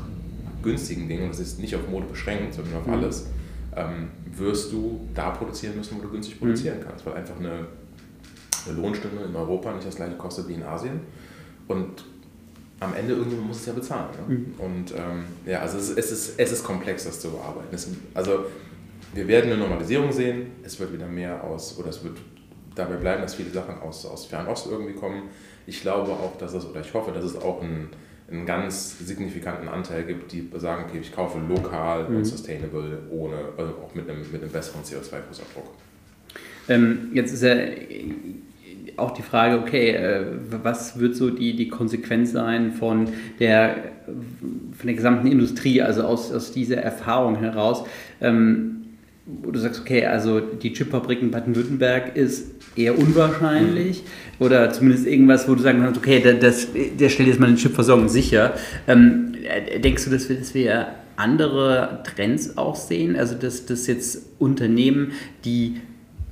günstigen 0.63 1.09
Dingen, 1.09 1.25
und 1.25 1.31
das 1.31 1.41
ist 1.41 1.61
nicht 1.61 1.75
auf 1.77 1.89
Mode 1.89 2.07
beschränkt, 2.07 2.55
sondern 2.55 2.75
auf 2.77 2.87
mhm. 2.87 2.95
alles, 2.95 3.29
ähm, 3.77 4.09
wirst 4.37 4.73
du 4.73 5.09
da 5.15 5.31
produzieren 5.31 5.77
müssen, 5.77 5.99
wo 5.99 6.03
du 6.03 6.11
günstig 6.11 6.39
produzieren 6.39 6.79
mhm. 6.79 6.85
kannst, 6.85 7.07
weil 7.07 7.15
einfach 7.15 7.39
eine, 7.39 7.67
eine 8.67 8.81
Lohnstunde 8.81 9.25
in 9.25 9.35
Europa 9.35 9.73
nicht 9.73 9.87
das 9.87 9.97
gleiche 9.97 10.17
kostet 10.17 10.49
wie 10.49 10.55
in 10.55 10.63
Asien. 10.63 11.01
Und 11.69 12.05
am 12.81 12.95
Ende 12.95 13.13
irgendjemand 13.13 13.49
muss 13.49 13.61
es 13.61 13.67
ja 13.67 13.73
bezahlen. 13.75 14.09
Ne? 14.27 14.35
Mhm. 14.35 14.55
Und 14.59 14.93
ähm, 14.93 15.25
ja, 15.47 15.61
also 15.61 15.79
es, 15.79 15.91
es, 15.91 16.11
ist, 16.11 16.35
es 16.39 16.53
ist 16.53 16.65
komplex, 16.65 17.05
das 17.05 17.21
zu 17.21 17.31
bearbeiten. 17.31 17.69
Es, 17.73 17.89
also 18.15 18.47
wir 19.13 19.29
werden 19.29 19.53
eine 19.53 19.61
Normalisierung 19.61 20.11
sehen, 20.13 20.53
es 20.63 20.81
wird 20.81 20.93
wieder 20.93 21.07
mehr 21.07 21.45
aus, 21.45 21.79
oder 21.79 21.89
es 21.89 22.03
wird 22.03 22.17
dabei 22.75 22.97
bleiben, 22.97 23.23
dass 23.23 23.35
viele 23.35 23.51
Sachen 23.51 23.79
aus, 23.81 24.07
aus 24.07 24.27
Fernost 24.27 24.67
irgendwie 24.71 24.95
kommen. 24.95 25.25
Ich 25.67 25.83
glaube 25.83 26.13
auch, 26.13 26.39
dass 26.39 26.55
es, 26.55 26.65
oder 26.65 26.81
ich 26.81 26.95
hoffe, 26.95 27.13
dass 27.13 27.25
es 27.25 27.37
auch 27.37 27.63
einen, 27.63 27.89
einen 28.31 28.47
ganz 28.47 28.99
signifikanten 28.99 29.69
Anteil 29.69 30.05
gibt, 30.05 30.33
die 30.33 30.49
sagen, 30.57 30.85
okay, 30.89 30.99
ich 31.01 31.13
kaufe 31.13 31.39
lokal 31.39 32.09
mhm. 32.09 32.17
und 32.17 32.25
sustainable, 32.25 33.03
ohne, 33.11 33.37
also 33.57 33.75
auch 33.85 33.95
mit 33.95 34.09
einem, 34.09 34.21
mit 34.31 34.43
einem 34.43 34.51
besseren 34.51 34.83
CO2-Fußabdruck. 34.83 35.69
Ähm, 36.69 37.11
jetzt 37.13 37.33
ist 37.33 37.43
ja 37.43 37.55
auch 38.97 39.13
die 39.13 39.23
Frage, 39.23 39.59
okay, 39.59 39.91
äh, 39.91 40.25
was 40.63 40.99
wird 40.99 41.17
so 41.17 41.31
die, 41.31 41.57
die 41.57 41.69
Konsequenz 41.69 42.33
sein 42.33 42.73
von 42.73 43.09
der, 43.39 43.77
von 44.07 44.87
der 44.87 44.95
gesamten 44.95 45.27
Industrie, 45.27 45.83
also 45.83 46.03
aus, 46.03 46.33
aus 46.33 46.53
dieser 46.53 46.79
Erfahrung 46.79 47.37
heraus? 47.37 47.85
Ähm, 48.21 48.77
wo 49.43 49.51
du 49.51 49.59
sagst, 49.59 49.81
okay, 49.81 50.07
also 50.07 50.41
die 50.41 50.73
Chipfabrik 50.73 51.23
in 51.23 51.31
Baden-Württemberg 51.31 52.17
ist 52.17 52.51
eher 52.77 52.99
unwahrscheinlich 52.99 54.03
mhm. 54.03 54.45
oder 54.45 54.73
zumindest 54.73 55.07
irgendwas, 55.07 55.49
wo 55.49 55.55
du 55.55 55.63
sagen 55.63 55.81
kannst, 55.83 55.99
okay, 55.99 56.21
das, 56.41 56.69
der 56.99 57.09
stellt 57.09 57.29
jetzt 57.29 57.41
mal 57.41 57.47
eine 57.47 57.57
Chipversorgung 57.57 58.09
sicher. 58.09 58.55
Ähm, 58.89 59.35
denkst 59.83 60.05
du, 60.05 60.11
dass 60.11 60.29
wir, 60.29 60.37
dass 60.37 60.55
wir 60.55 60.89
andere 61.17 62.03
Trends 62.05 62.57
auch 62.57 62.77
sehen? 62.77 63.17
Also, 63.17 63.35
dass, 63.35 63.67
dass 63.67 63.87
jetzt 63.87 64.23
Unternehmen, 64.39 65.13
die 65.45 65.81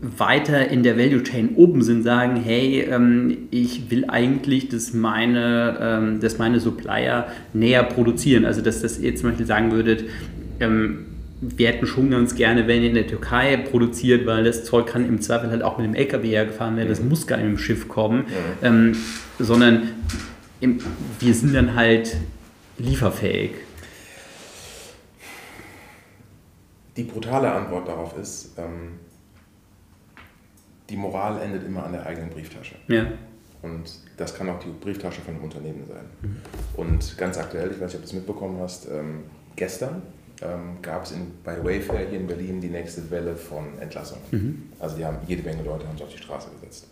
weiter 0.01 0.69
in 0.69 0.83
der 0.83 0.97
Value 0.97 1.23
Chain 1.23 1.57
oben 1.57 1.83
sind, 1.83 2.05
sagen, 2.05 2.37
hey, 2.37 2.83
ähm, 2.83 3.49
ich 3.51 3.91
will 3.91 4.05
eigentlich, 4.09 4.69
dass 4.69 4.95
meine, 4.95 5.79
ähm, 5.81 6.21
dass 6.21 6.39
meine 6.39 6.61
Supplier 6.61 7.27
näher 7.53 7.83
produzieren. 7.83 8.45
Also 8.45 8.63
dass 8.63 8.83
das 8.83 8.99
ihr 8.99 9.17
zum 9.17 9.31
Beispiel 9.31 9.47
sagen 9.47 9.73
würdet, 9.73 10.05
ähm, 10.61 11.07
wir 11.41 11.69
hätten 11.69 11.87
schon 11.87 12.11
ganz 12.11 12.35
gerne, 12.35 12.67
wenn 12.67 12.83
ihr 12.83 12.89
in 12.89 12.95
der 12.95 13.07
Türkei 13.07 13.57
produziert, 13.57 14.27
weil 14.27 14.45
das 14.45 14.65
Zeug 14.65 14.87
kann 14.87 15.07
im 15.07 15.21
Zweifel 15.21 15.51
halt 15.51 15.63
auch 15.63 15.79
mit 15.79 15.87
dem 15.87 15.95
LKW 15.95 16.29
hergefahren 16.29 16.77
werden, 16.77 16.89
das 16.89 17.01
mhm. 17.01 17.09
muss 17.09 17.27
gar 17.27 17.37
nicht 17.37 17.47
mit 17.47 17.59
dem 17.59 17.61
Schiff 17.61 17.89
kommen, 17.89 18.25
ja. 18.63 18.69
ähm, 18.69 18.97
sondern 19.39 19.91
im, 20.61 20.79
wir 21.21 21.35
sind 21.35 21.55
dann 21.55 21.75
halt 21.75 22.17
lieferfähig. 22.79 23.53
Die 26.97 27.05
brutale 27.05 27.53
Antwort 27.53 27.87
darauf 27.87 28.19
ist, 28.19 28.55
ähm, 28.59 28.99
die 30.89 30.97
Moral 30.97 31.41
endet 31.41 31.65
immer 31.65 31.85
an 31.85 31.93
der 31.93 32.07
eigenen 32.07 32.31
Brieftasche. 32.31 32.77
Ja. 32.89 33.07
Und 33.63 33.91
das 34.17 34.35
kann 34.35 34.49
auch 34.49 34.61
die 34.61 34.69
Brieftasche 34.69 35.21
von 35.21 35.35
einem 35.35 35.45
Unternehmen 35.45 35.85
sein. 35.87 36.05
Mhm. 36.23 36.37
Und 36.77 37.19
ganz 37.19 37.39
aktuell, 37.39 37.71
ich 37.71 37.81
weiß 37.81 37.93
nicht, 37.93 37.97
ob 37.97 38.03
du 38.03 38.07
es 38.07 38.13
mitbekommen 38.13 38.61
hast, 38.61 38.89
ähm, 38.89 39.25
gestern 39.57 40.03
ähm, 40.43 40.77
gab 40.81 41.05
es 41.05 41.15
bei 41.45 41.63
Wayfair 41.65 42.09
hier 42.09 42.21
in 42.21 42.27
Berlin 42.27 42.61
die 42.61 42.69
nächste 42.69 43.11
Welle 43.11 43.35
von 43.35 43.79
Entlassungen. 43.81 44.23
Mhm. 44.31 44.63
Also 44.79 44.97
die 44.97 45.05
haben 45.05 45.19
jede 45.27 45.43
Menge 45.43 45.63
Leute 45.63 45.87
haben 45.87 45.97
sich 45.97 46.07
auf 46.07 46.13
die 46.13 46.19
Straße 46.19 46.51
gesetzt. 46.51 46.87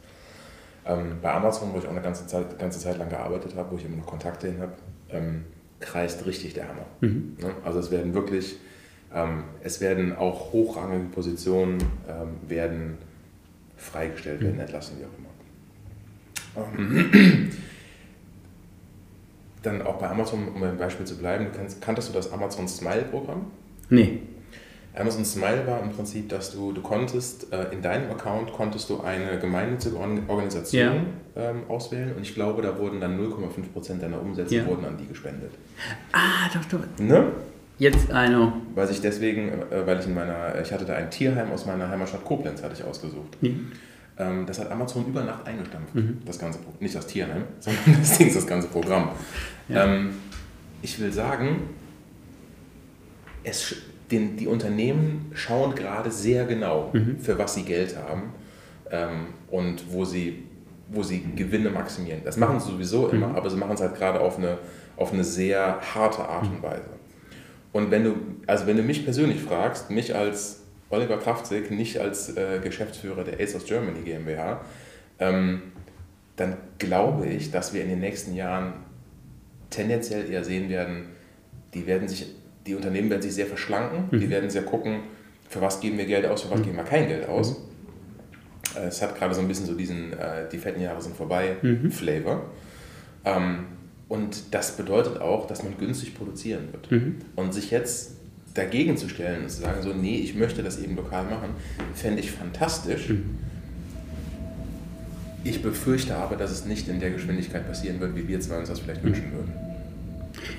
Ähm, 0.85 1.19
bei 1.23 1.33
Amazon, 1.33 1.73
wo 1.73 1.79
ich 1.79 1.87
auch 1.87 1.91
eine 1.91 2.01
ganze 2.01 2.27
Zeit, 2.27 2.59
ganze 2.59 2.79
Zeit 2.81 2.99
lang 2.99 3.09
gearbeitet 3.09 3.55
habe, 3.57 3.71
wo 3.73 3.77
ich 3.77 3.85
immer 3.85 3.97
noch 3.97 4.07
Kontakte 4.07 4.49
hin 4.49 4.61
habe, 4.61 4.73
ähm, 5.11 5.45
kreist 5.79 6.27
richtig 6.27 6.55
der 6.55 6.69
Hammer. 6.69 6.87
Mhm. 7.01 7.37
Ne? 7.41 7.51
Also 7.65 7.79
es 7.79 7.91
werden 7.91 8.15
wirklich, 8.15 8.57
ähm, 9.15 9.45
es 9.63 9.81
werden 9.81 10.17
auch 10.17 10.53
hochrangige 10.53 11.11
Positionen 11.11 11.79
ähm, 12.09 12.49
werden 12.49 12.99
freigestellt, 13.77 14.41
werden 14.41 14.61
entlassen, 14.61 14.97
wie 14.99 15.05
auch 15.05 15.19
immer. 15.19 15.27
Ähm, 16.79 17.51
dann 19.63 19.83
auch 19.83 19.99
bei 19.99 20.09
Amazon, 20.09 20.49
um 20.49 20.61
beim 20.61 20.79
Beispiel 20.79 21.07
zu 21.07 21.17
bleiben, 21.17 21.49
kannst, 21.55 21.83
kanntest 21.83 22.09
du 22.09 22.13
das 22.13 22.33
Amazon 22.33 22.69
Smile-Programm? 22.69 23.47
Nee. 23.91 24.21
Amazon 24.95 25.27
Smile 25.27 25.67
war 25.67 25.83
im 25.83 25.91
Prinzip, 25.91 26.31
dass 26.31 26.53
du, 26.53 26.73
du 26.73 26.81
konntest, 26.81 27.53
äh, 27.53 27.67
in 27.71 27.83
deinem 27.83 28.11
Account 28.11 28.53
konntest 28.53 28.89
du 28.89 29.03
eine 29.03 29.39
gemeinnützige 29.39 29.97
Organisation 29.97 31.07
ja. 31.35 31.51
ähm, 31.51 31.65
auswählen 31.69 32.15
und 32.17 32.23
ich 32.23 32.35
glaube, 32.35 32.63
da 32.63 32.79
wurden 32.79 33.01
dann 33.01 33.21
0,5% 33.21 33.99
deiner 33.99 34.23
Umsätze 34.23 34.57
ja. 34.57 34.67
wurden 34.67 34.87
an 34.87 34.97
die 34.97 35.07
gespendet. 35.07 35.53
Ah, 36.13 36.49
doch, 36.55 36.65
doch. 36.65 36.99
Ne? 36.99 37.31
Jetzt 37.79 38.11
eine. 38.11 38.53
Weil 38.75 38.91
ich 38.91 39.01
deswegen, 39.01 39.49
äh, 39.49 39.87
weil 39.87 40.01
ich 40.01 40.07
in 40.07 40.15
meiner, 40.15 40.61
ich 40.61 40.73
hatte 40.73 40.85
da 40.85 40.95
ein 40.95 41.11
Tierheim 41.11 41.51
aus 41.53 41.67
meiner 41.67 41.89
Heimatstadt 41.89 42.25
Koblenz, 42.25 42.63
hatte 42.63 42.75
ich 42.75 42.85
ausgesucht. 42.85 43.43
Mhm. 43.43 43.73
Das 44.47 44.59
hat 44.59 44.71
Amazon 44.71 45.05
über 45.07 45.23
Nacht 45.25 45.47
eingestampft, 45.47 45.95
mhm. 45.95 46.23
das 46.25 46.39
ganze 46.39 46.59
Nicht 46.81 46.95
das 46.95 47.07
Tierheim, 47.07 47.43
sondern 47.61 48.01
das 48.01 48.17
Ding, 48.17 48.33
das 48.33 48.47
ganze 48.47 48.69
Programm. 48.69 49.11
Ja. 49.69 49.85
Ähm, 49.85 50.15
ich 50.81 50.99
will 50.99 51.13
sagen, 51.13 51.69
es, 53.45 53.77
den, 54.11 54.37
die 54.39 54.47
Unternehmen 54.47 55.31
schauen 55.35 55.75
gerade 55.75 56.11
sehr 56.11 56.47
genau, 56.47 56.91
mhm. 56.95 57.19
für 57.19 57.39
was 57.39 57.55
sie 57.55 57.65
Geld 57.65 57.95
haben 57.97 58.33
ähm, 58.91 59.27
und 59.51 59.93
wo 59.93 60.07
sie, 60.07 60.45
wo 60.89 61.03
sie 61.03 61.23
Gewinne 61.35 61.71
maximieren. 61.71 62.21
Das 62.25 62.37
machen 62.37 62.59
sie 62.59 62.71
sowieso 62.71 63.09
immer, 63.09 63.29
mhm. 63.29 63.37
aber 63.37 63.51
sie 63.51 63.57
machen 63.57 63.75
es 63.75 63.81
halt 63.81 63.97
gerade 63.97 64.21
auf 64.21 64.39
eine, 64.39 64.59
auf 64.97 65.13
eine 65.13 65.25
sehr 65.25 65.79
harte 65.95 66.27
Art 66.27 66.47
und 66.47 66.63
Weise. 66.63 66.96
Und 67.77 67.91
wenn 67.91 68.05
du, 68.05 68.17
also 68.47 68.67
wenn 68.67 68.79
du 68.79 68.83
mich 68.83 69.05
persönlich 69.05 69.43
fragst, 69.43 69.91
mich 69.91 70.15
als 70.15 70.63
Oliver 70.89 71.19
Kraftzig, 71.19 71.71
nicht 71.71 71.99
als 72.01 72.35
äh, 72.35 72.59
Geschäftsführer 72.59 73.23
der 73.23 73.39
ASOS 73.39 73.67
Germany 73.67 74.01
GmbH, 74.01 74.63
ähm, 75.19 75.61
dann 76.37 76.57
glaube 76.79 77.27
ich, 77.27 77.51
dass 77.51 77.75
wir 77.75 77.83
in 77.83 77.91
den 77.91 78.01
nächsten 78.01 78.35
Jahren 78.35 78.73
tendenziell 79.69 80.31
eher 80.31 80.43
sehen 80.43 80.71
werden, 80.71 81.09
die 81.75 81.87
werden 81.87 82.09
sich, 82.09 82.35
die 82.67 82.75
Unternehmen 82.75 83.11
werden 83.11 83.21
sich 83.21 83.35
sehr 83.35 83.47
verschlanken, 83.47 84.09
mhm. 84.11 84.21
die 84.21 84.31
werden 84.31 84.49
sehr 84.49 84.63
gucken, 84.63 85.01
für 85.51 85.61
was 85.61 85.79
geben 85.79 85.99
wir 85.99 86.07
Geld 86.07 86.25
aus, 86.25 86.45
für 86.45 86.51
was 86.51 86.61
mhm. 86.61 86.65
geben 86.65 86.77
wir 86.79 86.85
kein 86.85 87.07
Geld 87.09 87.29
aus. 87.29 87.59
Mhm. 87.59 88.85
Äh, 88.85 88.87
es 88.87 89.03
hat 89.03 89.19
gerade 89.19 89.35
so 89.35 89.43
ein 89.43 89.49
bisschen 89.49 89.67
so 89.67 89.75
diesen, 89.75 90.15
äh, 90.15 90.49
die 90.51 90.57
fetten 90.57 90.81
Jahre 90.81 91.03
sind 91.03 91.15
vorbei, 91.15 91.57
mhm. 91.61 91.91
Flavor. 91.91 92.43
Ähm, 93.27 93.67
und 94.09 94.55
das 94.55 94.77
bedeutet 94.77 95.21
auch, 95.21 95.47
dass 95.47 95.63
man 95.63 95.77
günstig 95.79 96.15
produzieren 96.17 96.69
wird. 96.73 96.91
Mhm. 96.91 97.17
Und 97.35 97.53
sich 97.53 97.71
jetzt 97.71 98.13
dagegen 98.55 98.97
zu 98.97 99.09
stellen 99.09 99.43
und 99.43 99.51
zu 99.51 99.61
sagen, 99.61 99.83
so, 99.83 99.93
nee, 99.93 100.19
ich 100.19 100.35
möchte 100.35 100.63
das 100.63 100.81
eben 100.81 100.97
lokal 100.97 101.25
machen, 101.25 101.51
fände 101.95 102.21
ich 102.21 102.31
fantastisch. 102.31 103.11
Mhm. 103.11 103.39
Ich 105.45 105.63
befürchte 105.63 106.17
aber, 106.17 106.37
dass 106.37 106.51
es 106.51 106.65
nicht 106.65 106.89
in 106.89 106.99
der 106.99 107.11
Geschwindigkeit 107.11 107.67
passieren 107.67 108.01
wird, 108.01 108.17
wie 108.17 108.27
wir 108.27 108.41
zwei 108.41 108.59
uns 108.59 108.69
das 108.69 108.81
vielleicht 108.81 109.03
mhm. 109.03 109.09
wünschen 109.09 109.33
würden. 109.33 109.53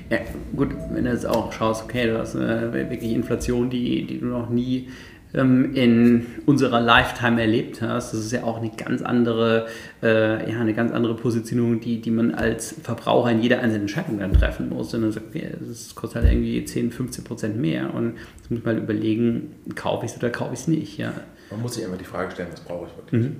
Ja, 0.10 0.20
gut, 0.56 0.70
wenn 0.92 1.06
du 1.06 1.12
jetzt 1.12 1.26
auch 1.26 1.52
schaust, 1.52 1.84
okay, 1.84 2.08
du 2.08 2.18
hast 2.18 2.36
äh, 2.36 2.74
wirklich 2.74 3.12
Inflation, 3.12 3.70
die, 3.70 4.06
die 4.06 4.20
du 4.20 4.28
noch 4.28 4.50
nie 4.50 4.90
ähm, 5.38 5.74
in 5.74 6.26
unserer 6.46 6.82
Lifetime 6.82 7.40
erlebt 7.40 7.82
hast. 7.82 8.14
Das 8.14 8.20
ist 8.20 8.32
ja 8.32 8.44
auch 8.44 8.58
eine 8.58 8.72
ganz 8.72 9.02
andere, 9.02 9.68
äh, 10.02 10.52
ja, 10.52 10.60
eine 10.60 10.74
ganz 10.74 10.92
andere 10.92 11.16
Positionierung, 11.16 11.80
die, 11.80 12.02
die 12.02 12.12
man 12.12 12.34
als 12.34 12.76
Verbraucher 12.84 13.32
in 13.32 13.42
jeder 13.42 13.60
einzelnen 13.60 13.84
Entscheidung 13.84 14.20
dann 14.20 14.34
treffen 14.34 14.70
muss. 14.70 14.94
Und 14.94 15.04
dann 15.04 15.12
sagt, 15.12 15.28
okay, 15.30 15.52
das 15.60 15.96
kostet 15.96 16.24
halt 16.24 16.34
irgendwie 16.34 16.64
10, 16.66 16.92
15 16.92 17.24
Prozent 17.24 17.58
mehr. 17.58 17.94
Und 17.94 18.16
jetzt 18.38 18.52
muss 18.52 18.64
man 18.64 18.76
halt 18.76 18.84
überlegen, 18.84 19.56
kaufe 19.76 20.06
ich 20.06 20.12
es 20.12 20.18
oder 20.18 20.30
kaufe 20.30 20.54
ich 20.54 20.62
es 20.62 20.68
nicht. 20.68 20.98
Ja. 20.98 21.14
Man 21.52 21.62
muss 21.62 21.76
sich 21.76 21.84
immer 21.84 21.98
die 21.98 22.06
Frage 22.06 22.32
stellen, 22.32 22.50
was 22.52 22.62
brauche 22.62 22.88
ich 22.88 22.98
wirklich. 22.98 23.32
Mhm. 23.32 23.36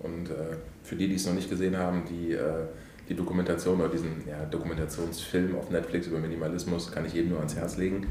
Und 0.00 0.30
äh, 0.30 0.56
für 0.82 0.96
die, 0.96 1.08
die 1.08 1.14
es 1.14 1.26
noch 1.26 1.34
nicht 1.34 1.48
gesehen 1.48 1.76
haben, 1.76 2.02
die 2.08 2.32
äh, 2.32 2.66
die 3.08 3.14
Dokumentation 3.14 3.80
oder 3.80 3.88
diesen 3.88 4.26
ja, 4.26 4.44
Dokumentationsfilm 4.46 5.56
auf 5.56 5.70
Netflix 5.70 6.06
über 6.06 6.18
Minimalismus 6.18 6.90
kann 6.90 7.04
ich 7.04 7.12
jedem 7.12 7.30
nur 7.30 7.38
ans 7.38 7.54
Herz 7.54 7.76
legen. 7.76 8.06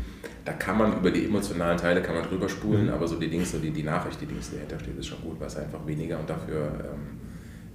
Da 0.45 0.53
kann 0.53 0.77
man 0.77 0.97
über 0.97 1.10
die 1.10 1.25
emotionalen 1.25 1.77
Teile 1.77 2.01
kann 2.01 2.15
man 2.15 2.23
drüber 2.25 2.47
spulen, 2.47 2.86
mhm. 2.86 2.93
aber 2.93 3.08
so 3.08 3.15
die 3.17 3.29
Dings, 3.29 3.51
so 3.51 3.58
die, 3.58 3.71
die 3.71 3.84
Nachricht, 3.84 4.21
die 4.21 4.25
Dings, 4.25 4.49
die 4.49 4.56
dahinter 4.58 4.79
steht, 4.79 4.97
ist 4.97 5.08
schon 5.08 5.21
gut, 5.21 5.39
weil 5.39 5.47
es 5.47 5.58
einfach 5.58 5.86
weniger 5.88 6.19
und 6.19 6.29
dafür 6.29 6.71
ähm, 6.93 7.19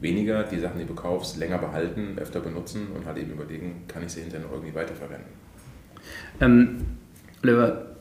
weniger 0.00 0.44
die 0.44 0.60
Sachen, 0.60 0.78
die 0.78 0.86
du 0.86 0.94
kaufst, 0.94 1.38
länger 1.38 1.58
behalten, 1.58 2.16
öfter 2.18 2.40
benutzen 2.40 2.88
und 2.94 3.04
halt 3.04 3.18
eben 3.18 3.32
überlegen, 3.32 3.84
kann 3.88 4.04
ich 4.04 4.10
sie 4.10 4.20
hinterher 4.20 4.46
noch 4.46 4.52
irgendwie 4.52 4.74
weiterverwenden. 4.74 5.32
Ähm, 6.40 6.78
Oliver, 7.42 7.96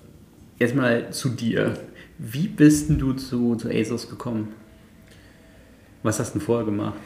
erstmal 0.60 1.12
zu 1.12 1.30
dir. 1.30 1.74
Wie 2.20 2.48
bist 2.48 2.90
du 2.90 3.14
zu, 3.14 3.56
zu 3.56 3.70
ASOS 3.70 4.10
gekommen? 4.10 4.50
Was 6.04 6.20
hast 6.20 6.36
du 6.36 6.40
denn 6.40 6.46
vorher 6.46 6.66
gemacht? 6.66 6.98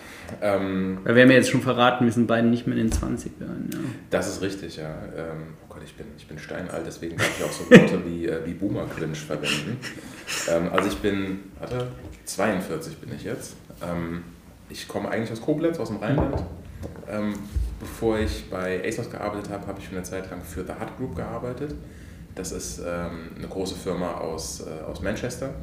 Ähm, 0.41 1.00
Weil 1.04 1.15
wir 1.15 1.24
haben 1.24 1.32
ja 1.32 1.38
jetzt 1.38 1.50
schon 1.50 1.62
verraten, 1.62 2.06
wir 2.06 2.12
sind 2.12 2.28
beide 2.28 2.48
nicht 2.48 2.67
mehr 2.67 2.78
in 2.78 2.89
den 2.89 2.98
20ern. 2.98 3.74
Ja. 3.74 3.80
Das 4.10 4.28
ist 4.28 4.41
richtig, 4.41 4.78
ja. 4.78 4.89
Ähm, 5.15 5.56
oh 5.63 5.74
Gott, 5.74 5.82
ich 5.86 5.96
bin, 5.96 6.06
ich 6.17 6.28
bin 6.28 6.38
steinalt, 6.38 6.84
deswegen 6.86 7.17
darf 7.17 7.30
ich 7.38 7.46
auch 7.46 7.52
so 7.52 7.70
Worte 7.70 8.06
wie, 8.06 8.28
äh, 8.28 8.46
wie 8.46 8.54
Boomer-Cringe 8.54 9.15
verwenden. 9.15 9.78
Ähm, 10.50 10.70
also 10.72 10.89
ich 10.89 10.98
bin, 10.98 11.39
warte, 11.60 11.88
42 12.26 12.98
bin 12.98 13.13
ich 13.15 13.24
jetzt. 13.24 13.56
Ähm, 13.82 14.24
ich 14.70 14.88
komme 14.88 15.10
eigentlich 15.10 15.32
aus 15.32 15.41
Koblenz, 15.41 15.80
aus 15.80 15.89
dem 15.89 15.98
Rheinland. 15.98 16.44
Ähm, 17.10 17.34
bevor 17.80 18.20
ich 18.20 18.50
bei 18.50 18.82
ASOS 18.88 19.10
gearbeitet 19.10 19.52
habe, 19.52 19.67
habe 19.67 19.80
ich 19.80 19.88
für 19.88 19.96
eine 19.96 20.04
Zeit 20.04 20.30
lang 20.32 20.41
für 20.41 20.63
The 20.63 20.74
Hut 20.74 20.98
Group 20.98 21.15
gearbeitet. 21.15 21.76
Das 22.36 22.52
ist 22.52 22.80
ähm, 22.80 23.32
eine 23.38 23.48
große 23.48 23.76
Firma 23.76 24.15
aus, 24.15 24.62
äh, 24.62 24.89
aus 24.89 25.02
Manchester. 25.02 25.54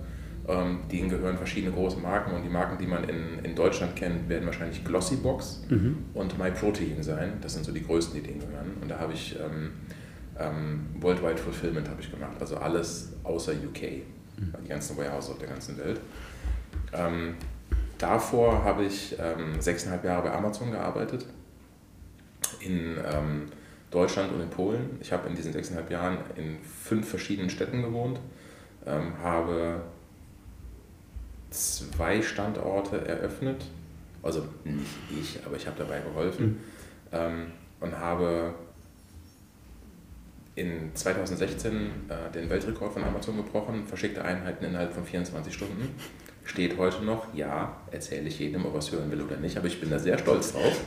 Ähm, 0.48 0.80
denen 0.90 1.10
gehören 1.10 1.36
verschiedene 1.36 1.74
große 1.74 1.98
Marken 1.98 2.34
und 2.34 2.42
die 2.42 2.48
Marken, 2.48 2.78
die 2.78 2.86
man 2.86 3.04
in, 3.04 3.44
in 3.44 3.54
Deutschland 3.54 3.94
kennt, 3.96 4.30
werden 4.30 4.46
wahrscheinlich 4.46 4.82
Glossybox 4.82 5.64
mhm. 5.68 6.06
und 6.14 6.38
MyProtein 6.38 7.02
sein. 7.02 7.34
Das 7.42 7.52
sind 7.52 7.66
so 7.66 7.72
die 7.72 7.84
größten, 7.84 8.14
die 8.14 8.26
denen 8.26 8.40
gehören. 8.40 8.72
Und 8.80 8.90
da 8.90 8.98
habe 8.98 9.12
ich 9.12 9.36
ähm, 9.38 9.72
ähm, 10.38 10.86
Worldwide 11.00 11.36
Fulfillment 11.36 11.88
habe 11.88 12.00
ich 12.00 12.10
gemacht, 12.10 12.36
also 12.40 12.56
alles 12.56 13.12
außer 13.24 13.52
UK, 13.52 13.82
mhm. 14.38 14.54
die 14.64 14.68
ganzen 14.68 14.96
Warehouses 14.96 15.32
auf 15.32 15.38
der 15.38 15.48
ganzen 15.48 15.76
Welt. 15.76 16.00
Ähm, 16.92 17.34
davor 17.98 18.64
habe 18.64 18.84
ich 18.84 19.16
ähm, 19.18 19.60
sechseinhalb 19.60 20.04
Jahre 20.04 20.28
bei 20.28 20.34
Amazon 20.34 20.70
gearbeitet 20.70 21.26
in 22.60 22.96
ähm, 23.04 23.46
Deutschland 23.90 24.32
und 24.32 24.40
in 24.40 24.48
Polen. 24.48 24.98
Ich 25.00 25.12
habe 25.12 25.28
in 25.28 25.34
diesen 25.34 25.52
sechseinhalb 25.52 25.90
Jahren 25.90 26.18
in 26.36 26.56
fünf 26.62 27.08
verschiedenen 27.08 27.50
Städten 27.50 27.82
gewohnt, 27.82 28.20
ähm, 28.86 29.12
habe 29.22 29.82
zwei 31.50 32.22
Standorte 32.22 33.06
eröffnet. 33.06 33.64
Also 34.22 34.44
nicht 34.64 34.86
ich, 35.10 35.46
aber 35.46 35.56
ich 35.56 35.66
habe 35.66 35.78
dabei 35.78 36.00
geholfen. 36.00 36.46
Mhm. 36.46 36.56
Ähm, 37.12 37.46
und 37.80 37.98
habe 37.98 38.54
in 40.56 40.90
2016 40.92 41.90
äh, 42.08 42.32
den 42.34 42.50
Weltrekord 42.50 42.92
von 42.92 43.04
Amazon 43.04 43.36
gebrochen, 43.36 43.86
verschickte 43.86 44.24
Einheiten 44.24 44.64
innerhalb 44.64 44.92
von 44.92 45.04
24 45.04 45.54
Stunden. 45.54 45.94
Steht 46.44 46.76
heute 46.78 47.04
noch, 47.04 47.32
ja, 47.34 47.76
erzähle 47.90 48.28
ich 48.28 48.38
jedem, 48.38 48.66
ob 48.66 48.72
er 48.72 48.78
es 48.78 48.90
hören 48.90 49.10
will 49.10 49.22
oder 49.22 49.36
nicht, 49.36 49.56
aber 49.56 49.66
ich 49.66 49.80
bin 49.80 49.90
da 49.90 49.98
sehr 49.98 50.18
stolz 50.18 50.52
drauf. 50.52 50.80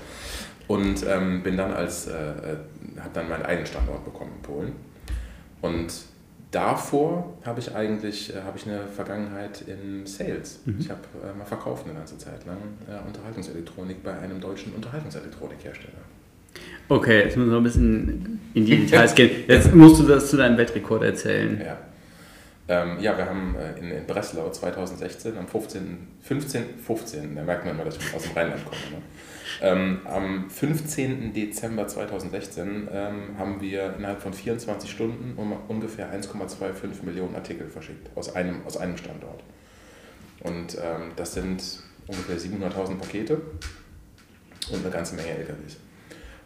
Und 0.68 1.06
ähm, 1.08 1.44
bin 1.44 1.58
dann 1.58 1.72
als, 1.72 2.08
äh, 2.08 2.14
äh 2.14 2.58
habe 3.00 3.10
dann 3.14 3.30
meinen 3.30 3.44
eigenen 3.44 3.66
Standort 3.66 4.04
bekommen 4.04 4.32
in 4.38 4.42
Polen. 4.42 4.76
Und 5.62 5.94
davor 6.52 7.38
habe 7.44 7.60
ich 7.60 7.74
eigentlich 7.74 8.36
äh, 8.36 8.42
habe 8.42 8.58
ich 8.58 8.68
eine 8.68 8.82
Vergangenheit 8.88 9.62
in 9.62 10.06
Sales. 10.06 10.60
Mhm. 10.66 10.78
Ich 10.80 10.90
habe 10.90 11.02
äh, 11.24 11.38
mal 11.38 11.46
verkauft 11.46 11.86
eine 11.86 11.96
ganze 11.96 12.18
Zeit 12.18 12.46
lang 12.46 12.58
äh, 12.88 13.08
Unterhaltungselektronik 13.08 14.04
bei 14.04 14.18
einem 14.18 14.40
deutschen 14.40 14.74
Unterhaltungselektronikhersteller. 14.74 15.94
Okay, 16.90 17.24
jetzt 17.24 17.38
müssen 17.38 17.52
wir 17.52 17.58
ein 17.58 17.64
bisschen 17.64 18.40
in 18.54 18.66
die 18.66 18.86
Details 18.86 19.16
gehen. 19.16 19.32
Jetzt 19.48 19.74
musst 19.74 20.02
du 20.02 20.04
das 20.04 20.30
zu 20.30 20.36
deinem 20.36 20.58
Weltrekord 20.58 21.04
erzählen. 21.04 21.62
Ja. 21.64 21.78
Ähm, 22.68 23.00
ja, 23.00 23.18
wir 23.18 23.26
haben 23.26 23.56
äh, 23.56 23.80
in, 23.80 23.92
in, 23.92 24.06
Breslau 24.06 24.50
2016 24.50 25.38
am 25.38 25.48
15. 25.48 25.98
15. 26.22 26.64
15. 26.86 27.36
Da 27.36 27.44
merkt 27.44 27.66
man 27.66 27.76
immer, 27.76 27.86
dass 27.86 27.96
ich 27.96 28.14
aus 28.14 28.24
dem 28.24 28.34
Rheinland 28.34 28.66
komme. 28.66 28.82
Ne? 28.92 29.02
Ähm, 29.62 30.02
am 30.06 30.50
15. 30.50 31.34
Dezember 31.34 31.88
2016 31.88 32.90
ähm, 32.92 33.38
haben 33.38 33.62
wir 33.62 33.96
innerhalb 33.98 34.22
von 34.22 34.34
24 34.34 34.90
Stunden 34.90 35.34
um 35.38 35.54
ungefähr 35.68 36.14
1,25 36.14 37.04
Millionen 37.04 37.36
Artikel 37.36 37.68
verschickt 37.68 38.10
aus 38.16 38.36
einem, 38.36 38.66
aus 38.66 38.78
einem 38.78 38.98
Standort. 38.98 39.44
Und 40.42 40.76
ähm, 40.76 41.12
das 41.16 41.34
sind 41.34 41.64
ungefähr 42.08 42.38
700.000 42.38 42.98
Pakete 42.98 43.42
und 44.72 44.84
eine 44.84 44.90
ganze 44.92 45.16
Menge 45.16 45.30
LKWs. 45.30 45.78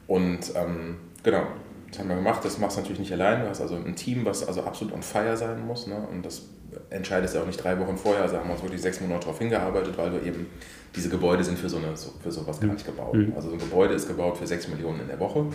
Und 0.08 0.54
ähm, 0.56 0.98
genau, 1.24 1.48
das 1.90 2.00
haben 2.00 2.10
wir 2.10 2.16
gemacht. 2.16 2.44
Das 2.44 2.58
machst 2.58 2.78
du 2.78 2.82
natürlich 2.82 3.00
nicht 3.00 3.14
allein. 3.14 3.42
Du 3.42 3.50
hast 3.50 3.62
also 3.62 3.76
ein 3.76 3.96
Team, 3.96 4.26
was 4.26 4.46
also 4.48 4.64
absolut 4.64 4.94
on 4.94 5.02
fire 5.02 5.38
sein 5.38 5.66
muss. 5.66 5.88
Ne? 5.88 5.96
Und 5.96 6.26
das 6.26 6.44
entscheidest 6.90 7.36
du 7.36 7.40
auch 7.40 7.46
nicht 7.46 7.64
drei 7.64 7.80
Wochen 7.80 7.98
vorher. 7.98 8.24
Also 8.24 8.38
haben 8.38 8.48
wir 8.48 8.54
uns 8.54 8.64
wirklich 8.64 8.82
sechs 8.82 9.02
Monate 9.02 9.22
darauf 9.22 9.40
hingearbeitet, 9.40 9.98
weil 9.98 10.12
du 10.12 10.18
eben 10.26 10.48
diese 10.96 11.10
Gebäude 11.10 11.44
sind 11.44 11.60
für, 11.60 11.70
so 11.70 11.78
eine, 11.78 11.96
für 11.96 12.32
sowas 12.32 12.60
gar 12.60 12.72
nicht 12.72 12.86
gebaut. 12.86 13.16
Mhm. 13.16 13.34
Also 13.36 13.50
so 13.50 13.56
ein 13.56 13.60
Gebäude 13.60 13.94
ist 13.94 14.08
gebaut 14.08 14.38
für 14.38 14.48
6 14.48 14.70
Millionen 14.70 15.02
in 15.02 15.08
der 15.08 15.20
Woche. 15.20 15.46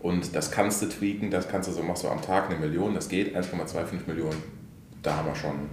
Und 0.00 0.34
das 0.34 0.50
kannst 0.50 0.80
du 0.82 0.86
tweaken, 0.86 1.30
das 1.30 1.48
kannst 1.48 1.68
du 1.68 1.72
so, 1.72 1.82
machst 1.82 2.04
du 2.04 2.08
am 2.08 2.22
Tag 2.22 2.48
eine 2.48 2.58
Million, 2.58 2.94
das 2.94 3.08
geht, 3.08 3.36
1,25 3.36 4.06
Millionen, 4.06 4.42
da 5.02 5.16
haben 5.16 5.28
wir 5.28 5.34
schon, 5.34 5.68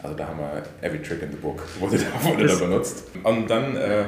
also 0.00 0.16
da 0.16 0.28
haben 0.28 0.38
wir 0.38 0.62
every 0.80 1.02
trick 1.02 1.22
in 1.22 1.32
the 1.32 1.36
book, 1.36 1.60
wurde 1.80 1.98
da, 2.22 2.24
wurde 2.24 2.46
da 2.46 2.54
benutzt. 2.54 3.08
Und 3.24 3.50
dann, 3.50 3.74
äh, 3.74 4.04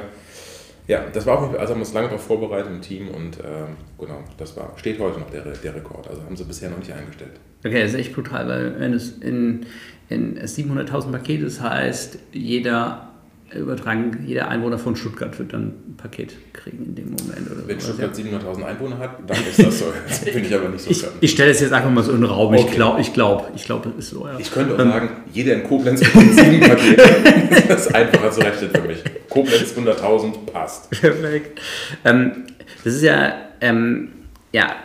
ja, 0.87 1.05
das 1.11 1.25
war 1.25 1.37
auch, 1.37 1.53
also 1.53 1.73
haben 1.73 1.79
wir 1.79 1.85
uns 1.85 1.93
lange 1.93 2.07
darauf 2.07 2.23
vorbereitet 2.23 2.71
im 2.71 2.81
Team 2.81 3.09
und 3.09 3.39
äh, 3.39 3.65
genau, 3.99 4.23
das 4.37 4.55
war, 4.55 4.71
steht 4.77 4.99
heute 4.99 5.19
noch 5.19 5.29
der, 5.29 5.41
der 5.41 5.75
Rekord, 5.75 6.07
also 6.07 6.23
haben 6.23 6.37
sie 6.37 6.45
bisher 6.45 6.69
noch 6.69 6.79
nicht 6.79 6.93
eingestellt. 6.93 7.33
Okay, 7.59 7.81
das 7.81 7.91
ist 7.91 7.99
echt 7.99 8.15
brutal, 8.15 8.47
weil 8.47 8.79
wenn 8.79 8.93
es 8.93 9.17
in, 9.17 9.65
in 10.00 10.00
700.000 10.11 11.11
Pakete 11.11 11.45
das 11.45 11.61
heißt, 11.61 12.19
jeder 12.33 13.11
übertragen, 13.53 14.23
jeder 14.25 14.47
Einwohner 14.47 14.77
von 14.77 14.95
Stuttgart 14.95 15.37
wird 15.37 15.53
dann 15.53 15.67
ein 15.67 15.95
Paket 15.97 16.35
kriegen 16.53 16.85
in 16.85 16.95
dem 16.95 17.05
Moment. 17.11 17.51
Oder 17.51 17.67
Wenn 17.67 17.79
so. 17.79 17.87
Stuttgart 17.87 18.15
700.000 18.15 18.63
Einwohner 18.63 18.99
hat, 18.99 19.17
dann 19.27 19.37
ist 19.49 19.59
das 19.59 19.79
so. 19.79 19.85
Das 20.07 20.19
finde 20.19 20.47
ich 20.47 20.55
aber 20.55 20.69
nicht 20.69 20.83
so 20.83 20.89
Ich, 20.89 21.05
ich 21.19 21.31
stelle 21.31 21.51
es 21.51 21.59
jetzt 21.59 21.73
einfach 21.73 21.89
mal 21.89 22.03
so 22.03 22.11
in 22.11 22.21
den 22.21 22.29
Raum. 22.29 22.53
Okay. 22.53 22.65
Ich 22.65 22.71
glaube, 22.71 23.01
ich 23.01 23.13
glaube, 23.13 23.47
ich 23.55 23.65
glaube, 23.65 23.89
das 23.89 24.05
ist 24.05 24.11
so. 24.11 24.25
Ja. 24.25 24.39
Ich 24.39 24.51
könnte 24.51 24.75
auch 24.75 24.79
ähm, 24.79 24.91
sagen, 24.91 25.09
jeder 25.33 25.55
in 25.55 25.63
Koblenz 25.63 25.99
bekommt 25.99 26.33
sieben 26.33 26.59
Pakete. 26.61 27.65
das 27.67 27.87
ist 27.87 27.95
einfacher 27.95 28.31
zu 28.31 28.41
rechnen 28.41 28.69
für 28.71 28.87
mich. 28.87 29.03
Koblenz 29.29 29.73
100.000 29.77 30.45
passt. 30.51 30.89
Perfekt. 30.91 31.59
Ähm, 32.05 32.45
das 32.83 32.95
ist 32.95 33.03
ja, 33.03 33.33
ähm, 33.59 34.09
ja 34.53 34.75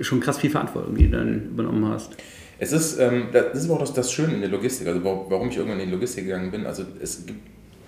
schon 0.00 0.20
krass 0.20 0.38
viel 0.38 0.50
Verantwortung, 0.50 0.94
die 0.94 1.10
du 1.10 1.16
dann 1.16 1.46
übernommen 1.50 1.88
hast. 1.88 2.16
Es 2.62 2.70
ist, 2.70 3.00
ähm, 3.00 3.26
das 3.32 3.64
ist 3.64 3.68
auch 3.70 3.80
das, 3.80 3.92
das 3.92 4.12
Schöne 4.12 4.34
in 4.34 4.40
der 4.40 4.48
Logistik, 4.48 4.86
also 4.86 5.02
warum 5.02 5.48
ich 5.48 5.56
irgendwann 5.56 5.80
in 5.80 5.86
die 5.86 5.92
Logistik 5.92 6.26
gegangen 6.26 6.52
bin. 6.52 6.64
Also 6.64 6.84
es 7.02 7.26
gibt 7.26 7.40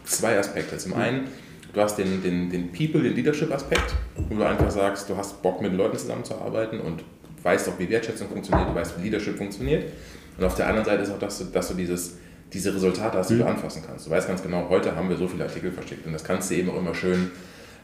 zwei 0.03 0.37
Aspekte. 0.37 0.77
Zum 0.79 0.95
einen, 0.95 1.29
du 1.73 1.81
hast 1.81 1.97
den, 1.97 2.25
den, 2.25 2.51
den 2.51 2.73
People, 2.73 3.01
den 3.01 3.15
Leadership-Aspekt, 3.15 3.95
wo 4.17 4.35
du 4.35 4.43
einfach 4.43 4.69
sagst, 4.73 5.09
du 5.09 5.17
hast 5.17 5.41
Bock 5.43 5.63
mit 5.63 5.73
Leuten 5.75 5.97
zusammenzuarbeiten 5.97 6.81
und 6.81 7.05
weißt 7.45 7.69
auch, 7.69 7.79
wie 7.79 7.89
Wertschätzung 7.89 8.29
funktioniert, 8.29 8.69
du 8.69 8.75
weißt, 8.75 8.99
wie 8.99 9.05
Leadership 9.05 9.39
funktioniert. 9.39 9.93
Und 10.39 10.45
auf 10.45 10.57
der 10.57 10.67
anderen 10.67 10.87
Seite 10.87 11.05
ist 11.05 11.13
auch, 11.13 11.21
dass 11.21 11.39
du, 11.39 11.45
dass 11.45 11.69
du 11.69 11.75
dieses, 11.75 12.17
diese 12.53 12.75
Resultate 12.75 13.17
hast, 13.17 13.31
die 13.31 13.35
mhm. 13.35 13.39
du 13.39 13.47
anfassen 13.47 13.81
kannst. 13.87 14.07
Du 14.07 14.11
weißt 14.11 14.27
ganz 14.27 14.43
genau, 14.43 14.69
heute 14.69 14.97
haben 14.97 15.09
wir 15.09 15.17
so 15.17 15.29
viele 15.29 15.45
Artikel 15.45 15.71
verschickt 15.71 16.05
und 16.05 16.13
das 16.13 16.25
kannst 16.25 16.51
du 16.51 16.57
eben 16.57 16.69
auch 16.71 16.79
immer 16.79 16.97
schön, 16.97 17.31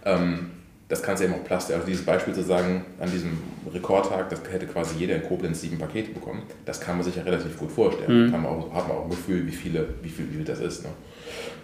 ähm, 0.05 0.51
das 0.91 1.03
kannst 1.03 1.23
du 1.23 1.27
eben 1.27 1.35
auch 1.35 1.45
plastisch, 1.45 1.75
also 1.77 1.87
dieses 1.87 2.05
Beispiel 2.05 2.35
zu 2.35 2.43
sagen, 2.43 2.85
an 2.99 3.11
diesem 3.11 3.39
Rekordtag, 3.73 4.29
das 4.29 4.41
hätte 4.51 4.67
quasi 4.67 4.97
jeder 4.99 5.15
in 5.15 5.23
Koblenz 5.23 5.61
sieben 5.61 5.79
Pakete 5.79 6.11
bekommen, 6.11 6.43
das 6.67 6.81
kann 6.81 6.97
man 6.97 7.05
sich 7.05 7.15
ja 7.15 7.23
relativ 7.23 7.57
gut 7.57 7.71
vorstellen. 7.71 8.27
Mhm. 8.27 8.31
Kann 8.33 8.43
man 8.43 8.53
auch, 8.53 8.75
hat 8.75 8.89
man 8.89 8.97
auch 8.97 9.05
ein 9.05 9.11
Gefühl, 9.11 9.47
wie 9.47 9.53
viele, 9.53 9.87
wie 10.03 10.09
viel, 10.09 10.27
wie 10.31 10.37
viel 10.37 10.45
das 10.45 10.59
ist. 10.59 10.83
Ne? 10.83 10.91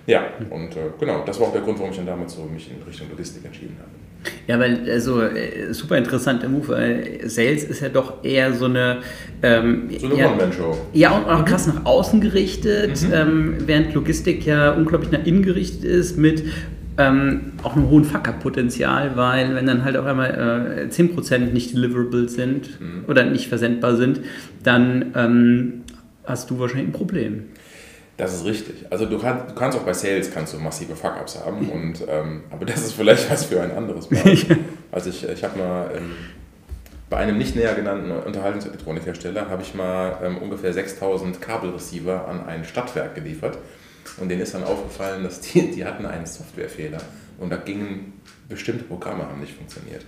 Ja, 0.06 0.26
und 0.48 0.76
äh, 0.76 0.90
genau, 1.00 1.24
das 1.26 1.40
war 1.40 1.48
auch 1.48 1.52
der 1.52 1.62
Grund, 1.62 1.76
warum 1.78 1.90
ich 1.90 1.96
dann 1.96 2.06
damals 2.06 2.34
so 2.34 2.44
mich 2.44 2.70
in 2.70 2.80
Richtung 2.86 3.10
Logistik 3.10 3.44
entschieden 3.44 3.76
habe. 3.80 3.90
Ja, 4.46 4.60
weil 4.60 4.88
also 4.90 5.22
äh, 5.22 5.72
super 5.72 5.98
interessanter 5.98 6.48
Move, 6.48 6.68
weil 6.68 7.20
Sales 7.28 7.64
ist 7.64 7.80
ja 7.80 7.88
doch 7.88 8.24
eher 8.24 8.52
so 8.52 8.66
eine 8.66 8.98
ähm, 9.42 9.88
so 9.98 10.06
eine 10.06 10.14
One-Man-Show. 10.14 10.76
Ja, 10.92 11.16
und 11.16 11.28
auch 11.28 11.44
krass 11.44 11.66
nach 11.66 11.84
außen 11.84 12.20
gerichtet, 12.20 13.02
mhm. 13.02 13.12
ähm, 13.12 13.54
während 13.66 13.94
Logistik 13.94 14.46
ja 14.46 14.72
unglaublich 14.72 15.10
nach 15.10 15.24
innen 15.24 15.42
gerichtet 15.42 15.84
ist 15.84 16.16
mit 16.16 16.44
ähm, 16.98 17.52
auch 17.62 17.76
einem 17.76 17.88
hohen 17.88 18.04
Fuck-Up-Potenzial, 18.04 19.16
weil 19.16 19.54
wenn 19.54 19.66
dann 19.66 19.84
halt 19.84 19.96
auf 19.96 20.06
einmal 20.06 20.88
äh, 20.88 20.92
10% 20.92 21.52
nicht 21.52 21.74
deliverable 21.74 22.28
sind 22.28 22.80
mhm. 22.80 23.04
oder 23.06 23.24
nicht 23.24 23.48
versendbar 23.48 23.96
sind, 23.96 24.20
dann 24.62 25.12
ähm, 25.14 25.84
hast 26.24 26.50
du 26.50 26.58
wahrscheinlich 26.58 26.88
ein 26.88 26.92
Problem. 26.92 27.44
Das 28.16 28.34
ist 28.34 28.46
richtig. 28.46 28.86
Also 28.90 29.04
du, 29.04 29.18
kann, 29.18 29.40
du, 29.46 29.54
kannst 29.54 29.76
auch 29.76 29.82
bei 29.82 29.92
Sales 29.92 30.30
kannst 30.32 30.54
du 30.54 30.58
massive 30.58 30.96
Fuck-Ups 30.96 31.44
haben, 31.44 31.68
und, 31.68 32.00
ähm, 32.08 32.44
aber 32.50 32.64
das 32.64 32.78
ist 32.78 32.92
vielleicht 32.92 33.30
was 33.30 33.44
für 33.44 33.60
ein 33.60 33.72
anderes 33.72 34.10
Mal. 34.10 34.22
Also 34.92 35.10
ich, 35.10 35.28
ich 35.28 35.44
habe 35.44 35.58
mal 35.58 35.90
ähm, 35.94 36.12
bei 37.10 37.18
einem 37.18 37.36
nicht 37.36 37.54
näher 37.54 37.74
genannten 37.74 38.10
Unterhaltungselektronikhersteller 38.10 39.50
habe 39.50 39.60
ich 39.60 39.74
mal 39.74 40.16
ähm, 40.24 40.38
ungefähr 40.38 40.72
6000 40.72 41.40
Kabelreceiver 41.40 42.26
an 42.26 42.46
ein 42.46 42.64
Stadtwerk 42.64 43.14
geliefert 43.14 43.58
und 44.18 44.28
denen 44.28 44.42
ist 44.42 44.54
dann 44.54 44.64
aufgefallen, 44.64 45.22
dass 45.24 45.40
die, 45.40 45.70
die 45.70 45.84
hatten 45.84 46.06
einen 46.06 46.26
Softwarefehler 46.26 46.98
und 47.38 47.50
da 47.50 47.56
gingen 47.56 48.20
bestimmte 48.48 48.84
Programme 48.84 49.24
haben 49.24 49.40
nicht 49.40 49.54
funktioniert. 49.54 50.04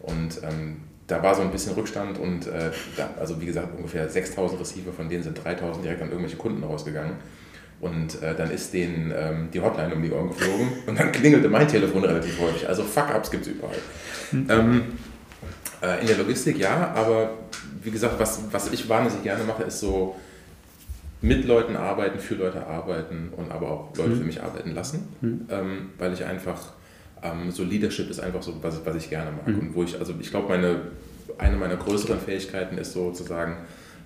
Und 0.00 0.40
ähm, 0.42 0.76
da 1.06 1.22
war 1.22 1.34
so 1.34 1.42
ein 1.42 1.50
bisschen 1.50 1.74
Rückstand 1.74 2.18
und 2.18 2.46
äh, 2.46 2.70
da, 2.96 3.10
also 3.18 3.40
wie 3.40 3.46
gesagt 3.46 3.76
ungefähr 3.76 4.08
6000 4.08 4.60
Receiver, 4.60 4.92
von 4.92 5.08
denen 5.08 5.22
sind 5.22 5.42
3000 5.42 5.84
direkt 5.84 6.02
an 6.02 6.08
irgendwelche 6.08 6.36
Kunden 6.36 6.64
rausgegangen. 6.64 7.14
Und 7.78 8.22
äh, 8.22 8.34
dann 8.34 8.50
ist 8.50 8.72
denen 8.72 9.12
ähm, 9.14 9.48
die 9.52 9.60
Hotline 9.60 9.94
um 9.94 10.02
die 10.02 10.10
Ohren 10.10 10.28
geflogen 10.28 10.68
und 10.86 10.98
dann 10.98 11.12
klingelte 11.12 11.48
mein 11.48 11.68
Telefon 11.68 12.04
relativ 12.04 12.40
häufig. 12.40 12.66
Also 12.66 12.82
Fuck-Ups 12.82 13.30
gibt 13.30 13.46
es 13.46 13.52
überall. 13.52 13.76
Mhm. 14.32 14.46
Ähm, 14.48 14.82
äh, 15.82 16.00
in 16.00 16.06
der 16.06 16.16
Logistik 16.16 16.58
ja, 16.58 16.92
aber 16.94 17.34
wie 17.82 17.90
gesagt, 17.90 18.18
was, 18.18 18.40
was 18.50 18.72
ich 18.72 18.88
wahnsinnig 18.88 19.24
gerne 19.24 19.44
mache, 19.44 19.64
ist 19.64 19.80
so 19.80 20.16
mit 21.22 21.44
Leuten 21.44 21.76
arbeiten, 21.76 22.18
für 22.18 22.34
Leute 22.34 22.66
arbeiten 22.66 23.32
und 23.36 23.50
aber 23.50 23.70
auch 23.70 23.96
Leute 23.96 24.10
mhm. 24.10 24.18
für 24.18 24.24
mich 24.24 24.42
arbeiten 24.42 24.74
lassen, 24.74 25.08
mhm. 25.20 25.46
ähm, 25.50 25.90
weil 25.98 26.12
ich 26.12 26.24
einfach 26.24 26.72
ähm, 27.22 27.50
so 27.50 27.64
Leadership 27.64 28.10
ist 28.10 28.20
einfach 28.20 28.42
so, 28.42 28.54
was, 28.62 28.84
was 28.84 28.96
ich 28.96 29.08
gerne 29.10 29.30
mag. 29.32 29.48
Mhm. 29.48 29.58
Und 29.58 29.74
wo 29.74 29.82
ich, 29.82 29.98
also 29.98 30.14
ich 30.20 30.30
glaube, 30.30 30.48
meine, 30.48 30.80
eine 31.38 31.56
meiner 31.56 31.76
größeren 31.76 32.20
Fähigkeiten 32.20 32.78
ist 32.78 32.92
sozusagen 32.92 33.56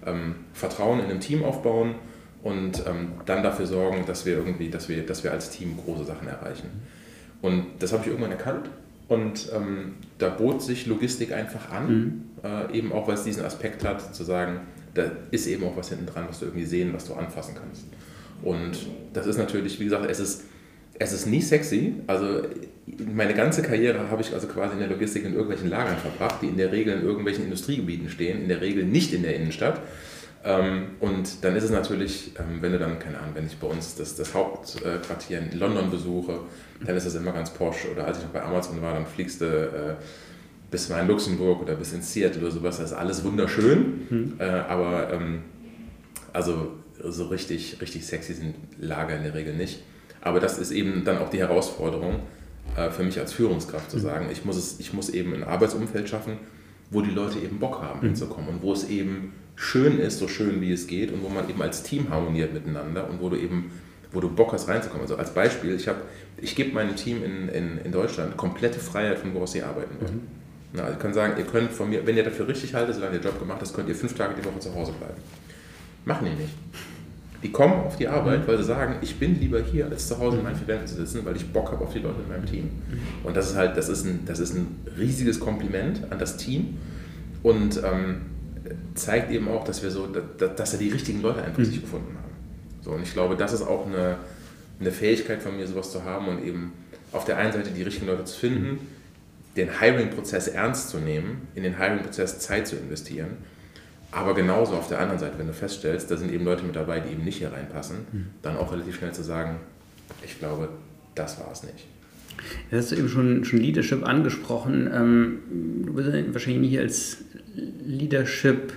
ähm, 0.06 0.36
Vertrauen 0.52 1.00
in 1.00 1.06
einem 1.06 1.20
Team 1.20 1.44
aufbauen 1.44 1.96
und 2.42 2.84
ähm, 2.86 3.12
dann 3.26 3.42
dafür 3.42 3.66
sorgen, 3.66 4.04
dass 4.06 4.24
wir 4.24 4.34
irgendwie, 4.36 4.70
dass 4.70 4.88
wir, 4.88 5.04
dass 5.04 5.24
wir 5.24 5.32
als 5.32 5.50
Team 5.50 5.76
große 5.76 6.04
Sachen 6.04 6.28
erreichen. 6.28 6.68
Und 7.42 7.66
das 7.78 7.92
habe 7.92 8.02
ich 8.02 8.08
irgendwann 8.08 8.32
erkannt 8.32 8.68
Und 9.08 9.50
ähm, 9.54 9.94
da 10.18 10.28
bot 10.28 10.62
sich 10.62 10.86
Logistik 10.86 11.32
einfach 11.32 11.70
an, 11.70 11.88
mhm. 11.88 12.22
äh, 12.44 12.76
eben 12.76 12.92
auch 12.92 13.08
weil 13.08 13.14
es 13.14 13.24
diesen 13.24 13.44
Aspekt 13.44 13.84
hat, 13.84 14.14
zu 14.14 14.24
sagen, 14.24 14.60
da 14.94 15.10
ist 15.30 15.46
eben 15.46 15.64
auch 15.64 15.76
was 15.76 15.88
hinten 15.88 16.06
dran, 16.06 16.26
was 16.28 16.40
du 16.40 16.46
irgendwie 16.46 16.66
sehen, 16.66 16.92
was 16.92 17.06
du 17.06 17.14
anfassen 17.14 17.54
kannst. 17.54 17.84
Und 18.42 18.72
das 19.12 19.26
ist 19.26 19.36
natürlich, 19.36 19.78
wie 19.80 19.84
gesagt, 19.84 20.10
es 20.10 20.20
ist, 20.20 20.44
es 20.98 21.12
ist 21.12 21.26
nie 21.26 21.42
sexy. 21.42 21.94
Also 22.06 22.42
meine 23.14 23.34
ganze 23.34 23.62
Karriere 23.62 24.10
habe 24.10 24.22
ich 24.22 24.32
also 24.32 24.46
quasi 24.46 24.74
in 24.74 24.80
der 24.80 24.88
Logistik 24.88 25.24
in 25.24 25.32
irgendwelchen 25.32 25.68
Lagern 25.68 25.96
verbracht, 25.96 26.42
die 26.42 26.46
in 26.46 26.56
der 26.56 26.72
Regel 26.72 26.94
in 26.94 27.04
irgendwelchen 27.04 27.44
Industriegebieten 27.44 28.08
stehen, 28.08 28.42
in 28.42 28.48
der 28.48 28.60
Regel 28.60 28.84
nicht 28.84 29.12
in 29.12 29.22
der 29.22 29.36
Innenstadt. 29.36 29.80
Ähm, 30.42 30.92
und 31.00 31.44
dann 31.44 31.54
ist 31.54 31.64
es 31.64 31.70
natürlich, 31.70 32.32
ähm, 32.38 32.62
wenn 32.62 32.72
du 32.72 32.78
dann, 32.78 32.98
keine 32.98 33.18
Ahnung, 33.18 33.34
wenn 33.34 33.46
ich 33.46 33.58
bei 33.58 33.66
uns 33.66 33.94
das, 33.96 34.16
das 34.16 34.32
Hauptquartier 34.32 35.38
in 35.38 35.58
London 35.58 35.90
besuche, 35.90 36.40
dann 36.84 36.96
ist 36.96 37.06
das 37.06 37.14
immer 37.14 37.32
ganz 37.32 37.50
posch. 37.50 37.86
Oder 37.92 38.06
als 38.06 38.18
ich 38.18 38.24
noch 38.24 38.30
bei 38.30 38.42
Amazon 38.42 38.80
war, 38.80 38.94
dann 38.94 39.06
fliegst 39.06 39.42
du 39.42 39.44
äh, 39.44 39.94
bis 40.70 40.88
mal 40.88 41.00
in 41.00 41.08
Luxemburg 41.08 41.62
oder 41.62 41.74
bis 41.74 41.92
in 41.92 42.02
Seattle 42.02 42.42
oder 42.42 42.50
sowas. 42.50 42.78
Das 42.78 42.92
ist 42.92 42.96
alles 42.96 43.24
wunderschön. 43.24 44.06
Mhm. 44.08 44.34
Äh, 44.38 44.44
aber 44.44 45.12
ähm, 45.12 45.40
also 46.32 46.72
so 47.02 47.26
richtig, 47.26 47.80
richtig 47.80 48.06
sexy 48.06 48.34
sind 48.34 48.54
Lager 48.78 49.16
in 49.16 49.22
der 49.22 49.34
Regel 49.34 49.54
nicht. 49.54 49.82
Aber 50.20 50.38
das 50.38 50.58
ist 50.58 50.70
eben 50.70 51.04
dann 51.04 51.18
auch 51.18 51.30
die 51.30 51.38
Herausforderung 51.38 52.20
äh, 52.76 52.90
für 52.90 53.02
mich 53.02 53.18
als 53.18 53.32
Führungskraft 53.32 53.90
zu 53.90 53.96
mhm. 53.96 54.02
sagen, 54.02 54.28
ich 54.30 54.44
muss, 54.44 54.56
es, 54.56 54.78
ich 54.80 54.92
muss 54.92 55.08
eben 55.08 55.34
ein 55.34 55.44
Arbeitsumfeld 55.44 56.08
schaffen, 56.08 56.38
wo 56.90 57.00
die 57.00 57.10
Leute 57.10 57.38
eben 57.38 57.58
Bock 57.58 57.80
haben 57.82 58.00
mhm. 58.00 58.06
hinzukommen 58.08 58.50
und 58.50 58.62
wo 58.62 58.72
es 58.72 58.88
eben 58.88 59.32
schön 59.56 59.98
ist, 59.98 60.18
so 60.18 60.28
schön 60.28 60.60
wie 60.60 60.72
es 60.72 60.86
geht 60.86 61.12
und 61.12 61.22
wo 61.22 61.28
man 61.28 61.48
eben 61.48 61.60
als 61.60 61.82
Team 61.82 62.10
harmoniert 62.10 62.52
miteinander 62.52 63.08
und 63.08 63.20
wo 63.20 63.28
du 63.28 63.36
eben, 63.36 63.70
wo 64.12 64.20
du 64.20 64.28
Bock 64.28 64.52
hast 64.52 64.68
reinzukommen. 64.68 65.02
Also 65.02 65.16
als 65.16 65.32
Beispiel, 65.34 65.74
ich, 65.74 65.88
ich 66.38 66.56
gebe 66.56 66.72
meinem 66.72 66.96
Team 66.96 67.22
in, 67.24 67.48
in, 67.48 67.78
in 67.78 67.92
Deutschland 67.92 68.36
komplette 68.36 68.78
Freiheit, 68.78 69.18
von 69.18 69.34
woraus 69.34 69.52
sie 69.52 69.62
arbeiten 69.62 70.00
wollen. 70.00 70.14
Mhm. 70.14 70.39
Na, 70.72 70.82
also 70.82 70.94
ich 70.94 71.00
kann 71.00 71.12
sagen, 71.12 71.34
ihr 71.38 71.44
könnt 71.44 71.72
von 71.72 71.90
mir, 71.90 72.06
wenn 72.06 72.16
ihr 72.16 72.24
dafür 72.24 72.46
richtig 72.46 72.74
haltet, 72.74 72.94
solange 72.94 73.16
ihr 73.16 73.22
Job 73.22 73.38
gemacht 73.38 73.60
habt, 73.60 73.74
könnt 73.74 73.88
ihr 73.88 73.94
fünf 73.94 74.14
Tage 74.14 74.34
die 74.40 74.44
Woche 74.44 74.60
zu 74.60 74.74
Hause 74.74 74.92
bleiben. 74.92 75.20
Machen 76.04 76.26
die 76.26 76.42
nicht. 76.42 76.54
Die 77.42 77.50
kommen 77.50 77.74
auf 77.74 77.96
die 77.96 78.06
Arbeit, 78.06 78.40
mhm. 78.40 78.46
weil 78.48 78.58
sie 78.58 78.64
sagen, 78.64 78.96
ich 79.00 79.18
bin 79.18 79.40
lieber 79.40 79.60
hier, 79.60 79.86
als 79.86 80.08
zu 80.08 80.18
Hause 80.18 80.38
in 80.38 80.44
meinen 80.44 80.56
vier 80.56 80.84
zu 80.84 80.94
sitzen, 80.96 81.24
weil 81.24 81.36
ich 81.36 81.50
Bock 81.50 81.72
habe 81.72 81.84
auf 81.84 81.92
die 81.92 82.00
Leute 82.00 82.20
in 82.22 82.28
meinem 82.28 82.46
Team. 82.46 82.64
Mhm. 82.64 83.26
Und 83.26 83.36
das 83.36 83.50
ist 83.50 83.56
halt, 83.56 83.76
das 83.76 83.88
ist 83.88 84.04
ein, 84.04 84.20
das 84.26 84.38
ist 84.38 84.54
ein 84.54 84.76
riesiges 84.98 85.40
Kompliment 85.40 86.02
an 86.10 86.18
das 86.18 86.36
Team. 86.36 86.78
Und 87.42 87.82
ähm, 87.82 88.22
zeigt 88.94 89.30
eben 89.30 89.48
auch, 89.48 89.64
dass 89.64 89.82
wir 89.82 89.90
so, 89.90 90.06
dass, 90.06 90.54
dass 90.54 90.78
die 90.78 90.90
richtigen 90.90 91.22
Leute 91.22 91.42
einfach 91.42 91.58
mhm. 91.58 91.64
sich 91.64 91.80
gefunden 91.80 92.14
haben. 92.16 92.30
So, 92.82 92.92
und 92.92 93.02
ich 93.02 93.12
glaube, 93.12 93.36
das 93.36 93.52
ist 93.52 93.62
auch 93.62 93.86
eine, 93.86 94.16
eine 94.78 94.90
Fähigkeit 94.90 95.42
von 95.42 95.56
mir, 95.56 95.66
sowas 95.66 95.90
zu 95.90 96.04
haben 96.04 96.28
und 96.28 96.44
eben 96.44 96.72
auf 97.12 97.24
der 97.24 97.38
einen 97.38 97.52
Seite 97.52 97.70
die 97.70 97.82
richtigen 97.82 98.06
Leute 98.06 98.24
zu 98.24 98.38
finden, 98.38 98.78
den 99.56 99.80
Hiring-Prozess 99.80 100.48
ernst 100.48 100.90
zu 100.90 100.98
nehmen, 100.98 101.48
in 101.54 101.62
den 101.62 101.78
Hiring-Prozess 101.78 102.38
Zeit 102.38 102.66
zu 102.66 102.76
investieren, 102.76 103.38
aber 104.12 104.34
genauso 104.34 104.74
auf 104.74 104.88
der 104.88 104.98
anderen 104.98 105.20
Seite, 105.20 105.38
wenn 105.38 105.46
du 105.46 105.52
feststellst, 105.52 106.10
da 106.10 106.16
sind 106.16 106.32
eben 106.32 106.44
Leute 106.44 106.64
mit 106.64 106.74
dabei, 106.74 107.00
die 107.00 107.12
eben 107.12 107.24
nicht 107.24 107.38
hier 107.38 107.52
reinpassen, 107.52 107.98
mhm. 108.10 108.26
dann 108.42 108.56
auch 108.56 108.72
relativ 108.72 108.96
schnell 108.96 109.12
zu 109.12 109.22
sagen, 109.22 109.56
ich 110.24 110.38
glaube, 110.38 110.68
das 111.14 111.38
war 111.38 111.50
es 111.52 111.62
nicht. 111.62 111.86
Jetzt 112.70 112.84
hast 112.84 112.92
du 112.92 112.96
eben 112.96 113.08
schon, 113.08 113.44
schon 113.44 113.60
Leadership 113.60 114.04
angesprochen. 114.06 114.90
Ähm, 114.92 115.38
du 115.86 115.92
bist 115.92 116.08
wahrscheinlich 116.32 116.70
nie 116.70 116.78
als 116.78 117.18
Leadership 117.84 118.72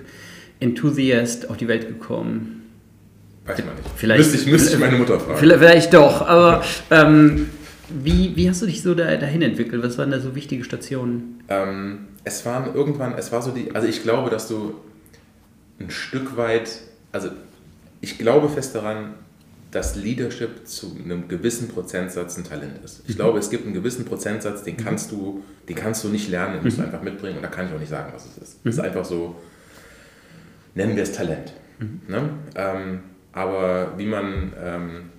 Enthusiast 0.60 1.50
auf 1.50 1.58
die 1.58 1.68
Welt 1.68 1.88
gekommen. 1.88 2.64
Weiß 3.46 3.58
man 3.66 3.76
nicht. 3.76 3.90
Vielleicht, 3.96 4.32
müsste, 4.32 4.38
ich, 4.38 4.52
müsste 4.52 4.74
ich 4.74 4.80
meine 4.80 4.98
Mutter 4.98 5.20
fragen. 5.20 5.40
Vielleicht 5.40 5.94
doch, 5.94 6.22
aber 6.22 6.64
ähm, 6.92 7.50
wie, 8.02 8.36
wie 8.36 8.50
hast 8.50 8.62
du 8.62 8.66
dich 8.66 8.82
so 8.82 8.94
da, 8.94 9.16
dahin 9.18 9.42
entwickelt? 9.42 9.84
Was 9.84 9.98
waren 9.98 10.12
da 10.12 10.20
so 10.20 10.36
wichtige 10.36 10.64
Stationen? 10.64 11.44
Ähm, 11.48 12.08
es 12.24 12.46
waren 12.46 12.74
irgendwann, 12.74 13.14
es 13.18 13.32
war 13.32 13.42
so 13.42 13.52
die, 13.52 13.74
also 13.76 13.88
ich 13.88 14.04
glaube, 14.04 14.30
dass 14.30 14.48
du 14.48 14.76
ein 15.80 15.90
Stück 15.90 16.38
weit, 16.38 16.82
also 17.12 17.30
ich 18.02 18.18
glaube 18.18 18.50
fest 18.50 18.76
daran, 18.76 19.16
dass 19.72 19.96
Leadership 19.96 20.68
zu 20.68 20.96
einem 21.04 21.28
gewissen 21.28 21.68
Prozentsatz 21.68 22.38
ein 22.38 22.44
Talent 22.44 22.84
ist. 22.84 23.02
Ich 23.08 23.16
mhm. 23.16 23.20
glaube, 23.20 23.40
es 23.40 23.50
gibt 23.50 23.66
einen 23.66 23.74
gewissen 23.74 24.06
Prozentsatz, 24.06 24.64
den 24.64 24.76
mhm. 24.76 24.84
kannst 24.84 25.12
du, 25.12 25.44
den 25.68 25.76
kannst 25.76 26.04
du 26.04 26.10
nicht 26.10 26.30
lernen, 26.30 26.56
den 26.56 26.64
musst 26.64 26.78
du 26.78 26.82
mhm. 26.82 26.88
einfach 26.88 27.02
mitbringen 27.02 27.38
und 27.38 27.44
da 27.44 27.50
kann 27.50 27.68
ich 27.68 27.74
auch 27.74 27.80
nicht 27.80 27.90
sagen, 27.90 28.12
was 28.14 28.26
es 28.26 28.38
ist. 28.38 28.60
Es 28.64 28.76
ist 28.76 28.80
einfach 28.80 29.06
so, 29.06 29.36
nennen 30.76 30.96
wir 30.96 31.04
es 31.04 31.12
Talent. 31.12 31.54
Ne? 32.08 32.30
Ähm, 32.56 33.00
aber 33.34 33.98
wie 33.98 34.06
man 34.06 34.54
ähm, 34.64 35.10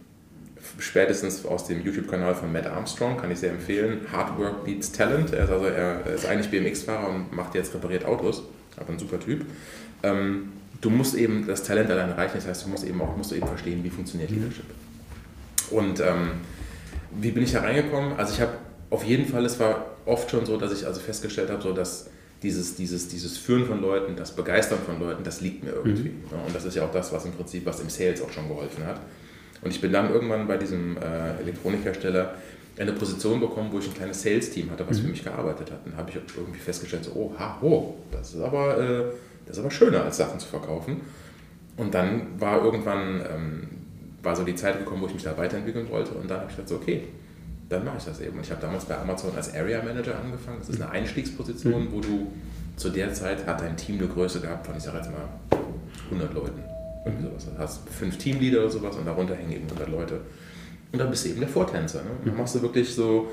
spätestens 0.78 1.44
aus 1.46 1.66
dem 1.66 1.84
YouTube-Kanal 1.84 2.34
von 2.34 2.52
Matt 2.52 2.66
Armstrong 2.66 3.16
kann 3.16 3.30
ich 3.30 3.38
sehr 3.38 3.50
empfehlen, 3.50 4.06
Hard 4.10 4.38
Work 4.38 4.64
Beats 4.64 4.92
Talent. 4.92 5.32
Er 5.32 5.44
ist, 5.44 5.50
also, 5.50 5.66
er 5.66 6.06
ist 6.06 6.26
eigentlich 6.26 6.50
BMX-Fahrer 6.50 7.08
und 7.08 7.32
macht 7.34 7.54
jetzt 7.54 7.74
repariert 7.74 8.04
Autos, 8.04 8.42
aber 8.76 8.90
ein 8.90 8.98
super 8.98 9.20
Typ. 9.20 9.44
Ähm, 10.02 10.52
du 10.80 10.90
musst 10.90 11.14
eben 11.14 11.46
das 11.46 11.62
Talent 11.62 11.90
allein 11.90 12.10
erreichen, 12.10 12.34
das 12.36 12.46
heißt, 12.46 12.64
du 12.64 12.70
musst 12.70 12.84
eben 12.84 13.00
auch 13.00 13.16
musst 13.16 13.30
du 13.30 13.36
eben 13.36 13.46
verstehen, 13.46 13.82
wie 13.84 13.90
funktioniert 13.90 14.30
mhm. 14.30 14.38
Leadership. 14.38 14.66
Und 15.70 16.00
ähm, 16.00 16.32
wie 17.12 17.30
bin 17.30 17.42
ich 17.42 17.52
da 17.52 17.60
reingekommen? 17.60 18.14
Also 18.18 18.34
ich 18.34 18.40
habe 18.40 18.52
auf 18.90 19.04
jeden 19.04 19.26
Fall, 19.26 19.44
es 19.44 19.58
war 19.58 19.86
oft 20.06 20.30
schon 20.30 20.44
so, 20.46 20.56
dass 20.56 20.72
ich 20.72 20.86
also 20.86 21.00
festgestellt 21.00 21.50
habe, 21.50 21.62
so 21.62 21.72
dass 21.72 22.10
dieses, 22.42 22.76
dieses, 22.76 23.08
dieses 23.08 23.38
Führen 23.38 23.64
von 23.66 23.80
Leuten, 23.80 24.16
das 24.16 24.36
Begeistern 24.36 24.78
von 24.84 25.00
Leuten, 25.00 25.24
das 25.24 25.40
liegt 25.40 25.64
mir 25.64 25.72
irgendwie. 25.72 26.10
Mhm. 26.10 26.46
Und 26.46 26.54
das 26.54 26.64
ist 26.64 26.74
ja 26.74 26.84
auch 26.84 26.92
das, 26.92 27.12
was 27.12 27.24
im 27.24 27.32
Prinzip, 27.32 27.64
was 27.64 27.80
im 27.80 27.88
Sales 27.88 28.20
auch 28.20 28.30
schon 28.30 28.48
geholfen 28.48 28.84
hat. 28.84 29.00
Und 29.64 29.70
ich 29.70 29.80
bin 29.80 29.92
dann 29.92 30.12
irgendwann 30.12 30.46
bei 30.46 30.56
diesem 30.56 30.96
äh, 30.98 31.40
Elektronikhersteller 31.40 32.34
eine 32.78 32.92
Position 32.92 33.40
bekommen, 33.40 33.70
wo 33.72 33.78
ich 33.78 33.86
ein 33.86 33.94
kleines 33.94 34.22
Sales-Team 34.22 34.70
hatte, 34.70 34.84
was 34.88 34.98
mhm. 34.98 35.02
für 35.02 35.08
mich 35.08 35.24
gearbeitet 35.24 35.70
hat. 35.70 35.80
Und 35.86 35.96
habe 35.96 36.10
ich 36.10 36.16
irgendwie 36.36 36.58
festgestellt, 36.58 37.04
so, 37.04 37.12
oh, 37.14 37.32
ha, 37.38 37.58
oh, 37.62 37.94
das 38.12 38.34
ist 38.34 38.40
aber... 38.40 38.78
Äh, 38.78 39.04
das 39.46 39.58
ist 39.58 39.62
aber 39.62 39.70
schöner, 39.70 40.04
als 40.04 40.16
Sachen 40.16 40.38
zu 40.38 40.48
verkaufen. 40.48 41.02
Und 41.76 41.94
dann 41.94 42.40
war 42.40 42.64
irgendwann 42.64 43.20
ähm, 43.30 43.68
war 44.22 44.34
so 44.34 44.44
die 44.44 44.54
Zeit 44.54 44.78
gekommen, 44.78 45.02
wo 45.02 45.06
ich 45.06 45.14
mich 45.14 45.22
da 45.22 45.36
weiterentwickeln 45.36 45.88
wollte. 45.90 46.12
Und 46.12 46.30
dann 46.30 46.40
habe 46.40 46.50
ich 46.50 46.56
gedacht, 46.56 46.68
so, 46.68 46.76
okay, 46.76 47.04
dann 47.68 47.84
mache 47.84 47.98
ich 47.98 48.04
das 48.04 48.20
eben. 48.20 48.36
Und 48.36 48.44
ich 48.44 48.50
habe 48.50 48.60
damals 48.60 48.84
bei 48.86 48.96
Amazon 48.96 49.32
als 49.36 49.54
Area 49.54 49.82
Manager 49.82 50.18
angefangen. 50.18 50.58
Das 50.60 50.70
ist 50.70 50.80
eine 50.80 50.90
Einstiegsposition, 50.90 51.88
wo 51.90 52.00
du 52.00 52.32
zu 52.76 52.90
der 52.90 53.12
Zeit 53.12 53.46
hat 53.46 53.60
dein 53.60 53.76
Team 53.76 53.98
eine 53.98 54.08
Größe 54.08 54.40
gehabt 54.40 54.66
von, 54.66 54.76
ich 54.76 54.82
sage 54.82 54.98
jetzt 54.98 55.10
mal, 55.10 55.28
100 56.10 56.32
Leuten. 56.34 56.73
Irgendwie 57.04 57.24
sowas. 57.24 57.46
Du 57.46 57.58
hast 57.58 57.88
fünf 57.88 58.18
Teamleader 58.18 58.60
oder 58.60 58.70
sowas 58.70 58.96
und 58.96 59.06
darunter 59.06 59.34
hängen 59.34 59.52
eben 59.52 59.64
100 59.64 59.88
Leute. 59.88 60.20
Und 60.94 61.00
dann 61.00 61.10
bist 61.10 61.24
du 61.24 61.30
eben 61.30 61.40
der 61.40 61.48
Vortänzer. 61.48 62.02
Ne? 62.04 62.10
dann 62.24 62.36
machst 62.36 62.54
du 62.54 62.62
wirklich 62.62 62.94
so, 62.94 63.28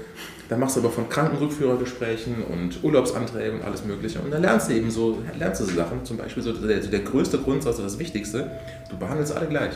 dann 0.50 0.60
machst 0.60 0.76
du 0.76 0.80
aber 0.80 0.90
von 0.90 1.08
Krankenrückführergesprächen 1.08 2.44
und 2.44 2.84
Urlaubsanträgen 2.84 3.60
und 3.60 3.66
alles 3.66 3.86
Mögliche. 3.86 4.20
Und 4.20 4.32
dann 4.32 4.42
lernst 4.42 4.70
du 4.70 4.74
eben 4.74 4.90
so, 4.90 5.20
lernst 5.38 5.62
du 5.62 5.66
so 5.66 5.76
Sachen, 5.76 6.04
zum 6.04 6.18
Beispiel 6.18 6.42
so 6.42 6.54
der, 6.54 6.80
der 6.80 7.00
größte 7.02 7.38
Grundsatz, 7.38 7.78
das 7.78 8.00
Wichtigste, 8.00 8.50
du 8.90 8.98
behandelst 8.98 9.36
alle 9.36 9.48
gleich. 9.48 9.76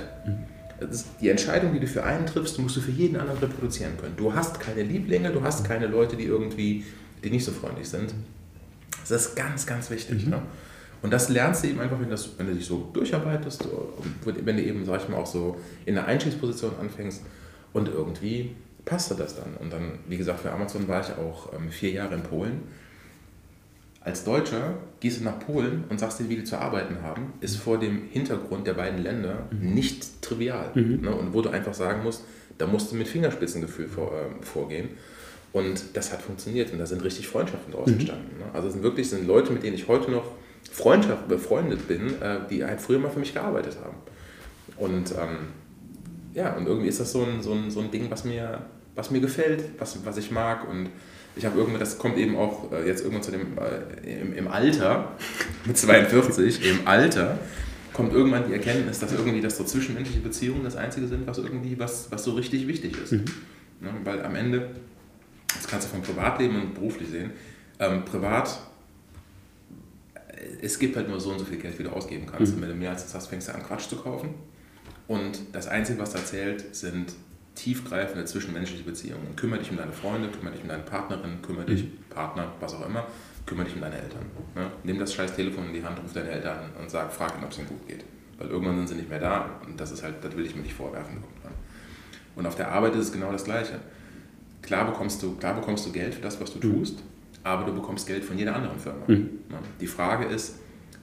Das 0.80 1.06
die 1.22 1.30
Entscheidung, 1.30 1.74
die 1.74 1.80
du 1.80 1.86
für 1.86 2.04
einen 2.04 2.26
triffst, 2.26 2.58
musst 2.58 2.76
du 2.76 2.82
für 2.82 2.89
jeden 2.89 3.18
anderen 3.18 3.39
reproduzieren 3.39 3.96
können. 3.98 4.16
Du 4.18 4.34
hast 4.34 4.60
keine 4.60 4.82
Lieblinge, 4.82 5.30
du 5.30 5.43
hast 5.43 5.64
keine 5.64 5.86
Leute, 5.86 6.16
die 6.16 6.26
irgendwie, 6.26 6.84
die 7.24 7.30
nicht 7.30 7.46
so 7.46 7.52
freundlich 7.52 7.88
sind. 7.88 8.16
Das 9.08 9.12
ist 9.12 9.36
ganz, 9.36 9.68
ganz 9.68 9.91
wichtig. 9.91 10.26
Mhm. 10.26 10.32
Ne? 10.32 10.41
Und 11.06 11.12
das 11.12 11.30
lernst 11.30 11.64
du 11.64 11.68
eben 11.68 11.80
einfach, 11.80 11.99
wenn, 11.99 12.10
das, 12.10 12.32
wenn 12.39 12.47
du 12.47 12.56
dich 12.56 12.66
so 12.66 12.89
durcharbeitest, 12.91 13.64
wenn 14.24 14.58
du 14.58 14.64
eben, 14.64 14.84
sag 14.86 15.03
ich 15.03 15.08
mal, 15.08 15.18
auch 15.18 15.28
so 15.28 15.56
in 15.86 15.93
der 15.93 16.08
Einstiegsposition 16.08 16.72
anfängst, 16.82 17.22
und 17.76 17.89
irgendwie 17.89 18.56
passte 18.86 19.14
das 19.14 19.36
dann. 19.36 19.53
Und 19.60 19.72
dann, 19.72 19.99
wie 20.08 20.18
gesagt, 20.18 20.39
für 20.39 20.51
Amazon 20.51 20.88
war 20.88 21.01
ich 21.01 21.10
auch 21.18 21.53
ähm, 21.53 21.70
vier 21.70 21.91
Jahre 21.91 22.16
in 22.16 22.24
Polen. 22.24 22.64
Als 24.01 24.24
Deutscher 24.24 24.80
gehst 24.99 25.20
du 25.20 25.26
nach 25.26 25.39
Polen 25.39 25.84
und 25.89 25.99
sagst 25.99 26.20
dir, 26.20 26.30
wie 26.30 26.38
die 26.38 26.43
zu 26.43 26.58
arbeiten 26.58 27.03
haben, 27.03 27.34
ist 27.41 27.58
vor 27.58 27.78
dem 27.78 28.03
Hintergrund 28.10 28.66
der 28.66 28.74
beiden 28.74 29.03
Länder 29.03 29.47
mhm. 29.51 29.76
nicht 29.76 30.24
trivial. 30.24 30.72
Mhm. 30.74 31.01
Ne? 31.01 31.14
Und 31.14 31.34
wo 31.34 31.41
du 31.43 31.49
einfach 31.49 31.76
sagen 31.76 32.01
musst, 32.01 32.24
da 32.58 32.66
musst 32.66 32.91
du 32.91 32.95
mit 32.95 33.08
Fingerspitzengefühl 33.08 33.88
vor, 33.88 34.12
äh, 34.14 34.43
vorgehen. 34.43 34.89
Und 35.53 35.84
das 35.93 36.12
hat 36.12 36.22
funktioniert 36.22 36.72
und 36.72 36.80
da 36.80 36.86
sind 36.86 37.03
richtig 37.03 37.28
Freundschaften 37.28 37.74
draus 37.74 37.88
mhm. 37.88 37.93
entstanden. 37.93 38.38
Ne? 38.39 38.45
Also 38.53 38.68
es 38.68 38.74
sind 38.74 38.84
wirklich 38.84 39.10
sind 39.10 39.28
Leute, 39.28 39.51
mit 39.51 39.64
denen 39.64 39.76
ich 39.76 39.88
heute 39.88 40.10
noch 40.12 40.26
Freundschaft 40.72 41.28
befreundet 41.28 41.88
bin, 41.88 42.22
äh, 42.22 42.39
die 42.49 42.63
halt 42.66 42.82
früher 42.82 42.99
mal 42.99 43.09
für 43.09 43.20
mich 43.20 43.34
gearbeitet 43.34 43.78
haben. 43.84 43.97
Und 44.78 45.11
ähm, 45.11 45.38
ja, 46.34 46.53
und 46.53 46.68
irgendwie 46.68 46.89
ist 46.89 46.99
das 46.99 47.11
so 47.11 47.24
ein, 47.24 47.41
so 47.41 47.53
ein, 47.53 47.72
so 47.72 47.80
ein 47.80 47.91
Ding, 47.91 48.11
was 48.11 48.26
mir, 48.26 48.61
was 48.93 49.09
mir 49.09 49.22
gefällt, 49.22 49.63
was, 49.80 50.05
was 50.05 50.18
ich 50.18 50.32
mag. 50.32 50.68
Und 50.70 50.89
ich 51.36 51.45
habe 51.45 51.57
irgendwann, 51.57 51.80
das 51.80 51.97
kommt 51.97 52.18
eben 52.18 52.36
auch 52.36 52.72
äh, 52.72 52.86
jetzt 52.86 53.01
irgendwann 53.01 53.24
zu 53.24 53.32
dem, 53.32 53.57
äh, 53.57 54.22
im, 54.22 54.34
im 54.34 54.47
Alter, 54.47 55.13
mit 55.66 55.78
42, 55.78 56.70
im 56.70 56.88
Alter, 56.88 57.39
kommt 57.93 58.13
irgendwann 58.13 58.45
die 58.47 58.53
Erkenntnis, 58.53 58.99
dass 58.99 59.13
irgendwie 59.13 59.39
das 59.39 59.57
so 59.57 59.63
zwischenmenschliche 59.63 60.20
Beziehungen 60.20 60.66
das 60.66 60.76
Einzige 60.76 61.07
sind, 61.07 61.26
was 61.26 61.38
irgendwie, 61.38 61.80
was, 61.80 62.11
was 62.11 62.26
so 62.26 62.34
richtig 62.34 62.68
wichtig 62.68 62.97
ist. 63.01 63.13
Mhm. 63.13 63.26
Ne, 63.80 63.89
weil 64.03 64.24
am 64.24 64.36
Ende, 64.36 64.70
das 65.53 65.68
kannst 65.68 65.88
du 65.88 65.91
vom 65.91 66.01
Privatleben 66.01 66.61
und 66.61 66.74
beruflich 66.74 67.09
sehen, 67.09 67.32
ähm, 67.80 68.03
privat 68.03 68.59
es 70.62 70.80
gibt 70.80 70.95
halt 70.95 71.10
nur 71.10 71.20
so 71.20 71.32
und 71.32 71.39
so 71.39 71.45
viel 71.45 71.58
Geld, 71.58 71.78
wie 71.80 71.84
du 71.84 71.89
ausgeben 71.89 72.26
kannst. 72.26 72.51
Mhm. 72.51 72.58
Und 72.58 72.62
wenn 72.64 72.70
du 72.70 72.76
mehr 72.76 72.91
als 72.91 73.03
das 73.03 73.16
hast, 73.16 73.28
fängst 73.28 73.47
du 73.47 73.56
an, 73.56 73.64
Quatsch 73.64 73.89
zu 73.89 73.97
kaufen. 73.97 74.30
Und 75.08 75.39
das 75.51 75.68
Einzige, 75.68 75.99
was 75.99 76.12
da 76.12 76.24
zählt, 76.24 76.76
sind 76.76 77.14
tiefgreifende 77.56 78.26
zwischenmenschliche 78.26 78.84
Beziehungen. 78.84 79.36
Kümmere 79.36 79.60
dich 79.60 79.72
um 79.72 79.78
deine 79.78 79.91
Freunde, 79.91 80.30
kümmere 80.30 80.53
dich 80.53 80.64
um 80.64 80.68
deine 80.68 80.84
Partnerin, 80.84 81.41
kümmere 81.41 81.66
dich, 81.66 81.84
mhm. 81.84 81.97
Partner, 82.10 82.51
was 82.60 82.74
auch 82.74 82.86
immer, 82.86 83.06
kümmere 83.45 83.66
dich 83.66 83.76
um 83.76 83.82
deine 83.82 83.95
Eltern. 83.95 84.26
Ne? 84.56 84.70
Nimm 84.84 84.99
das 84.99 85.14
scheiß 85.14 85.36
Telefon 85.36 85.68
in 85.68 85.74
die 85.74 85.84
Hand, 85.84 85.99
ruf 86.03 86.14
deine 86.14 86.30
Eltern 86.30 86.58
an 86.58 86.82
und 86.82 86.89
sag, 86.89 87.12
frag 87.12 87.36
ihnen, 87.36 87.45
ob 87.45 87.51
es 87.51 87.60
ihnen 87.60 87.68
gut 87.68 87.88
geht. 87.88 88.03
Weil 88.38 88.49
irgendwann 88.49 88.76
sind 88.78 88.89
sie 88.89 88.95
nicht 88.95 89.10
mehr 89.10 89.20
da 89.20 89.62
und 89.66 89.80
das 89.80 89.91
ist 89.91 90.03
halt, 90.03 90.16
das 90.22 90.36
will 90.36 90.45
ich 90.45 90.56
mir 90.56 90.64
nicht 90.64 90.74
vorwerfen 90.74 91.16
irgendwann. 91.16 91.53
Und 92.36 92.45
auf 92.45 92.56
der 92.56 92.70
Arbeit 92.72 92.95
ist 92.95 93.08
es 93.08 93.12
genau 93.14 93.32
das 93.32 93.45
Gleiche. 93.45 93.80
Klar 94.62 94.86
bekommst 94.86 95.24
du, 95.24 95.36
klar 95.36 95.53
bekommst 95.53 95.86
du 95.86 95.91
Geld 95.93 96.16
für 96.16 96.22
das, 96.22 96.41
was 96.41 96.51
du 96.51 96.68
mhm. 96.68 96.74
Aber 97.46 97.64
du 97.64 97.74
bekommst 97.74 98.08
Geld 98.08 98.24
von 98.26 98.38
jeder 98.38 98.56
anderen 98.56 98.80
Firma. 98.80 99.06
Mhm. 99.08 99.16
Ne? 99.50 99.60
Die 99.80 99.86
Frage 99.88 100.26
ist, 100.26 100.56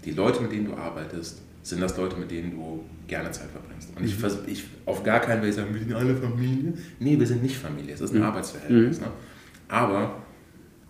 die 0.05 0.11
Leute, 0.11 0.43
mit 0.43 0.51
denen 0.51 0.67
du 0.67 0.75
arbeitest, 0.75 1.41
sind 1.63 1.81
das 1.81 1.97
Leute, 1.97 2.17
mit 2.17 2.33
denen 2.33 2.51
du 2.51 2.85
gerne 3.07 3.31
Zeit 3.31 3.49
verbringst. 3.51 3.97
Und 3.97 4.05
ich, 4.05 4.19
mhm. 4.19 4.29
ich 4.49 4.65
auf 4.85 5.05
gar 5.05 5.21
keinen 5.21 5.41
Fall 5.41 5.53
sagen, 5.53 5.73
wir 5.73 5.81
sind 5.81 5.95
alle 5.95 6.17
Familie. 6.17 6.75
Nee, 6.99 7.17
wir 7.17 7.27
sind 7.27 7.45
nicht 7.45 7.57
Familie, 7.57 7.95
es 7.95 8.01
ist 8.01 8.13
ein 8.13 8.19
mhm. 8.19 8.25
Arbeitsverhältnis. 8.25 8.99
Mhm. 8.99 9.07
Ne? 9.07 9.13
Aber 9.69 10.17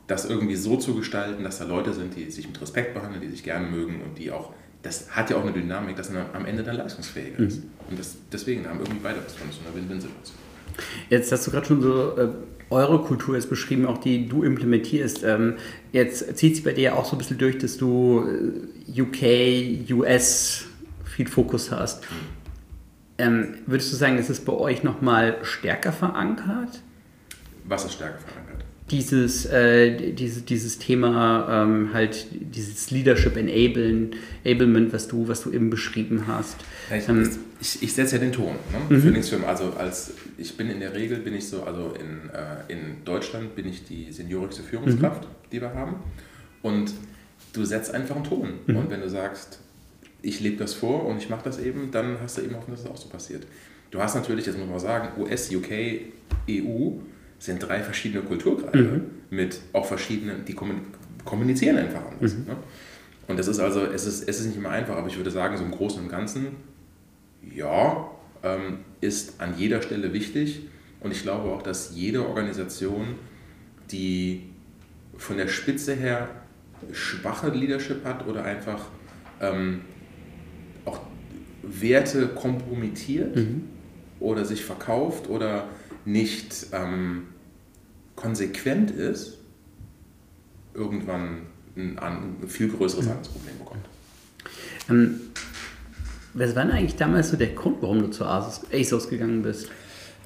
das 0.06 0.24
irgendwie 0.24 0.56
so 0.56 0.78
zu 0.78 0.94
gestalten, 0.94 1.44
dass 1.44 1.58
da 1.58 1.66
Leute 1.66 1.92
sind, 1.92 2.16
die 2.16 2.30
sich 2.30 2.46
mit 2.46 2.58
Respekt 2.58 2.94
behandeln, 2.94 3.20
die 3.20 3.28
sich 3.28 3.44
gerne 3.44 3.68
mögen 3.68 4.00
und 4.00 4.16
die 4.18 4.30
auch, 4.30 4.54
das 4.82 5.10
hat 5.10 5.28
ja 5.28 5.36
auch 5.36 5.42
eine 5.42 5.52
Dynamik, 5.52 5.96
dass 5.96 6.10
man 6.10 6.24
am 6.32 6.46
Ende 6.46 6.62
dann 6.62 6.76
leistungsfähiger 6.76 7.40
ist. 7.40 7.62
Mhm. 7.62 7.70
Und 7.90 7.98
das, 7.98 8.16
deswegen 8.32 8.66
haben 8.66 8.78
irgendwie 8.80 9.00
beide 9.02 9.18
was 9.22 9.34
von 9.34 9.48
so 9.52 9.58
einer 9.66 9.76
Win-Win-Situation. 9.76 10.38
Jetzt 11.10 11.30
hast 11.30 11.46
du 11.46 11.50
gerade 11.50 11.66
schon 11.66 11.82
so 11.82 12.16
äh, 12.16 12.28
eure 12.72 13.00
Kultur 13.00 13.36
ist 13.36 13.48
beschrieben, 13.48 13.86
auch 13.86 13.98
die 13.98 14.28
du 14.28 14.42
implementierst. 14.42 15.22
Ähm, 15.22 15.54
jetzt 15.92 16.36
zieht 16.36 16.56
sich 16.56 16.64
bei 16.64 16.72
dir 16.72 16.96
auch 16.96 17.04
so 17.04 17.16
ein 17.16 17.18
bisschen 17.18 17.38
durch, 17.38 17.58
dass 17.58 17.76
du 17.76 18.24
äh, 18.26 19.00
UK, 19.00 19.90
US 19.92 20.64
viel 21.04 21.28
Fokus 21.28 21.70
hast. 21.70 22.04
Ähm, 23.18 23.58
würdest 23.66 23.92
du 23.92 23.96
sagen, 23.96 24.18
ist 24.18 24.30
es 24.30 24.44
bei 24.44 24.52
euch 24.52 24.82
nochmal 24.82 25.36
stärker 25.42 25.92
verankert? 25.92 26.82
Was 27.64 27.84
ist 27.84 27.94
stärker 27.94 28.18
verankert? 28.18 28.41
Dieses, 28.92 29.46
äh, 29.46 30.12
diese, 30.12 30.42
dieses 30.42 30.78
Thema 30.78 31.64
ähm, 31.64 31.94
halt 31.94 32.26
dieses 32.30 32.90
Leadership 32.90 33.36
Enablen, 33.36 34.14
Enablement, 34.44 34.92
was 34.92 35.08
du, 35.08 35.26
was 35.28 35.42
du 35.42 35.50
eben 35.50 35.70
beschrieben 35.70 36.26
hast. 36.26 36.56
Ja, 36.90 36.96
ich, 36.96 37.08
ähm, 37.08 37.28
ich, 37.58 37.82
ich 37.82 37.92
setze 37.94 38.16
ja 38.16 38.20
den 38.20 38.32
Ton 38.32 38.54
ne, 38.90 38.96
mhm. 38.96 39.22
für. 39.22 39.46
Also 39.48 39.72
als 39.78 40.12
ich 40.36 40.56
bin 40.58 40.68
in 40.68 40.80
der 40.80 40.94
Regel 40.94 41.18
bin 41.18 41.34
ich 41.34 41.48
so, 41.48 41.62
also 41.62 41.94
in, 41.98 42.28
äh, 42.30 42.72
in 42.72 43.04
Deutschland 43.04 43.56
bin 43.56 43.66
ich 43.66 43.84
die 43.84 44.12
seniorigste 44.12 44.62
Führungskraft, 44.62 45.22
mhm. 45.22 45.50
die 45.50 45.60
wir 45.62 45.72
haben. 45.74 45.96
Und 46.60 46.92
du 47.54 47.64
setzt 47.64 47.94
einfach 47.94 48.16
einen 48.16 48.24
Ton. 48.24 48.48
Mhm. 48.66 48.76
Und 48.76 48.90
wenn 48.90 49.00
du 49.00 49.08
sagst, 49.08 49.58
ich 50.20 50.40
lebe 50.40 50.56
das 50.56 50.74
vor 50.74 51.06
und 51.06 51.16
ich 51.16 51.30
mache 51.30 51.44
das 51.44 51.58
eben, 51.58 51.90
dann 51.90 52.18
hast 52.22 52.36
du 52.36 52.42
eben 52.42 52.54
hoffen, 52.56 52.72
dass 52.72 52.80
es 52.80 52.86
auch 52.86 52.96
so 52.96 53.08
passiert. 53.08 53.46
Du 53.90 54.00
hast 54.00 54.14
natürlich, 54.14 54.44
das 54.44 54.56
muss 54.56 54.68
man 54.68 54.78
sagen, 54.78 55.20
US, 55.20 55.50
UK, 55.50 55.70
EU 56.48 56.98
sind 57.42 57.58
drei 57.58 57.80
verschiedene 57.80 58.22
Kulturkreise 58.22 58.78
mhm. 58.78 59.02
mit 59.30 59.58
auch 59.72 59.84
verschiedenen, 59.84 60.44
die 60.44 60.54
kommunizieren 61.24 61.76
einfach 61.76 62.06
anders. 62.12 62.36
Mhm. 62.36 62.44
Ne? 62.46 62.56
Und 63.26 63.36
das 63.36 63.48
ist 63.48 63.58
also, 63.58 63.84
es 63.84 64.06
ist, 64.06 64.28
es 64.28 64.38
ist 64.38 64.46
nicht 64.46 64.58
immer 64.58 64.70
einfach, 64.70 64.96
aber 64.96 65.08
ich 65.08 65.16
würde 65.16 65.32
sagen, 65.32 65.56
so 65.56 65.64
im 65.64 65.72
Großen 65.72 66.00
und 66.00 66.08
Ganzen, 66.08 66.46
ja, 67.52 68.08
ähm, 68.44 68.78
ist 69.00 69.40
an 69.40 69.54
jeder 69.58 69.82
Stelle 69.82 70.12
wichtig. 70.12 70.68
Und 71.00 71.10
ich 71.10 71.22
glaube 71.22 71.50
auch, 71.50 71.62
dass 71.62 71.96
jede 71.96 72.24
Organisation, 72.28 73.16
die 73.90 74.44
von 75.16 75.36
der 75.36 75.48
Spitze 75.48 75.94
her 75.94 76.28
schwache 76.92 77.50
Leadership 77.50 78.04
hat 78.04 78.28
oder 78.28 78.44
einfach 78.44 78.86
ähm, 79.40 79.80
auch 80.84 81.00
Werte 81.64 82.28
kompromittiert 82.28 83.34
mhm. 83.34 83.64
oder 84.20 84.44
sich 84.44 84.64
verkauft 84.64 85.28
oder 85.28 85.66
nicht 86.04 86.68
ähm, 86.72 87.24
konsequent 88.16 88.90
ist, 88.90 89.38
irgendwann 90.74 91.46
ein, 91.76 91.98
ein 91.98 92.48
viel 92.48 92.68
größeres 92.68 93.06
mhm. 93.06 93.22
Problem 93.22 93.58
bekommt. 93.58 93.86
Ähm, 94.88 95.20
was 96.34 96.56
war 96.56 96.64
denn 96.64 96.72
eigentlich 96.72 96.96
damals 96.96 97.30
so 97.30 97.36
der 97.36 97.48
Grund, 97.48 97.82
warum 97.82 98.00
du 98.00 98.08
zu 98.08 98.24
ASUS, 98.24 98.62
ASOS 98.72 99.10
gegangen 99.10 99.42
bist? 99.42 99.70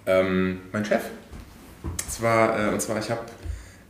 Ähm, 0.06 0.60
mein 0.72 0.84
Chef. 0.84 1.02
Zwar, 2.08 2.68
äh, 2.68 2.72
und 2.72 2.80
zwar 2.80 2.98
ich 2.98 3.10
habe 3.10 3.22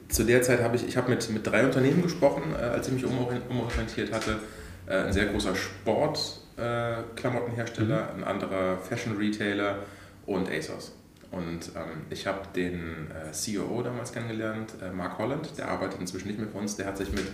zu 0.09 0.25
der 0.25 0.43
Zeit 0.43 0.63
habe 0.63 0.77
ich, 0.77 0.87
ich 0.87 0.97
habe 0.97 1.11
mit, 1.11 1.29
mit 1.31 1.45
drei 1.47 1.65
Unternehmen 1.65 2.03
gesprochen, 2.03 2.55
äh, 2.55 2.63
als 2.63 2.87
ich 2.89 2.95
mich 2.95 3.05
umorientiert 3.05 4.13
hatte. 4.13 4.39
Äh, 4.87 5.05
ein 5.05 5.13
sehr 5.13 5.27
großer 5.27 5.55
Sportklamottenhersteller, 5.55 8.15
mhm. 8.15 8.23
ein 8.23 8.25
anderer 8.25 8.79
Fashion 8.79 9.17
Retailer 9.17 9.81
und 10.27 10.49
ASOS. 10.49 10.93
Und 11.31 11.73
ähm, 11.75 12.03
ich 12.09 12.27
habe 12.27 12.41
den 12.55 13.09
äh, 13.11 13.33
COO 13.33 13.83
damals 13.83 14.13
kennengelernt, 14.13 14.75
äh, 14.81 14.91
Mark 14.91 15.19
Holland, 15.19 15.51
der 15.59 15.69
arbeitet 15.69 16.01
inzwischen 16.01 16.29
nicht 16.29 16.39
mehr 16.39 16.49
für 16.49 16.59
uns, 16.59 16.77
der 16.77 16.87
hat 16.87 16.97
sich 16.97 17.11
mit 17.11 17.25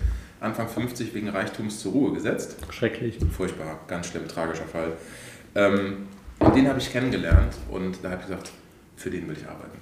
Anfang 0.40 0.68
50 0.68 1.14
wegen 1.14 1.28
Reichtums 1.28 1.80
zur 1.80 1.92
Ruhe 1.92 2.12
gesetzt. 2.12 2.56
Schrecklich. 2.70 3.18
Furchtbar, 3.30 3.80
ganz 3.86 4.06
schlimm, 4.08 4.26
tragischer 4.26 4.64
Fall. 4.64 4.92
Ähm, 5.54 6.08
und 6.38 6.56
den 6.56 6.68
habe 6.68 6.78
ich 6.78 6.90
kennengelernt 6.90 7.54
und 7.70 8.02
da 8.02 8.10
habe 8.10 8.22
ich 8.22 8.26
gesagt, 8.26 8.50
für 8.96 9.10
den 9.10 9.28
will 9.28 9.36
ich 9.36 9.46
arbeiten. 9.46 9.78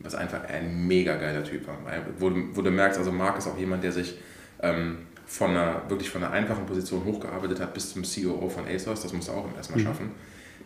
Was 0.00 0.14
einfach 0.14 0.44
ein 0.44 0.86
mega 0.86 1.16
geiler 1.16 1.44
Typ 1.44 1.66
war. 1.66 1.78
Wo, 2.18 2.32
wo 2.52 2.62
du 2.62 2.70
merkst, 2.70 2.98
also 2.98 3.12
Mark 3.12 3.38
ist 3.38 3.46
auch 3.46 3.56
jemand, 3.56 3.84
der 3.84 3.92
sich 3.92 4.16
ähm, 4.60 4.98
von 5.26 5.50
einer, 5.50 5.82
wirklich 5.88 6.10
von 6.10 6.22
einer 6.22 6.32
einfachen 6.32 6.66
Position 6.66 7.04
hochgearbeitet 7.04 7.60
hat 7.60 7.74
bis 7.74 7.92
zum 7.92 8.02
COO 8.02 8.48
von 8.48 8.66
ASOS, 8.66 9.02
das 9.02 9.12
musst 9.12 9.28
du 9.28 9.32
auch 9.32 9.46
erstmal 9.56 9.80
mhm. 9.80 9.84
schaffen. 9.84 10.10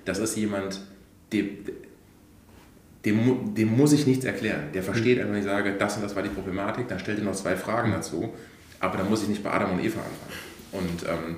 Das 0.04 0.18
ist 0.18 0.36
jemand, 0.36 0.80
der, 1.32 1.44
dem, 3.11 3.54
dem 3.54 3.76
muss 3.76 3.92
ich 3.92 4.06
nichts 4.06 4.24
erklären. 4.24 4.72
Der 4.74 4.82
versteht 4.82 5.18
einfach, 5.18 5.32
wenn 5.32 5.40
ich 5.40 5.44
sage, 5.44 5.74
das 5.78 5.96
und 5.96 6.02
das 6.02 6.14
war 6.16 6.22
die 6.22 6.28
Problematik, 6.28 6.88
dann 6.88 6.98
stellt 6.98 7.18
er 7.18 7.24
noch 7.24 7.34
zwei 7.34 7.56
Fragen 7.56 7.92
dazu, 7.92 8.32
aber 8.80 8.98
dann 8.98 9.09
muss 9.09 9.22
ich 9.22 9.28
nicht 9.28 9.42
bei 9.42 9.50
Adam 9.50 9.72
und 9.72 9.84
Eva 9.84 10.00
anfangen. 10.00 10.38
Und 10.72 11.09
ähm, 11.09 11.36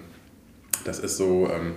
das 0.84 0.98
ist 0.98 1.16
so, 1.16 1.48
ähm, 1.52 1.74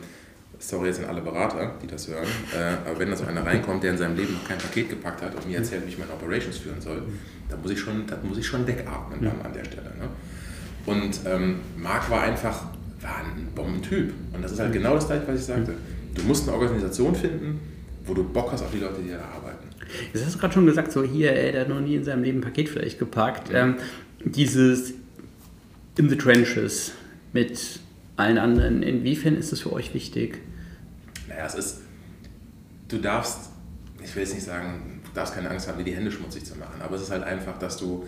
sorry 0.59 0.87
jetzt 0.87 0.99
an 1.01 1.09
alle 1.09 1.21
Berater, 1.21 1.75
die 1.81 1.87
das 1.87 2.07
hören, 2.07 2.27
äh, 2.53 2.89
aber 2.89 2.99
wenn 2.99 3.09
da 3.09 3.15
so 3.15 3.25
einer 3.25 3.45
reinkommt, 3.45 3.83
der 3.83 3.91
in 3.91 3.97
seinem 3.97 4.15
Leben 4.15 4.33
noch 4.33 4.47
kein 4.47 4.57
Paket 4.57 4.89
gepackt 4.89 5.21
hat 5.21 5.35
und 5.35 5.47
mir 5.47 5.57
erzählt, 5.57 5.85
wie 5.85 5.89
ich 5.89 5.97
meine 5.97 6.11
Operations 6.11 6.57
führen 6.57 6.81
soll, 6.81 7.03
dann 7.49 7.61
muss 7.61 7.71
ich 7.71 7.79
schon, 7.79 8.05
dann 8.07 8.27
muss 8.27 8.37
ich 8.37 8.45
schon 8.45 8.65
wegatmen 8.65 9.23
ja. 9.23 9.31
an 9.43 9.53
der 9.53 9.65
Stelle. 9.65 9.91
Ne? 9.99 10.09
Und 10.85 11.19
ähm, 11.25 11.59
Marc 11.77 12.09
war 12.09 12.23
einfach 12.23 12.65
war 13.03 13.17
ein 13.17 13.47
Bombentyp. 13.53 14.13
Und 14.33 14.41
das 14.41 14.53
ist 14.53 14.59
halt 14.59 14.73
genau 14.73 14.95
das 14.95 15.07
gleiche, 15.07 15.27
was 15.27 15.39
ich 15.39 15.45
sagte. 15.45 15.75
Du 16.15 16.23
musst 16.23 16.47
eine 16.47 16.57
Organisation 16.57 17.13
finden, 17.13 17.59
wo 18.05 18.13
du 18.13 18.23
Bock 18.23 18.51
hast 18.51 18.63
auf 18.63 18.71
die 18.71 18.79
Leute, 18.79 19.01
die 19.01 19.09
da 19.09 19.17
arbeiten. 19.17 19.62
Jetzt 20.13 20.25
hast 20.25 20.35
du 20.35 20.39
gerade 20.39 20.53
schon 20.53 20.65
gesagt, 20.65 20.91
so 20.91 21.03
hier, 21.03 21.33
ey, 21.33 21.51
der 21.51 21.61
hat 21.61 21.69
noch 21.69 21.81
nie 21.81 21.95
in 21.95 22.03
seinem 22.03 22.23
Leben 22.23 22.39
ein 22.39 22.41
Paket 22.41 22.69
vielleicht 22.69 22.99
gepackt. 22.99 23.49
Ähm, 23.53 23.75
dieses 24.25 24.93
in 25.97 26.09
the 26.09 26.15
trenches 26.15 26.93
mit 27.33 27.79
allen 28.15 28.37
anderen, 28.37 28.83
inwiefern 28.83 29.35
ist 29.35 29.51
das 29.51 29.61
für 29.61 29.73
euch 29.73 29.93
wichtig? 29.93 30.39
Naja, 31.27 31.45
es 31.45 31.55
ist, 31.55 31.81
du 32.89 32.97
darfst, 32.97 33.49
ich 34.03 34.15
will 34.15 34.23
jetzt 34.23 34.33
nicht 34.33 34.45
sagen, 34.45 35.01
du 35.03 35.09
darfst 35.13 35.35
keine 35.35 35.49
Angst 35.49 35.67
haben, 35.67 35.77
dir 35.77 35.83
die 35.83 35.95
Hände 35.95 36.11
schmutzig 36.11 36.45
zu 36.45 36.57
machen, 36.57 36.81
aber 36.81 36.95
es 36.95 37.03
ist 37.03 37.11
halt 37.11 37.23
einfach, 37.23 37.57
dass 37.57 37.77
du, 37.77 38.05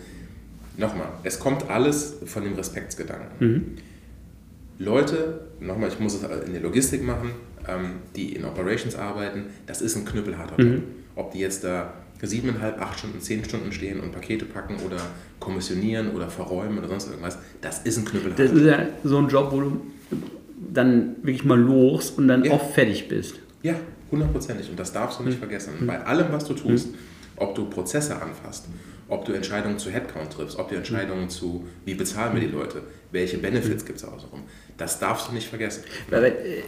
nochmal, 0.76 1.08
es 1.22 1.38
kommt 1.38 1.68
alles 1.70 2.16
von 2.24 2.44
dem 2.44 2.54
Respektsgedanken. 2.54 3.28
Mhm. 3.38 3.64
Leute, 4.78 5.40
nochmal, 5.60 5.88
ich 5.88 5.98
muss 5.98 6.14
es 6.14 6.22
in 6.46 6.52
der 6.52 6.62
Logistik 6.62 7.02
machen, 7.02 7.30
ähm, 7.66 7.94
die 8.14 8.34
in 8.34 8.44
Operations 8.44 8.94
arbeiten, 8.94 9.46
das 9.66 9.80
ist 9.80 9.96
ein 9.96 10.04
knüppelharter 10.04 10.62
Job. 10.62 10.72
Mhm. 10.72 10.82
Ob 11.16 11.32
die 11.32 11.40
jetzt 11.40 11.64
da 11.64 11.92
siebeneinhalb, 12.22 12.80
acht 12.80 12.98
Stunden, 12.98 13.20
zehn 13.20 13.44
Stunden 13.44 13.72
stehen 13.72 14.00
und 14.00 14.12
Pakete 14.12 14.44
packen 14.44 14.76
oder 14.86 14.98
kommissionieren 15.38 16.14
oder 16.14 16.28
verräumen 16.28 16.78
oder 16.78 16.88
sonst 16.88 17.08
irgendwas, 17.08 17.38
das 17.60 17.80
ist 17.80 17.98
ein 17.98 18.04
Job. 18.04 18.36
Das 18.36 18.50
ist 18.50 18.64
ja 18.64 18.86
so 19.04 19.18
ein 19.18 19.28
Job, 19.28 19.48
wo 19.50 19.60
du 19.60 19.80
dann 20.72 21.16
wirklich 21.22 21.44
mal 21.44 21.58
los 21.58 22.10
und 22.10 22.28
dann 22.28 22.44
ja. 22.44 22.52
oft 22.52 22.72
fertig 22.72 23.08
bist. 23.08 23.40
Ja, 23.62 23.74
hundertprozentig. 24.10 24.70
Und 24.70 24.78
das 24.78 24.92
darfst 24.92 25.18
du 25.18 25.24
nicht 25.24 25.36
mhm. 25.36 25.40
vergessen. 25.40 25.74
Mhm. 25.80 25.86
Bei 25.86 26.04
allem, 26.04 26.26
was 26.30 26.44
du 26.44 26.54
tust, 26.54 26.92
mhm. 26.92 26.96
ob 27.36 27.54
du 27.54 27.68
Prozesse 27.68 28.20
anfasst, 28.20 28.66
ob 29.08 29.24
du 29.24 29.32
Entscheidungen 29.32 29.78
zu 29.78 29.90
Headcount 29.90 30.32
triffst, 30.32 30.58
ob 30.58 30.68
du 30.68 30.76
Entscheidungen 30.76 31.24
mhm. 31.24 31.30
zu, 31.30 31.64
wie 31.84 31.94
bezahlen 31.94 32.34
wir 32.34 32.40
die 32.40 32.52
Leute, 32.52 32.82
welche 33.12 33.38
Benefits 33.38 33.84
gibt 33.84 33.98
es 33.98 34.04
außenrum. 34.04 34.42
Das 34.76 34.98
darfst 34.98 35.28
du 35.28 35.32
nicht 35.32 35.48
vergessen. 35.48 35.84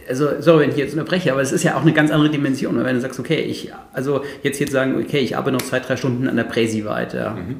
Also, 0.07 0.41
sorry, 0.41 0.63
wenn 0.63 0.71
ich 0.71 0.77
jetzt 0.77 0.93
unterbreche, 0.93 1.31
aber 1.31 1.41
es 1.41 1.51
ist 1.51 1.63
ja 1.63 1.75
auch 1.75 1.81
eine 1.81 1.93
ganz 1.93 2.11
andere 2.11 2.31
Dimension. 2.31 2.83
Wenn 2.83 2.95
du 2.95 3.01
sagst, 3.01 3.19
okay, 3.19 3.41
ich, 3.41 3.71
also 3.93 4.23
jetzt 4.41 4.57
hier 4.57 4.67
sagen, 4.67 4.95
okay, 4.99 5.19
ich 5.19 5.37
arbeite 5.37 5.57
noch 5.57 5.61
zwei, 5.61 5.79
drei 5.79 5.95
Stunden 5.95 6.27
an 6.27 6.35
der 6.35 6.45
Präsi 6.45 6.85
weiter. 6.85 7.35
Mhm. 7.35 7.57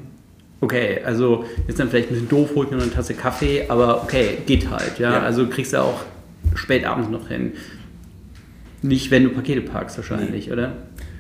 Okay, 0.62 1.02
also 1.06 1.46
jetzt 1.68 1.80
dann 1.80 1.90
vielleicht 1.90 2.10
ein 2.10 2.16
bisschen 2.16 2.30
doof, 2.30 2.52
holt 2.56 2.72
mir 2.72 2.78
noch 2.78 2.84
eine 2.84 2.92
Tasse 2.92 3.14
Kaffee, 3.14 3.66
aber 3.68 4.04
okay, 4.04 4.40
geht 4.46 4.70
halt. 4.70 4.98
Ja? 4.98 5.14
ja. 5.14 5.20
Also 5.22 5.48
kriegst 5.48 5.74
du 5.74 5.82
auch 5.82 6.02
spät 6.56 6.86
abends 6.86 7.10
noch 7.10 7.28
hin. 7.28 7.54
Nicht, 8.82 9.12
wenn 9.12 9.24
du 9.24 9.30
Pakete 9.30 9.62
parkst 9.62 9.98
wahrscheinlich, 9.98 10.48
nee. 10.48 10.54
oder? 10.54 10.74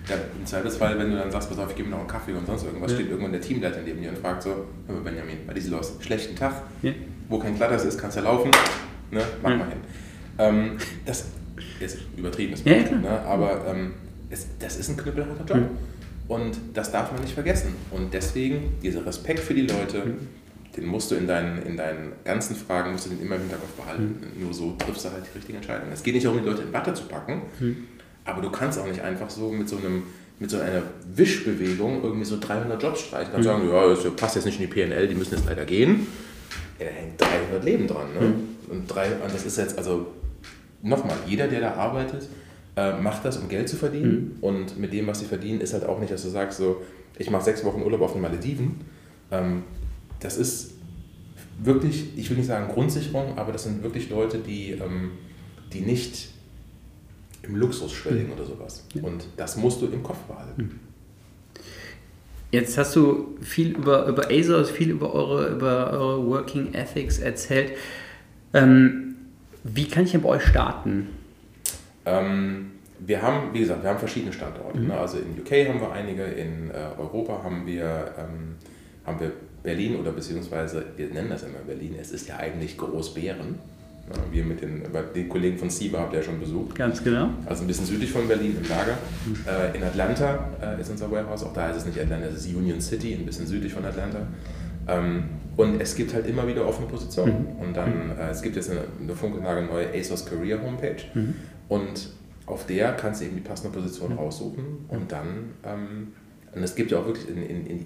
Ja, 0.09 0.15
im 0.37 0.45
Zweifelsfall, 0.45 0.97
wenn 0.97 1.11
du 1.11 1.17
dann 1.17 1.31
sagst, 1.31 1.49
pass 1.49 1.59
auf, 1.59 1.69
ich 1.69 1.75
gebe 1.75 1.89
mir 1.89 1.95
noch 1.95 1.99
einen 1.99 2.07
Kaffee 2.07 2.33
und 2.33 2.45
sonst 2.45 2.63
irgendwas, 2.63 2.91
ja. 2.91 2.97
steht 2.97 3.09
irgendwann 3.09 3.31
der 3.31 3.41
Teamleiter 3.41 3.81
neben 3.85 4.01
dir 4.01 4.09
und 4.09 4.17
fragt 4.17 4.43
so, 4.43 4.65
hör 4.87 4.95
mal 4.95 5.03
Benjamin, 5.03 5.37
was 5.45 5.57
ist 5.57 5.69
los? 5.69 5.93
Schlechten 5.99 6.35
Tag, 6.35 6.63
ja. 6.81 6.91
wo 7.27 7.37
kein 7.37 7.55
Klatters 7.55 7.85
ist, 7.85 7.99
kannst 7.99 8.17
du 8.17 8.21
ja 8.21 8.31
laufen, 8.31 8.51
ne? 9.11 9.21
mach 9.41 9.51
ja. 9.51 9.57
mal 9.57 9.69
hin. 9.69 9.79
Ähm, 10.39 10.77
das 11.05 11.25
ist 11.79 11.99
übertrieben, 12.17 12.53
ist 12.53 12.65
ja, 12.65 12.75
ne? 12.75 13.21
aber 13.27 13.65
ähm, 13.67 13.93
es, 14.29 14.47
das 14.59 14.77
ist 14.77 14.89
ein 14.89 14.97
knüppelharter 14.97 15.45
Job. 15.45 15.69
Und 16.29 16.57
das 16.75 16.91
darf 16.91 17.11
man 17.11 17.21
nicht 17.21 17.33
vergessen. 17.33 17.73
Und 17.89 18.13
deswegen 18.13 18.77
dieser 18.83 19.05
Respekt 19.05 19.39
für 19.39 19.55
die 19.55 19.63
Leute, 19.63 20.05
mhm. 20.05 20.27
den 20.77 20.85
musst 20.85 21.09
du 21.09 21.15
in 21.15 21.27
deinen, 21.27 21.63
in 21.63 21.75
deinen 21.75 22.13
ganzen 22.23 22.55
Fragen, 22.55 22.91
musst 22.91 23.07
du 23.07 23.09
den 23.09 23.21
immer 23.21 23.35
im 23.35 23.41
Hinterkopf 23.41 23.71
behalten. 23.71 24.21
Mhm. 24.35 24.43
Nur 24.43 24.53
so 24.53 24.75
triffst 24.77 25.05
du 25.05 25.11
halt 25.11 25.23
die 25.25 25.37
richtige 25.37 25.57
Entscheidung. 25.57 25.89
Es 25.91 26.03
geht 26.03 26.13
nicht 26.13 26.25
darum, 26.25 26.39
die 26.39 26.47
Leute 26.47 26.61
in 26.61 26.71
Watte 26.71 26.93
zu 26.93 27.05
packen, 27.05 27.41
mhm. 27.59 27.87
Aber 28.29 28.41
du 28.41 28.49
kannst 28.49 28.79
auch 28.79 28.87
nicht 28.87 29.01
einfach 29.01 29.29
so 29.29 29.51
mit 29.51 29.67
so 29.67 29.77
einem 29.77 30.03
mit 30.39 30.49
so 30.49 30.57
einer 30.57 30.83
Wischbewegung 31.15 32.01
irgendwie 32.01 32.25
so 32.25 32.37
300 32.39 32.81
Jobs 32.81 33.01
streichen. 33.01 33.33
Kannst 33.33 33.47
mhm. 33.47 33.51
sagen, 33.51 33.69
ja, 33.69 33.89
das 33.89 34.15
passt 34.15 34.35
jetzt 34.35 34.45
nicht 34.45 34.59
in 34.59 34.69
die 34.69 34.73
PNL, 34.73 35.07
die 35.07 35.15
müssen 35.15 35.35
jetzt 35.35 35.45
leider 35.45 35.65
gehen. 35.65 36.07
Ja, 36.79 36.85
da 36.85 36.91
hängt 36.91 37.19
300 37.21 37.63
Leben 37.63 37.87
dran. 37.87 38.07
Ne? 38.13 38.27
Mhm. 38.27 38.33
Und, 38.69 38.87
drei, 38.87 39.11
und 39.15 39.33
das 39.33 39.45
ist 39.45 39.57
jetzt, 39.57 39.77
also 39.77 40.07
nochmal, 40.81 41.17
jeder, 41.27 41.47
der 41.49 41.59
da 41.59 41.73
arbeitet, 41.73 42.29
äh, 42.77 42.93
macht 42.93 43.25
das, 43.25 43.37
um 43.37 43.49
Geld 43.49 43.67
zu 43.67 43.75
verdienen. 43.75 44.37
Mhm. 44.37 44.43
Und 44.43 44.79
mit 44.79 44.93
dem, 44.93 45.07
was 45.07 45.19
sie 45.19 45.25
verdienen, 45.25 45.59
ist 45.59 45.73
halt 45.73 45.85
auch 45.85 45.99
nicht, 45.99 46.11
dass 46.11 46.23
du 46.23 46.29
sagst, 46.29 46.57
so, 46.57 46.81
ich 47.17 47.29
mache 47.29 47.43
sechs 47.43 47.65
Wochen 47.65 47.81
Urlaub 47.81 48.01
auf 48.01 48.13
den 48.13 48.21
Malediven. 48.21 48.79
Ähm, 49.31 49.63
das 50.21 50.37
ist 50.37 50.71
wirklich, 51.61 52.17
ich 52.17 52.29
will 52.29 52.37
nicht 52.37 52.47
sagen 52.47 52.71
Grundsicherung, 52.73 53.37
aber 53.37 53.51
das 53.51 53.63
sind 53.63 53.83
wirklich 53.83 54.09
Leute, 54.09 54.37
die, 54.37 54.71
ähm, 54.71 55.11
die 55.73 55.81
nicht 55.81 56.29
im 57.43 57.55
Luxus 57.55 57.91
schwelgen 57.91 58.27
mhm. 58.27 58.33
oder 58.33 58.45
sowas. 58.45 58.85
Und 59.01 59.27
das 59.37 59.57
musst 59.57 59.81
du 59.81 59.87
im 59.87 60.03
Kopf 60.03 60.19
behalten. 60.19 60.61
Mhm. 60.61 60.79
Jetzt 62.51 62.77
hast 62.77 62.95
du 62.95 63.37
viel 63.41 63.75
über, 63.75 64.07
über 64.07 64.31
ASOS, 64.31 64.71
viel 64.71 64.89
über 64.89 65.13
eure, 65.13 65.49
über 65.49 65.91
eure 65.91 66.25
Working 66.25 66.73
Ethics 66.73 67.19
erzählt. 67.19 67.73
Ähm, 68.53 69.15
wie 69.63 69.87
kann 69.87 70.05
ich 70.05 70.11
denn 70.11 70.21
bei 70.21 70.29
euch 70.29 70.43
starten? 70.43 71.09
Ähm, 72.05 72.71
wir 72.99 73.21
haben, 73.21 73.53
wie 73.53 73.59
gesagt, 73.59 73.83
wir 73.83 73.89
haben 73.91 73.99
verschiedene 73.99 74.33
Standorte. 74.33 74.79
Mhm. 74.79 74.87
Ne? 74.87 74.97
Also 74.97 75.19
in 75.19 75.39
UK 75.39 75.69
haben 75.69 75.79
wir 75.79 75.91
einige, 75.91 76.23
in 76.23 76.71
äh, 76.71 76.73
Europa 76.97 77.43
haben 77.43 77.67
wir, 77.67 78.13
ähm, 78.17 78.55
haben 79.05 79.19
wir 79.19 79.31
Berlin 79.61 79.97
oder 79.97 80.11
beziehungsweise, 80.11 80.85
wir 80.97 81.07
nennen 81.09 81.29
das 81.29 81.43
immer 81.43 81.59
Berlin, 81.59 81.95
es 81.99 82.11
ist 82.11 82.27
ja 82.27 82.37
eigentlich 82.37 82.77
Großbären. 82.77 83.59
Wir 84.31 84.43
mit 84.43 84.61
den, 84.61 84.83
den 85.15 85.29
Kollegen 85.29 85.57
von 85.57 85.69
SIBA 85.69 85.99
habt 85.99 86.13
ihr 86.13 86.19
ja 86.19 86.25
schon 86.25 86.39
besucht. 86.39 86.75
Ganz 86.75 87.03
genau. 87.03 87.29
Also 87.45 87.63
ein 87.63 87.67
bisschen 87.67 87.85
südlich 87.85 88.11
von 88.11 88.27
Berlin 88.27 88.57
im 88.61 88.67
Lager. 88.67 88.97
Mhm. 89.25 89.35
Äh, 89.47 89.77
in 89.77 89.83
Atlanta 89.83 90.49
äh, 90.61 90.81
ist 90.81 90.89
unser 90.89 91.11
Warehouse, 91.11 91.43
auch 91.43 91.53
da 91.53 91.67
heißt 91.67 91.79
es 91.79 91.85
nicht 91.85 91.99
Atlanta, 91.99 92.27
es 92.27 92.45
ist 92.45 92.55
Union 92.55 92.81
City, 92.81 93.13
ein 93.13 93.25
bisschen 93.25 93.45
südlich 93.45 93.73
von 93.73 93.85
Atlanta. 93.85 94.27
Ähm, 94.87 95.23
und 95.57 95.81
es 95.81 95.95
gibt 95.95 96.13
halt 96.13 96.25
immer 96.25 96.47
wieder 96.47 96.65
offene 96.65 96.87
Positionen. 96.87 97.55
Mhm. 97.57 97.67
Und 97.67 97.77
dann, 97.77 98.07
mhm. 98.07 98.11
äh, 98.19 98.29
es 98.29 98.41
gibt 98.41 98.55
jetzt 98.55 98.69
eine, 98.71 98.81
eine 99.01 99.15
funkelnagelneue 99.15 99.87
ASOS 99.93 100.25
Career 100.25 100.61
Homepage. 100.61 101.03
Mhm. 101.13 101.35
Und 101.67 102.09
auf 102.45 102.65
der 102.65 102.93
kannst 102.93 103.21
du 103.21 103.25
eben 103.25 103.35
die 103.35 103.41
passende 103.41 103.77
Position 103.77 104.13
mhm. 104.13 104.19
raussuchen. 104.19 104.63
Und 104.87 105.11
dann, 105.11 105.51
ähm, 105.63 106.13
und 106.55 106.63
es 106.63 106.75
gibt 106.75 106.91
ja 106.91 106.99
auch 106.99 107.05
wirklich 107.05 107.29
in, 107.29 107.43
in, 107.43 107.67
in 107.67 107.85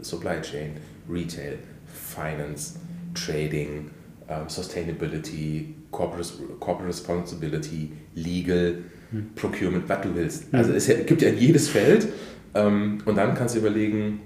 Supply 0.00 0.40
Chain, 0.40 0.72
Retail, 1.08 1.58
Finance, 1.86 2.80
Trading, 3.14 3.90
ähm, 4.28 4.48
Sustainability, 4.48 5.74
Corporate, 5.90 6.28
Corporate 6.60 6.88
Responsibility, 6.88 7.92
Legal, 8.14 8.78
hm. 9.10 9.30
Procurement, 9.34 9.88
was 9.88 10.00
du 10.02 10.14
willst. 10.14 10.52
Hm. 10.52 10.58
Also 10.58 10.72
es 10.72 10.86
gibt 11.06 11.22
ja 11.22 11.30
jedes 11.30 11.68
Feld 11.68 12.08
ähm, 12.54 12.98
und 13.04 13.16
dann 13.16 13.34
kannst 13.34 13.54
du 13.54 13.60
überlegen, 13.60 14.20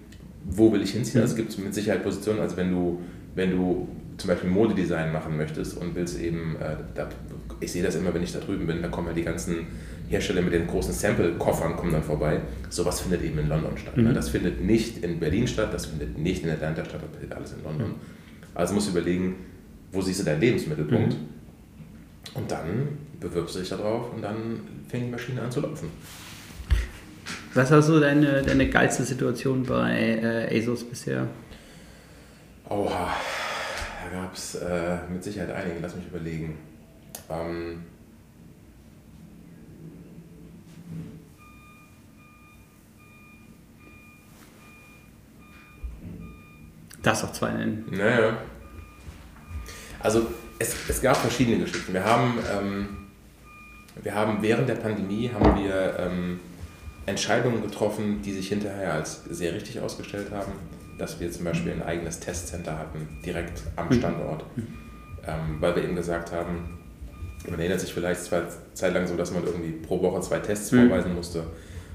wo 0.44 0.72
will 0.72 0.82
ich 0.82 0.92
hinziehen. 0.92 1.20
Also 1.20 1.32
es 1.32 1.36
gibt 1.36 1.58
mit 1.58 1.74
Sicherheit 1.74 2.02
Positionen, 2.02 2.40
also 2.40 2.56
wenn 2.56 2.70
du, 2.70 3.00
wenn 3.34 3.50
du 3.50 3.88
zum 4.16 4.28
Beispiel 4.28 4.50
Modedesign 4.50 5.12
machen 5.12 5.36
möchtest 5.36 5.76
und 5.76 5.94
willst 5.94 6.20
eben, 6.20 6.56
äh, 6.56 6.76
da, 6.94 7.08
ich 7.60 7.72
sehe 7.72 7.82
das 7.82 7.96
immer, 7.96 8.14
wenn 8.14 8.22
ich 8.22 8.32
da 8.32 8.40
drüben 8.40 8.66
bin, 8.66 8.80
da 8.80 8.88
kommen 8.88 9.08
ja 9.08 9.12
die 9.12 9.24
ganzen 9.24 9.66
Hersteller 10.08 10.42
mit 10.42 10.52
den 10.52 10.66
großen 10.66 10.94
Sample-Koffern 10.94 11.76
kommen 11.76 11.92
dann 11.92 12.02
vorbei. 12.02 12.40
Sowas 12.70 13.00
findet 13.00 13.22
eben 13.22 13.38
in 13.38 13.48
London 13.48 13.76
statt. 13.76 13.96
Ne? 13.96 14.04
Mhm. 14.04 14.08
Ne? 14.10 14.14
Das 14.14 14.28
findet 14.28 14.62
nicht 14.62 15.02
in 15.02 15.18
Berlin 15.18 15.46
statt, 15.46 15.72
das 15.72 15.86
findet 15.86 16.16
nicht 16.18 16.44
in 16.44 16.50
Atlanta 16.50 16.84
statt, 16.84 17.00
das 17.02 17.18
findet 17.18 17.36
alles 17.36 17.52
in 17.52 17.64
London. 17.64 17.88
Mhm. 17.88 17.94
Also 18.54 18.74
musst 18.74 18.88
du 18.88 18.92
überlegen, 18.92 19.34
wo 19.96 20.02
siehst 20.02 20.20
du 20.20 20.24
deinen 20.24 20.40
Lebensmittelpunkt? 20.40 21.14
Mhm. 21.14 21.28
Und 22.34 22.50
dann 22.50 22.88
bewirbst 23.18 23.54
du 23.54 23.60
dich 23.60 23.70
darauf 23.70 24.12
und 24.12 24.22
dann 24.22 24.60
fängt 24.88 25.06
die 25.06 25.10
Maschine 25.10 25.42
an 25.42 25.50
zu 25.50 25.60
laufen. 25.60 25.88
Was 27.54 27.70
war 27.70 27.80
so 27.80 27.98
deine, 27.98 28.42
deine 28.42 28.68
geilste 28.68 29.02
Situation 29.04 29.62
bei 29.62 30.20
äh, 30.50 30.58
ASOS 30.60 30.84
bisher? 30.84 31.26
Oha, 32.68 33.14
da 34.04 34.18
gab 34.20 34.34
es 34.34 34.56
äh, 34.56 34.98
mit 35.10 35.24
Sicherheit 35.24 35.54
einige, 35.54 35.80
lass 35.80 35.96
mich 35.96 36.06
überlegen. 36.06 36.58
Ähm, 37.30 37.78
Das 47.02 47.22
auch 47.22 47.30
zwei 47.30 47.52
nennen. 47.52 47.86
Naja, 47.88 48.36
also 50.06 50.24
es, 50.60 50.74
es 50.88 51.02
gab 51.02 51.16
verschiedene 51.16 51.58
Geschichten. 51.58 51.92
Wir 51.92 52.04
haben, 52.04 52.38
ähm, 52.56 52.88
wir 54.00 54.14
haben 54.14 54.38
während 54.40 54.68
der 54.68 54.76
Pandemie 54.76 55.30
haben 55.34 55.64
wir 55.64 55.98
ähm, 55.98 56.38
Entscheidungen 57.06 57.60
getroffen, 57.60 58.22
die 58.22 58.32
sich 58.32 58.48
hinterher 58.48 58.94
als 58.94 59.24
sehr 59.24 59.52
richtig 59.52 59.80
ausgestellt 59.80 60.30
haben. 60.30 60.52
Dass 60.96 61.18
wir 61.20 61.30
zum 61.30 61.44
Beispiel 61.44 61.72
ein 61.72 61.82
eigenes 61.82 62.20
Testcenter 62.20 62.78
hatten, 62.78 63.18
direkt 63.24 63.64
am 63.74 63.88
mhm. 63.88 63.94
Standort. 63.94 64.44
Ähm, 65.26 65.56
weil 65.60 65.74
wir 65.74 65.82
eben 65.82 65.96
gesagt 65.96 66.30
haben, 66.30 66.78
man 67.50 67.58
erinnert 67.58 67.80
sich 67.80 67.92
vielleicht 67.92 68.22
zwei 68.22 68.42
Zeit 68.74 68.94
lang 68.94 69.08
so, 69.08 69.16
dass 69.16 69.32
man 69.32 69.44
irgendwie 69.44 69.72
pro 69.72 70.00
Woche 70.00 70.20
zwei 70.20 70.38
Tests 70.38 70.70
mhm. 70.70 70.88
vorweisen 70.88 71.14
musste. 71.14 71.40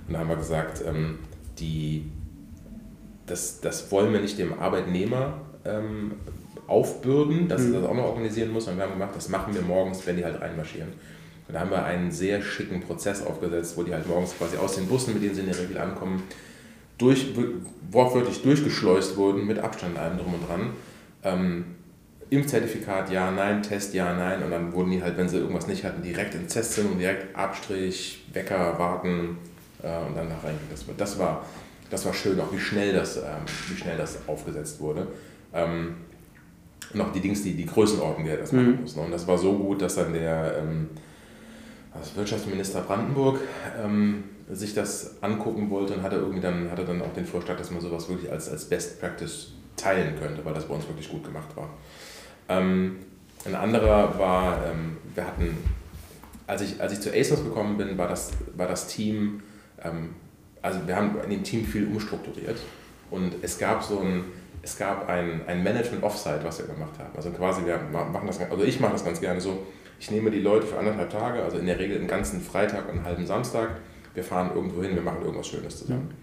Und 0.07 0.13
da 0.13 0.19
haben 0.19 0.29
wir 0.29 0.35
gesagt, 0.35 0.83
ähm, 0.85 1.19
die, 1.59 2.11
das, 3.25 3.61
das 3.61 3.89
wollen 3.89 4.11
wir 4.11 4.19
nicht 4.19 4.37
dem 4.37 4.59
Arbeitnehmer 4.59 5.39
ähm, 5.63 6.11
aufbürden, 6.71 7.47
dass 7.47 7.61
mhm. 7.61 7.73
er 7.73 7.81
das 7.81 7.89
auch 7.89 7.93
noch 7.93 8.05
organisieren 8.05 8.51
muss. 8.51 8.67
Und 8.67 8.77
wir 8.77 8.83
haben 8.83 8.93
gemacht, 8.93 9.11
das 9.15 9.29
machen 9.29 9.53
wir 9.53 9.61
morgens, 9.61 10.05
wenn 10.07 10.17
die 10.17 10.23
halt 10.23 10.39
reinmarschieren. 10.41 10.89
Und 11.47 11.53
da 11.53 11.59
haben 11.59 11.69
wir 11.71 11.83
einen 11.83 12.11
sehr 12.11 12.41
schicken 12.41 12.79
Prozess 12.79 13.25
aufgesetzt, 13.25 13.75
wo 13.75 13.83
die 13.83 13.93
halt 13.93 14.07
morgens 14.07 14.37
quasi 14.37 14.57
aus 14.57 14.75
den 14.75 14.87
Bussen, 14.87 15.13
mit 15.13 15.21
denen 15.21 15.35
sie 15.35 15.41
in 15.41 15.47
der 15.47 15.59
Regel 15.59 15.77
ankommen, 15.77 16.23
durch, 16.97 17.27
wortwörtlich 17.91 18.41
durchgeschleust 18.41 19.17
wurden, 19.17 19.45
mit 19.45 19.59
Abstand 19.59 19.97
allem 19.97 20.17
drum 20.17 20.33
und 20.35 20.47
dran. 20.47 20.69
Ähm, 21.23 21.65
Impfzertifikat, 22.29 23.11
ja, 23.11 23.29
nein, 23.31 23.61
Test, 23.61 23.93
ja, 23.93 24.13
nein. 24.13 24.41
Und 24.41 24.51
dann 24.51 24.71
wurden 24.71 24.91
die 24.91 25.03
halt, 25.03 25.17
wenn 25.17 25.27
sie 25.27 25.37
irgendwas 25.37 25.67
nicht 25.67 25.83
hatten, 25.83 26.01
direkt 26.01 26.33
ins 26.35 26.53
Testzimmer, 26.53 26.95
direkt 26.97 27.35
Abstrich, 27.35 28.25
Wecker, 28.31 28.79
warten 28.79 29.37
äh, 29.83 30.07
und 30.07 30.15
dann 30.15 30.29
nach 30.29 30.43
rein. 30.43 30.55
Das, 30.69 30.85
das, 30.97 31.19
war, 31.19 31.45
das 31.89 32.05
war 32.05 32.13
schön, 32.13 32.39
auch 32.39 32.53
wie 32.53 32.59
schnell 32.59 32.93
das, 32.93 33.17
ähm, 33.17 33.43
wie 33.67 33.75
schnell 33.75 33.97
das 33.97 34.19
aufgesetzt 34.27 34.79
wurde. 34.79 35.07
Ähm, 35.53 35.95
noch 36.93 37.11
die 37.11 37.19
Dings, 37.19 37.43
die, 37.43 37.53
die 37.53 37.65
Größenordnung, 37.65 38.25
die 38.25 38.31
er 38.31 38.37
das 38.37 38.51
machen 38.51 38.75
mhm. 38.75 38.81
muss. 38.81 38.95
Ne? 38.95 39.03
Und 39.03 39.11
das 39.11 39.27
war 39.27 39.37
so 39.37 39.53
gut, 39.53 39.81
dass 39.81 39.95
dann 39.95 40.13
der 40.13 40.57
ähm, 40.59 40.89
also 41.93 42.15
Wirtschaftsminister 42.15 42.81
Brandenburg 42.81 43.39
ähm, 43.83 44.23
sich 44.49 44.73
das 44.73 45.21
angucken 45.21 45.69
wollte 45.69 45.93
und 45.93 46.03
hatte 46.03 46.15
irgendwie 46.17 46.41
dann, 46.41 46.69
hatte 46.71 46.85
dann 46.85 47.01
auch 47.01 47.13
den 47.13 47.25
Vorschlag, 47.25 47.57
dass 47.57 47.71
man 47.71 47.81
sowas 47.81 48.09
wirklich 48.09 48.31
als, 48.31 48.49
als 48.49 48.65
Best 48.65 48.99
Practice 48.99 49.53
teilen 49.75 50.15
könnte, 50.19 50.43
weil 50.45 50.53
das 50.53 50.67
bei 50.67 50.75
uns 50.75 50.87
wirklich 50.87 51.09
gut 51.09 51.23
gemacht 51.23 51.55
war. 51.55 51.69
Ähm, 52.49 52.97
ein 53.45 53.55
anderer 53.55 54.17
war, 54.19 54.65
ähm, 54.65 54.97
wir 55.15 55.25
hatten, 55.25 55.57
als 56.47 56.61
ich, 56.61 56.79
als 56.79 56.93
ich 56.93 57.01
zu 57.01 57.13
ASOS 57.13 57.43
gekommen 57.43 57.77
bin, 57.77 57.97
war 57.97 58.07
das, 58.07 58.31
war 58.55 58.67
das 58.67 58.87
Team, 58.87 59.41
ähm, 59.83 60.09
also 60.61 60.79
wir 60.85 60.95
haben 60.95 61.15
in 61.23 61.29
dem 61.29 61.43
Team 61.43 61.65
viel 61.65 61.87
umstrukturiert 61.87 62.59
und 63.09 63.35
es 63.41 63.57
gab 63.57 63.83
so 63.83 63.99
ein, 63.99 64.25
es 64.61 64.77
gab 64.77 65.09
ein, 65.09 65.41
ein 65.47 65.63
Management 65.63 66.03
Offsite, 66.03 66.41
was 66.43 66.59
wir 66.59 66.67
gemacht 66.67 66.97
haben. 66.99 67.15
Also 67.15 67.31
quasi, 67.31 67.65
wir 67.65 67.77
machen 67.91 68.27
das, 68.27 68.39
also 68.39 68.63
ich 68.63 68.79
mache 68.79 68.93
das 68.93 69.03
ganz 69.03 69.19
gerne 69.19 69.41
so, 69.41 69.65
ich 69.99 70.11
nehme 70.11 70.31
die 70.31 70.39
Leute 70.39 70.65
für 70.65 70.77
anderthalb 70.77 71.09
Tage, 71.09 71.43
also 71.43 71.57
in 71.57 71.65
der 71.65 71.79
Regel 71.79 71.97
einen 71.97 72.07
ganzen 72.07 72.41
Freitag 72.41 72.85
und 72.89 72.97
einen 72.97 73.05
halben 73.05 73.25
Samstag, 73.25 73.69
wir 74.13 74.23
fahren 74.23 74.51
irgendwo 74.53 74.81
hin, 74.83 74.95
wir 74.95 75.01
machen 75.01 75.21
irgendwas 75.21 75.47
Schönes 75.47 75.79
zusammen. 75.79 76.09
Mhm. 76.09 76.21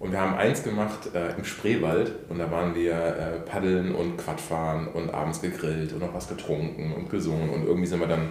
Und 0.00 0.12
wir 0.12 0.20
haben 0.20 0.36
eins 0.36 0.62
gemacht 0.62 1.12
äh, 1.14 1.36
im 1.36 1.44
Spreewald 1.44 2.12
und 2.28 2.38
da 2.38 2.50
waren 2.52 2.74
wir 2.74 2.92
äh, 2.92 3.40
paddeln 3.40 3.94
und 3.94 4.16
Quadfahren 4.16 4.86
und 4.88 5.12
abends 5.12 5.40
gegrillt 5.40 5.92
und 5.92 5.98
noch 6.00 6.14
was 6.14 6.28
getrunken 6.28 6.92
und 6.92 7.10
gesungen 7.10 7.50
und 7.50 7.66
irgendwie 7.66 7.86
sind 7.86 8.00
wir 8.00 8.06
dann 8.06 8.30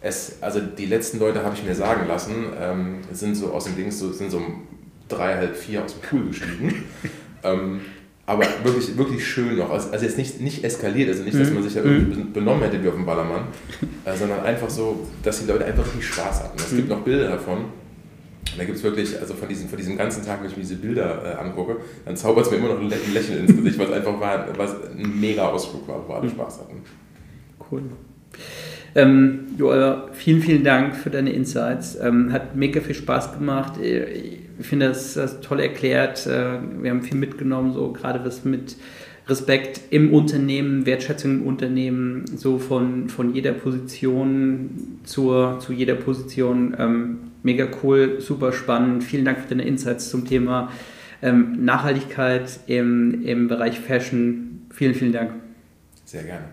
es, 0.00 0.42
also 0.42 0.60
die 0.60 0.86
letzten 0.86 1.18
Leute 1.18 1.42
habe 1.42 1.54
ich 1.54 1.64
mir 1.64 1.74
sagen 1.74 2.06
lassen, 2.06 2.46
ähm, 2.60 2.98
sind 3.12 3.34
so 3.34 3.52
aus 3.52 3.64
dem 3.64 3.76
Dings, 3.76 3.98
so, 3.98 4.12
sind 4.12 4.30
so 4.30 4.38
um 4.38 4.62
drei, 5.08 5.34
halb 5.34 5.56
vier 5.56 5.84
aus 5.84 5.94
dem 5.94 6.02
Pool 6.02 6.28
gestiegen. 6.28 6.84
ähm, 7.42 7.80
aber 8.26 8.44
wirklich, 8.64 8.98
wirklich 8.98 9.24
schön 9.24 9.56
noch. 9.56 9.70
Also, 9.70 9.90
also 9.90 10.04
jetzt 10.04 10.18
nicht, 10.18 10.40
nicht 10.40 10.64
eskaliert, 10.64 11.08
also 11.08 11.22
nicht, 11.22 11.38
dass 11.38 11.48
mhm. 11.48 11.54
man 11.54 11.62
sich 11.62 11.74
da 11.74 11.82
irgendwie 11.82 12.20
mhm. 12.20 12.32
benommen 12.32 12.62
hätte 12.62 12.82
wie 12.82 12.88
auf 12.88 12.94
dem 12.94 13.06
Ballermann, 13.06 13.44
äh, 14.04 14.16
sondern 14.16 14.40
einfach 14.40 14.68
so, 14.68 15.06
dass 15.22 15.40
die 15.40 15.46
Leute 15.46 15.64
einfach 15.64 15.84
richtig 15.84 16.06
Spaß 16.08 16.42
hatten. 16.42 16.58
Es 16.58 16.70
gibt 16.70 16.88
mhm. 16.88 16.96
noch 16.96 17.00
Bilder 17.02 17.28
davon. 17.28 17.58
Und 17.58 18.58
da 18.58 18.64
gibt 18.64 18.78
es 18.78 18.82
wirklich, 18.82 19.18
also 19.20 19.34
von 19.34 19.48
diesem, 19.48 19.68
von 19.68 19.76
diesem 19.78 19.96
ganzen 19.96 20.24
Tag, 20.24 20.40
wenn 20.40 20.50
ich 20.50 20.56
mir 20.56 20.62
diese 20.62 20.76
Bilder 20.76 21.22
äh, 21.24 21.40
angucke, 21.40 21.76
dann 22.04 22.16
zaubert 22.16 22.46
es 22.46 22.50
mir 22.50 22.58
immer 22.58 22.68
noch 22.68 22.80
ein 22.80 22.88
Lächeln 22.88 23.46
ins 23.46 23.56
Gesicht, 23.56 23.78
weil 23.78 23.86
es 23.86 23.92
einfach 23.92 24.18
war, 24.20 24.46
was 24.56 24.74
ein 24.90 25.20
mega 25.20 25.48
Ausflug 25.48 25.86
war, 25.86 26.02
wo 26.08 26.14
alle 26.14 26.28
Spaß 26.28 26.60
hatten. 26.60 26.82
Cool. 27.70 27.82
Ähm, 28.94 29.40
Joel, 29.58 30.04
vielen, 30.12 30.40
vielen 30.40 30.64
Dank 30.64 30.96
für 30.96 31.10
deine 31.10 31.30
Insights. 31.30 31.98
Ähm, 32.00 32.32
hat 32.32 32.56
mega 32.56 32.80
viel 32.80 32.94
Spaß 32.94 33.34
gemacht. 33.34 33.78
Äh, 33.78 34.38
Ich 34.58 34.66
finde 34.66 34.88
das, 34.88 35.14
das 35.14 35.40
toll 35.40 35.60
erklärt. 35.60 36.26
Äh, 36.26 36.58
wir 36.80 36.90
haben 36.90 37.02
viel 37.02 37.18
mitgenommen, 37.18 37.72
so 37.72 37.92
gerade 37.92 38.24
was 38.24 38.44
mit 38.44 38.76
Respekt 39.28 39.80
im 39.90 40.14
Unternehmen, 40.14 40.86
Wertschätzung 40.86 41.40
im 41.40 41.46
Unternehmen, 41.46 42.24
so 42.36 42.58
von, 42.58 43.08
von 43.08 43.34
jeder 43.34 43.52
Position 43.52 45.00
zur, 45.04 45.58
zu 45.58 45.72
jeder 45.72 45.96
Position. 45.96 46.76
Ähm, 46.78 47.18
mega 47.42 47.66
cool, 47.82 48.20
super 48.20 48.52
spannend. 48.52 49.02
Vielen 49.02 49.24
Dank 49.24 49.40
für 49.40 49.48
deine 49.48 49.64
Insights 49.64 50.10
zum 50.10 50.26
Thema 50.26 50.70
ähm, 51.22 51.64
Nachhaltigkeit 51.64 52.60
im, 52.66 53.24
im 53.24 53.48
Bereich 53.48 53.80
Fashion. 53.80 54.66
Vielen, 54.70 54.94
vielen 54.94 55.12
Dank. 55.12 55.32
Sehr 56.04 56.22
gerne. 56.22 56.44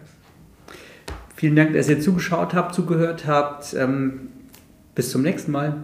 Vielen 1.36 1.56
Dank, 1.56 1.74
dass 1.74 1.90
ihr 1.90 2.00
zugeschaut 2.00 2.54
habt, 2.54 2.74
zugehört 2.74 3.28
habt. 3.28 3.74
Ähm, 3.76 4.30
bis 4.96 5.12
zum 5.12 5.22
nächsten 5.22 5.52
Mal. 5.52 5.84